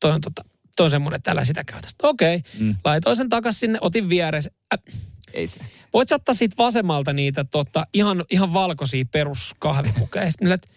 toi 0.00 0.12
on, 0.12 0.20
tota, 0.20 0.42
toi 0.76 0.84
on 0.84 0.90
semmoinen, 0.90 1.16
että 1.16 1.30
älä 1.30 1.44
sitä 1.44 1.64
käytä. 1.64 1.88
Okei, 2.02 2.36
okay. 2.36 2.50
Mm. 2.58 2.74
laitoin 2.84 3.16
sen 3.16 3.28
takas 3.28 3.60
sinne, 3.60 3.78
otin 3.80 4.08
vieressä. 4.08 4.50
Äh, 4.74 4.94
Ei 5.32 5.46
se. 5.46 5.60
voit 5.92 6.12
ottaa 6.12 6.34
siitä 6.34 6.54
vasemmalta 6.58 7.12
niitä 7.12 7.44
tota, 7.44 7.86
ihan, 7.94 8.24
ihan 8.30 8.52
valkoisia 8.52 9.04
peruskahvimukeja. 9.12 10.30
Sitten 10.30 10.52
että 10.52 10.68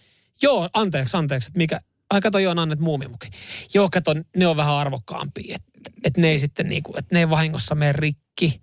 joo, 0.41 0.70
anteeksi, 0.74 1.18
anteeksi, 1.18 1.48
että 1.48 1.58
mikä, 1.58 1.80
ai 2.10 2.22
kato, 2.22 2.39
joo, 2.39 2.54
annet 2.58 2.80
muumimuki. 2.80 3.28
Joo, 3.74 3.89
kato, 3.93 4.16
ne 4.36 4.48
on 4.48 4.58
vähän 4.58 4.74
arvokkaampia, 4.74 5.56
että 5.56 5.91
et 6.04 6.18
ne 6.18 6.28
ei 6.28 6.39
sitten 6.39 6.70
niinku, 6.70 6.93
että 6.98 7.16
ne 7.16 7.20
ei 7.20 7.30
vahingossa 7.30 7.76
mene 7.76 7.91
rikki. 7.91 8.62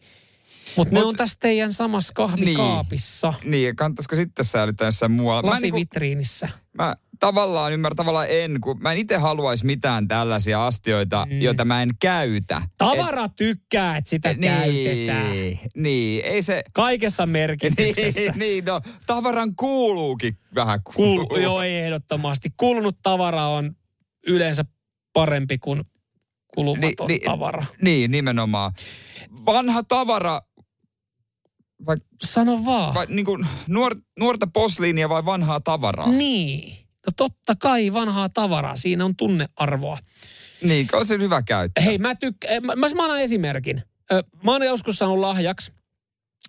Mutta 0.77 0.95
ne 0.95 1.01
Mut- 1.01 1.07
on 1.07 1.17
tässä 1.17 1.37
teidän 1.41 1.73
samassa 1.73 2.13
kahvikaapissa, 2.15 3.35
niin. 3.41 3.51
Niin, 3.51 3.77
kannattaisiko 3.77 4.17
sitten 4.17 4.45
säilyttää 4.45 4.89
jossain 4.89 5.13
muualla? 5.13 5.51
Mä, 5.51 5.61
niinku, 5.61 5.77
lasivitriinissä. 5.77 6.49
mä 6.79 6.97
tavallaan 7.19 7.73
ymmärrän, 7.73 7.97
tavallaan 7.97 8.27
en, 8.31 8.61
kun 8.61 8.83
mä 8.83 8.93
en 8.93 8.99
itse 8.99 9.17
haluaisi 9.17 9.67
mitään 9.67 10.09
tällaisia 10.09 10.67
astioita, 10.67 11.27
Mm. 11.31 11.41
joita 11.43 11.65
mä 11.65 11.83
en 11.83 11.91
käytä. 12.01 12.63
Tavara 12.79 13.29
tykkää, 13.29 13.97
että 13.97 14.11
sitä 14.11 14.31
Et, 14.31 14.41
käytetään. 14.41 15.31
niin, 15.33 15.61
niin, 15.77 16.25
ei 16.25 16.43
se... 16.43 16.63
Kaikessa 16.73 17.27
merkityksessä. 17.27 18.21
Niin, 18.21 18.39
niin, 18.45 18.65
no, 18.65 18.81
tavaran 19.07 19.57
kuuluukin 19.57 20.39
vähän 20.55 20.81
Kuul, 20.95 21.27
kuulua. 21.27 21.43
joo, 21.47 21.63
ei 21.63 21.77
ehdottomasti. 21.77 22.49
Kulunut 22.57 22.97
tavara 23.03 23.47
on 23.49 23.73
yleensä 24.27 24.65
parempi 25.13 25.59
kuin 25.59 25.83
kulumaton 26.55 27.07
Ni- 27.09 27.15
ni- 27.15 27.19
tavara. 27.25 27.65
Niin, 27.83 28.11
nimenomaan. 28.11 28.73
Vanha 29.47 29.83
tavara, 29.83 30.43
vai, 31.87 31.97
Sano 32.25 32.65
vaan. 32.65 32.95
vai 32.95 33.07
niin 33.09 33.25
kuin 33.25 33.47
nuor, 33.69 33.97
nuorta 34.19 34.47
posliinia 34.47 35.09
vai 35.09 35.25
vanhaa 35.25 35.61
tavaraa? 35.61 36.09
Niin. 36.13 36.84
No 37.07 37.13
totta 37.17 37.55
kai 37.59 37.93
vanhaa 37.93 38.29
tavaraa. 38.29 38.77
Siinä 38.77 39.05
on 39.05 39.17
tunnearvoa. 39.17 39.99
Niin, 40.63 40.89
on 40.93 41.07
se 41.07 41.19
hyvä 41.19 41.43
käyttää. 41.43 41.85
Hei, 41.85 41.99
mä 41.99 42.15
tykkään. 42.15 42.67
Mä, 42.67 42.77
mä, 42.77 42.89
mä 42.89 43.03
annan 43.03 43.21
esimerkin. 43.21 43.83
Ö, 44.13 44.23
mä 44.45 44.53
oon 44.53 44.63
joskus 44.63 44.99
saanut 44.99 45.19
lahjaksi 45.19 45.73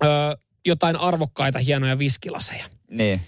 ö, 0.04 0.08
jotain 0.66 0.96
arvokkaita, 0.96 1.60
hienoja 1.60 2.00
viskilaseja. 2.00 2.66
Niin. 2.90 3.22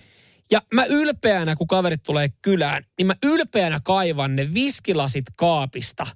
Ja 0.52 0.62
mä 0.74 0.86
ylpeänä, 0.86 1.56
kun 1.56 1.68
kaverit 1.68 2.04
tulee 2.04 2.30
kylään, 2.42 2.84
niin 2.98 3.08
mä 3.08 3.16
ylpeänä 3.24 3.80
kaivan 3.84 4.36
ne 4.36 4.54
viskilasit 4.54 5.26
kaapista 5.36 6.08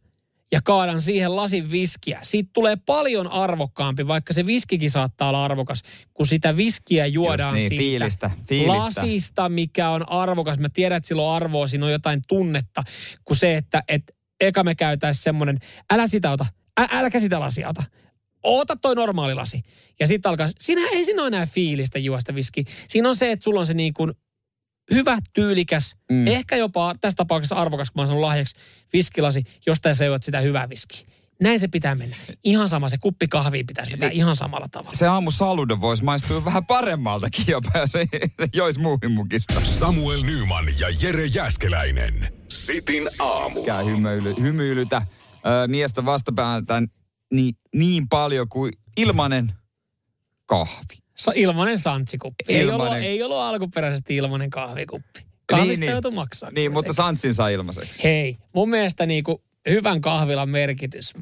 ja 0.52 0.62
kaadan 0.62 1.02
siihen 1.02 1.36
lasin 1.36 1.72
viskiä. 1.72 2.20
Siitä 2.22 2.50
tulee 2.54 2.76
paljon 2.86 3.32
arvokkaampi, 3.32 4.08
vaikka 4.08 4.34
se 4.34 4.46
viskikin 4.46 4.92
saattaa 4.92 5.30
olla 5.30 5.46
arvokas, 5.46 5.84
kun 6.14 6.28
sitä 6.28 6.58
viskiä 6.58 7.06
juodaan 7.06 7.56
niin, 7.56 7.70
siitä 7.70 7.82
fiilistä, 7.82 8.32
fiilistä. 8.48 8.78
lasista, 8.78 9.50
mikä 9.50 9.90
on 9.90 10.10
arvokas. 10.10 10.60
Mä 10.60 10.70
tiedän, 10.70 10.98
että 10.98 11.08
sillä 11.08 11.22
on 11.22 11.36
arvoa, 11.36 11.68
siinä 11.68 11.86
on 11.86 11.92
jotain 11.92 12.22
tunnetta, 12.28 12.84
kuin 13.26 13.38
se, 13.38 13.58
että 13.58 13.84
et, 13.88 14.16
eka 14.42 14.64
me 14.64 14.76
käytäisiin 14.76 15.24
semmoinen, 15.24 15.58
älä 15.94 16.08
sitä 16.08 16.32
ota, 16.32 16.46
ä, 16.80 16.88
äläkä 16.92 17.20
sitä 17.20 17.40
lasia 17.40 17.70
ota. 17.70 17.84
Ota 18.44 18.76
toi 18.76 18.96
normaali 18.96 19.34
lasi. 19.34 19.62
Ja 20.00 20.08
sitten 20.08 20.30
alkaa, 20.30 20.50
siinä 20.60 20.82
ei 20.92 21.06
siinä 21.06 21.22
ole 21.22 21.28
enää 21.28 21.46
fiilistä 21.46 22.00
juosta 22.00 22.36
viski. 22.36 22.64
Siinä 22.88 23.10
on 23.10 23.16
se, 23.16 23.32
että 23.32 23.44
sulla 23.44 23.60
on 23.60 23.66
se 23.66 23.74
niin 23.74 23.94
kuin 23.94 24.12
hyvä, 24.94 25.18
tyylikäs, 25.34 25.96
mm. 26.12 26.28
Ehkä 26.28 26.56
jopa 26.56 26.96
tässä 27.02 27.18
tapauksessa 27.18 27.56
arvokas, 27.56 27.92
kun 27.92 28.00
mä 28.00 28.02
oon 28.02 28.08
saanut 28.08 28.22
lahjaksi 28.22 28.56
viskilasi, 28.94 29.44
josta 29.68 29.94
sä 29.94 30.06
juot 30.06 30.24
sitä 30.24 30.40
hyvää 30.40 30.70
viskiä. 30.70 31.08
Näin 31.42 31.60
se 31.60 31.68
pitää 31.68 31.96
mennä. 31.96 32.16
Ihan 32.44 32.70
sama, 32.70 32.90
se 32.90 32.98
kuppi 32.98 33.28
kahvia 33.28 33.64
pitäisi 33.68 33.92
vetää 33.92 34.10
ihan 34.10 34.36
samalla 34.36 34.68
tavalla. 34.72 34.98
Se 34.98 35.08
aamu 35.08 35.32
saludo 35.32 35.82
voisi 35.82 36.04
maistua 36.04 36.46
vähän 36.46 36.66
paremmaltakin 36.66 37.46
jopa, 37.48 37.80
jos 37.80 37.96
ei 37.96 38.06
jois 38.54 38.80
muuvimukista. 38.80 39.62
Samuel 39.66 40.24
Nyman 40.24 40.66
ja 40.80 40.88
Jere 41.02 41.26
Jäskeläinen. 41.26 42.34
Sitin 42.48 43.10
aamu. 43.20 43.60
Mikä 43.60 43.78
hymyily, 43.84 44.36
hymyilytä 44.42 45.02
ö, 45.36 45.68
miestä 45.68 46.06
vastapäätä 46.06 46.84
niin, 47.34 47.56
niin 47.76 48.10
paljon 48.10 48.50
kuin 48.50 48.74
ilmanen 48.98 49.54
kahvi. 50.46 50.98
Sa- 51.22 51.32
ilmanen 51.36 51.78
santsikuppi. 51.78 52.44
Ei, 52.48 52.62
ollut, 52.64 52.74
Ilmanen. 52.74 53.04
ei 53.04 53.24
ollut 53.24 53.38
alkuperäisesti 53.38 54.16
ilmanen 54.16 54.50
kahvikuppi. 54.50 55.20
Kahvista 55.46 55.80
niin, 55.80 55.92
joutui 55.92 56.12
maksaa. 56.12 56.52
Niin, 56.52 56.72
mutta 56.72 56.94
Santsin 56.94 57.34
saa 57.34 57.50
ilmaiseksi. 57.50 58.04
Hei, 58.04 58.38
mun 58.54 58.70
mielestä 58.70 59.06
niinku 59.06 59.44
hyvän 59.70 60.02
kahvilan 60.02 60.50
merkitys, 60.50 61.14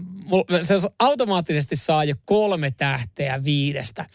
se 0.62 0.76
automaattisesti 1.00 1.76
saa 1.76 2.04
jo 2.04 2.16
kolme 2.26 2.72
tähteä 2.72 3.44
viidestä, 3.44 4.06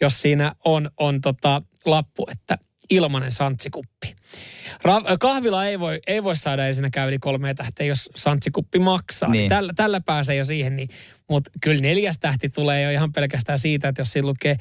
jos 0.00 0.22
siinä 0.22 0.54
on, 0.64 0.90
on 0.96 1.20
tota 1.20 1.62
lappu, 1.84 2.28
että 2.32 2.58
ilmanen 2.90 3.32
santsikuppi. 3.32 4.16
Ra- 4.72 5.16
kahvila 5.20 5.66
ei 5.66 5.80
voi, 5.80 6.00
ei 6.06 6.24
voi 6.24 6.36
saada 6.36 6.66
ensinnäkään 6.66 7.08
yli 7.08 7.18
kolme 7.18 7.54
tähteä, 7.54 7.86
jos 7.86 8.10
santsikuppi 8.16 8.78
maksaa. 8.78 9.28
Niin. 9.28 9.38
Niin. 9.38 9.48
Tällä, 9.48 9.72
tällä 9.76 10.00
pääsee 10.00 10.36
jo 10.36 10.44
siihen, 10.44 10.76
niin, 10.76 10.88
mutta 11.28 11.50
kyllä 11.62 11.82
neljäs 11.82 12.18
tähti 12.18 12.48
tulee 12.48 12.82
jo 12.82 12.90
ihan 12.90 13.12
pelkästään 13.12 13.58
siitä, 13.58 13.88
että 13.88 14.00
jos 14.00 14.12
siinä 14.12 14.28
lukee 14.28 14.56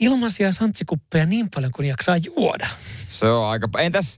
ilmaisia 0.00 0.52
santsikuppeja 0.52 1.26
niin 1.26 1.48
paljon 1.54 1.72
kuin 1.72 1.88
jaksaa 1.88 2.16
juoda. 2.16 2.66
Se 3.06 3.26
on 3.26 3.46
aika... 3.46 3.68
Entäs 3.78 4.16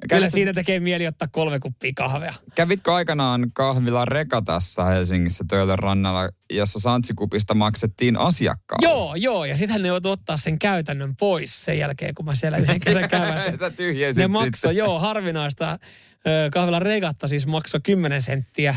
Kyllä 0.00 0.08
Kävitkö- 0.20 0.30
siinä 0.30 0.52
tekee 0.52 0.80
mieli 0.80 1.06
ottaa 1.06 1.28
kolme 1.28 1.58
kuppia 1.60 1.92
kahvea. 1.96 2.34
Kävitkö 2.54 2.94
aikanaan 2.94 3.50
kahvilla 3.54 4.04
Rekatassa 4.04 4.84
Helsingissä 4.84 5.44
Töölön 5.48 5.78
rannalla, 5.78 6.28
jossa 6.52 6.80
Santsikupista 6.80 7.54
maksettiin 7.54 8.16
asiakkaalle? 8.16 8.88
Joo, 8.88 9.14
joo, 9.14 9.44
ja 9.44 9.56
sittenhän 9.56 9.82
ne 9.82 9.88
joutui 9.88 10.12
ottaa 10.12 10.36
sen 10.36 10.58
käytännön 10.58 11.16
pois 11.16 11.64
sen 11.64 11.78
jälkeen, 11.78 12.14
kun 12.14 12.24
mä 12.24 12.34
siellä 12.34 12.58
yhden 12.58 12.80
kesän 12.80 13.08
käväsin. 13.08 13.58
Sä 13.60 13.70
tyhjensit 13.70 14.20
Ne 14.20 14.24
sitten. 14.24 14.30
maksoi, 14.30 14.76
joo, 14.76 14.98
harvinaista. 15.00 15.78
Ö, 16.26 16.50
Kahvila 16.52 16.78
regatta 16.78 17.28
siis 17.28 17.46
maksoi 17.46 17.80
10 17.80 18.22
senttiä. 18.22 18.76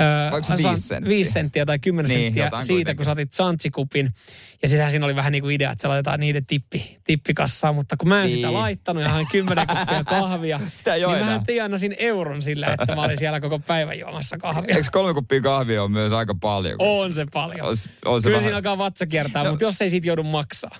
Ö, 0.00 0.30
Oliko 0.32 0.44
se 0.46 0.54
viisi 0.56 0.82
senttiä? 0.82 1.08
viisi 1.08 1.32
senttiä 1.32 1.66
tai 1.66 1.78
10 1.78 2.08
Niin, 2.08 2.20
senttiä 2.34 2.44
siitä, 2.44 2.66
kuitenkin. 2.66 2.96
kun 2.96 3.04
sä 3.04 3.10
otit 3.12 3.32
santsikupin. 3.32 4.14
Ja 4.62 4.68
sitähän 4.68 4.90
siinä 4.90 5.06
oli 5.06 5.16
vähän 5.16 5.32
niin 5.32 5.42
kuin 5.42 5.54
idea, 5.54 5.70
että 5.70 5.82
se 5.82 5.88
laitetaan 5.88 6.20
niiden 6.20 6.46
tippi, 6.46 6.98
tippikassaan. 7.04 7.74
Mutta 7.74 7.96
kun 7.96 8.08
mä 8.08 8.22
en 8.22 8.30
sitä 8.30 8.46
Niin. 8.46 8.54
laittanut 8.58 9.02
ja 9.02 9.08
hain 9.08 9.26
10 9.32 9.66
kuppia 9.66 10.04
kahvia, 10.20 10.60
Sitä 10.72 10.94
ei 10.94 11.06
niin 11.06 11.16
enää. 11.16 11.38
mä 11.38 11.42
tienasin 11.46 11.94
euron 11.98 12.42
sillä, 12.42 12.66
että 12.80 12.94
mä 12.94 13.02
olin 13.02 13.16
siellä 13.18 13.40
koko 13.40 13.58
päivän 13.58 13.98
juomassa 13.98 14.38
kahvia. 14.38 14.76
Eikö 14.76 14.88
kolme 14.92 15.14
kuppia 15.14 15.40
kahvia 15.40 15.82
on 15.82 15.92
myös 15.92 16.12
aika 16.12 16.34
paljon? 16.40 16.76
On 16.78 17.12
se 17.12 17.26
paljon. 17.32 17.66
On, 17.66 17.76
on 18.04 18.22
se 18.22 18.26
Kyllä 18.26 18.34
vähän. 18.36 18.42
siinä 18.42 18.56
alkaa 18.56 18.78
vatsa 18.78 19.06
kiertää, 19.06 19.44
No. 19.44 19.50
mutta 19.50 19.64
jos 19.64 19.82
ei 19.82 19.90
siitä 19.90 20.08
joudu 20.08 20.22
maksaa. 20.22 20.70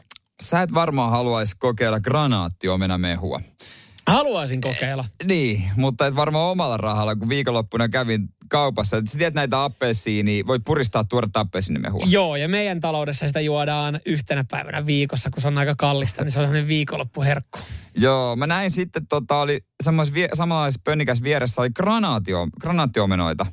Sä 0.42 0.62
et 0.62 0.74
varmaan 0.74 1.10
haluaisi 1.10 1.56
kokeilla 1.58 2.00
granaattiomenamehua. 2.00 3.40
Haluaisin 4.10 4.60
kokeilla. 4.60 5.04
Niin, 5.24 5.70
mutta 5.76 6.06
et 6.06 6.16
varmaan 6.16 6.50
omalla 6.50 6.76
rahalla, 6.76 7.16
kun 7.16 7.28
viikonloppuna 7.28 7.88
kävin 7.88 8.28
kaupassa. 8.48 8.96
Sä 9.06 9.18
tiedät 9.18 9.34
näitä 9.34 9.64
appelsiiniä, 9.64 10.46
voit 10.46 10.62
puristaa 10.64 11.04
tuoretta 11.04 11.40
appelsiinimehua. 11.40 12.04
Joo, 12.08 12.36
ja 12.36 12.48
meidän 12.48 12.80
taloudessa 12.80 13.26
sitä 13.26 13.40
juodaan 13.40 14.00
yhtenä 14.06 14.44
päivänä 14.50 14.86
viikossa, 14.86 15.30
kun 15.30 15.42
se 15.42 15.48
on 15.48 15.58
aika 15.58 15.74
kallista, 15.78 16.22
niin 16.22 16.30
se 16.32 16.40
on 16.40 16.46
sellainen 16.46 16.68
viikonloppuherkku. 16.68 17.58
Joo, 17.96 18.36
mä 18.36 18.46
näin 18.46 18.70
sitten, 18.70 19.06
tota, 19.06 19.36
oli 19.36 19.64
vie, 20.14 20.28
samanlaisessa 20.34 20.80
pönnikäs 20.84 21.22
vieressä 21.22 21.60
oli 21.60 21.70
granaatio, 21.70 22.48
granaattiomenoita. 22.60 23.46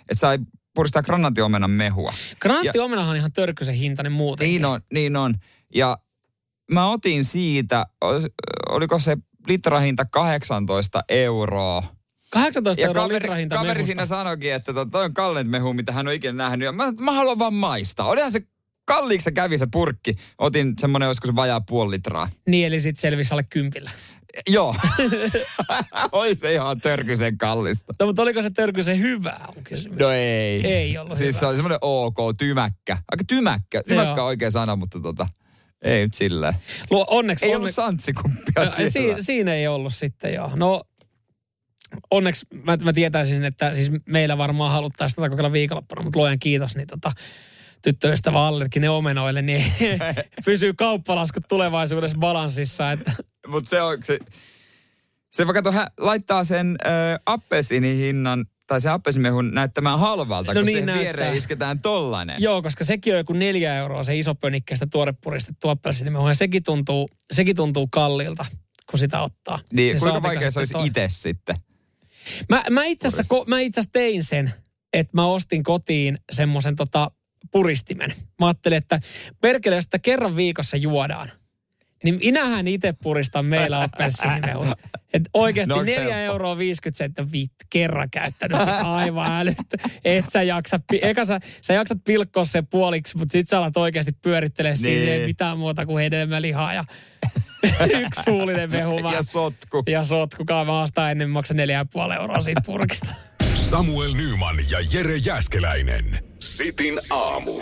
Että 0.00 0.20
sai 0.20 0.38
puristaa 0.74 1.02
granaattiomenan 1.02 1.70
mehua. 1.70 2.12
Granaattiomenahan 2.40 3.10
on 3.10 3.16
ihan 3.16 3.32
törkysen 3.32 3.74
hintainen 3.74 4.12
muuten. 4.12 4.46
Niin 4.46 4.64
on, 4.64 4.80
niin 4.92 5.16
on. 5.16 5.34
Ja 5.74 5.98
mä 6.72 6.88
otin 6.88 7.24
siitä, 7.24 7.86
oliko 8.68 8.98
se 8.98 9.16
litrahinta 9.48 10.04
18 10.04 11.04
euroa. 11.08 11.82
18 12.30 12.80
Ja 12.80 12.86
euroa 12.86 13.02
kaveri, 13.04 13.22
litrahinta 13.22 13.56
kaveri 13.56 13.74
mehusta. 13.74 13.86
siinä 13.86 14.06
sanoikin, 14.06 14.52
että 14.54 14.72
to- 14.74 14.84
toi 14.86 15.04
on 15.04 15.14
kallein 15.14 15.46
mehu, 15.50 15.72
mitä 15.74 15.92
hän 15.92 16.08
on 16.08 16.14
ikinä 16.14 16.32
nähnyt. 16.32 16.66
Ja 16.66 16.72
mä, 16.72 16.92
mä 17.00 17.12
haluan 17.12 17.38
vaan 17.38 17.54
maistaa. 17.54 18.06
Olihan 18.06 18.32
se 18.32 18.40
kalliiksi 18.84 19.24
se 19.24 19.30
kävi 19.32 19.58
se 19.58 19.66
purkki. 19.72 20.14
Otin 20.38 20.74
semmonen 20.80 21.06
joskus 21.06 21.34
vajaa 21.36 21.60
puoli 21.60 21.90
litraa. 21.90 22.28
Niin, 22.48 22.66
eli 22.66 22.80
sit 22.80 22.96
selvisi 22.96 23.34
alle 23.34 23.42
kympillä. 23.42 23.90
Joo. 24.48 24.76
Oli 26.12 26.38
se 26.38 26.52
ihan 26.52 26.80
törkysen 26.80 27.38
kallista. 27.38 27.94
No, 28.00 28.06
mutta 28.06 28.22
oliko 28.22 28.42
se 28.42 28.50
törkysen 28.50 28.98
hyvä 28.98 29.36
on 29.56 29.64
kysymys? 29.64 29.98
No 29.98 30.10
ei. 30.10 30.66
Ei 30.66 30.98
ollut 30.98 31.18
Siis 31.18 31.28
hyvä. 31.34 31.40
se 31.40 31.46
oli 31.46 31.56
semmoinen 31.56 31.78
ok, 31.82 32.16
tymäkkä. 32.38 32.94
Aika 33.12 33.24
tymäkkä. 33.26 33.82
Tymäkkä 33.88 34.12
on 34.22 34.26
oikea 34.26 34.50
sana, 34.50 34.76
mutta 34.76 35.00
tota, 35.00 35.26
ei 35.82 36.02
nyt 36.02 36.14
silleen. 36.14 36.54
Luo, 36.90 37.06
onneksi, 37.10 37.44
Ei 37.44 37.50
ollut 37.50 37.60
onneksi, 37.60 37.76
santsikuppia 37.76 38.62
Ja, 38.64 38.70
siellä. 38.70 38.90
siinä, 38.90 39.16
siinä 39.20 39.54
ei 39.54 39.66
ollut 39.68 39.94
sitten 39.94 40.34
joo. 40.34 40.50
No 40.54 40.82
onneksi 42.10 42.46
mä, 42.64 42.76
mä 42.76 42.92
tietäisin, 42.92 43.44
että 43.44 43.74
siis 43.74 43.90
meillä 44.06 44.38
varmaan 44.38 44.72
haluttaisiin 44.72 45.16
tätä 45.16 45.28
kokeilla 45.28 45.52
viikonloppuna, 45.52 46.02
mutta 46.02 46.18
luojan 46.18 46.38
kiitos, 46.38 46.76
niin 46.76 46.86
tota, 46.86 47.12
tyttöystävä 47.82 48.46
Allerkin 48.46 48.82
ne 48.82 48.90
omenoille, 48.90 49.42
niin 49.42 49.72
pysyy 50.44 50.72
kauppalaskut 50.74 51.44
tulevaisuudessa 51.48 52.18
balanssissa. 52.18 52.92
Että, 52.92 53.12
Mutta 53.46 53.70
se 53.70 53.82
on, 53.82 54.02
se, 54.02 54.18
se 55.32 55.46
vaikka 55.46 55.62
tuohon 55.62 55.86
laittaa 55.98 56.44
sen 56.44 56.76
äh, 56.86 56.92
appelsiinihinnan 57.26 58.44
tai 58.66 58.80
se 58.80 58.88
appelsiinimehun 58.90 59.50
näyttämään 59.54 59.98
halvalta, 59.98 60.50
No 60.54 60.58
kun 60.60 60.64
niin 60.66 60.72
siihen 60.72 60.86
näyttää. 60.86 61.02
viereen 61.04 61.36
isketään 61.36 61.80
tollanen. 61.80 62.36
joo, 62.42 62.62
koska 62.62 62.84
sekin 62.84 63.12
on 63.12 63.18
joku 63.18 63.32
neljä 63.32 63.76
euroa 63.76 64.02
se 64.04 64.16
iso 64.18 64.34
pönikkeistä 64.34 64.86
tuorepuristettu 64.86 65.68
appelsiinimehu, 65.68 66.28
ja 66.28 66.34
sekin 66.34 66.62
tuntuu, 66.62 67.10
sekin 67.32 67.56
tuntuu 67.56 67.86
kalliilta, 67.92 68.46
kun 68.90 68.98
sitä 68.98 69.20
ottaa. 69.22 69.58
Niin, 69.72 69.98
kuinka 69.98 70.22
vaikea 70.22 70.50
se 70.50 70.58
olisi 70.58 70.74
itse 70.84 71.06
sitten? 71.08 71.56
Mä, 72.48 72.64
mä 72.70 72.84
itse 72.84 73.08
asiassa 73.08 73.34
ko- 73.34 73.44
mä 73.48 73.60
itse 73.60 73.80
asiassa 73.80 73.92
tein 73.92 74.24
sen, 74.24 74.52
että 74.92 75.10
mä 75.14 75.26
ostin 75.26 75.62
kotiin 75.62 76.18
semmoisen 76.32 76.76
tota 76.76 77.10
puristimen. 77.50 78.14
Mä 78.40 78.46
ajattelin, 78.46 78.78
että 78.78 79.00
perkele, 79.40 79.76
jos 79.76 79.84
sitä 79.84 79.98
kerran 79.98 80.36
viikossa 80.36 80.76
juodaan, 80.76 81.32
niin 82.02 82.18
minähän 82.24 82.68
itse 82.68 82.94
puristan 83.02 83.46
meillä 83.54 83.82
appelsiinimehua. 83.82 84.76
Että 85.14 85.30
oikeasti 85.34 85.74
No 85.74 85.78
onks 85.78 85.90
4 85.90 86.14
helppo? 86.14 86.32
euroa 86.32 86.58
50 86.58 86.98
senttiä 86.98 87.32
viit, 87.32 87.52
kerran 87.70 88.10
käyttänyt 88.10 88.58
sitä 88.58 88.76
aivan 88.80 89.30
älyttä. 89.32 89.76
Et 90.04 90.28
sä 90.28 90.42
jaksa, 90.42 90.80
eka 91.02 91.24
sä, 91.24 91.40
sä 91.62 91.72
jaksat 91.74 91.98
pilkkoa 92.04 92.44
sen 92.44 92.66
puoliksi, 92.66 93.16
mutta 93.18 93.32
sit 93.32 93.48
sä 93.48 93.58
alat 93.58 93.76
oikeasti 93.76 94.12
pyörittelee 94.22 94.72
niin. 94.72 94.78
siinä 94.78 95.12
ei 95.12 95.26
mitään 95.26 95.58
muuta 95.58 95.86
kuin 95.86 96.02
hedelmälihaa 96.02 96.74
ja 96.74 96.84
yksi 98.06 98.22
suullinen 98.22 98.70
mehu 98.70 99.02
vaan. 99.02 99.14
Ja 99.14 99.22
sotku. 99.22 99.82
Ja 99.88 100.04
sotkukaa 100.04 100.64
mä 100.64 100.82
ostaa 100.82 101.10
ennen 101.10 101.30
maksan 101.30 101.56
4,5 101.56 102.20
euroa 102.20 102.40
siitä 102.40 102.60
purkista. 102.66 103.14
Samuel 103.54 104.12
Nyman 104.14 104.56
ja 104.70 104.78
Jere 104.92 105.16
Jäskeläinen. 105.16 106.24
Sitin 106.38 106.98
aamu. 107.10 107.52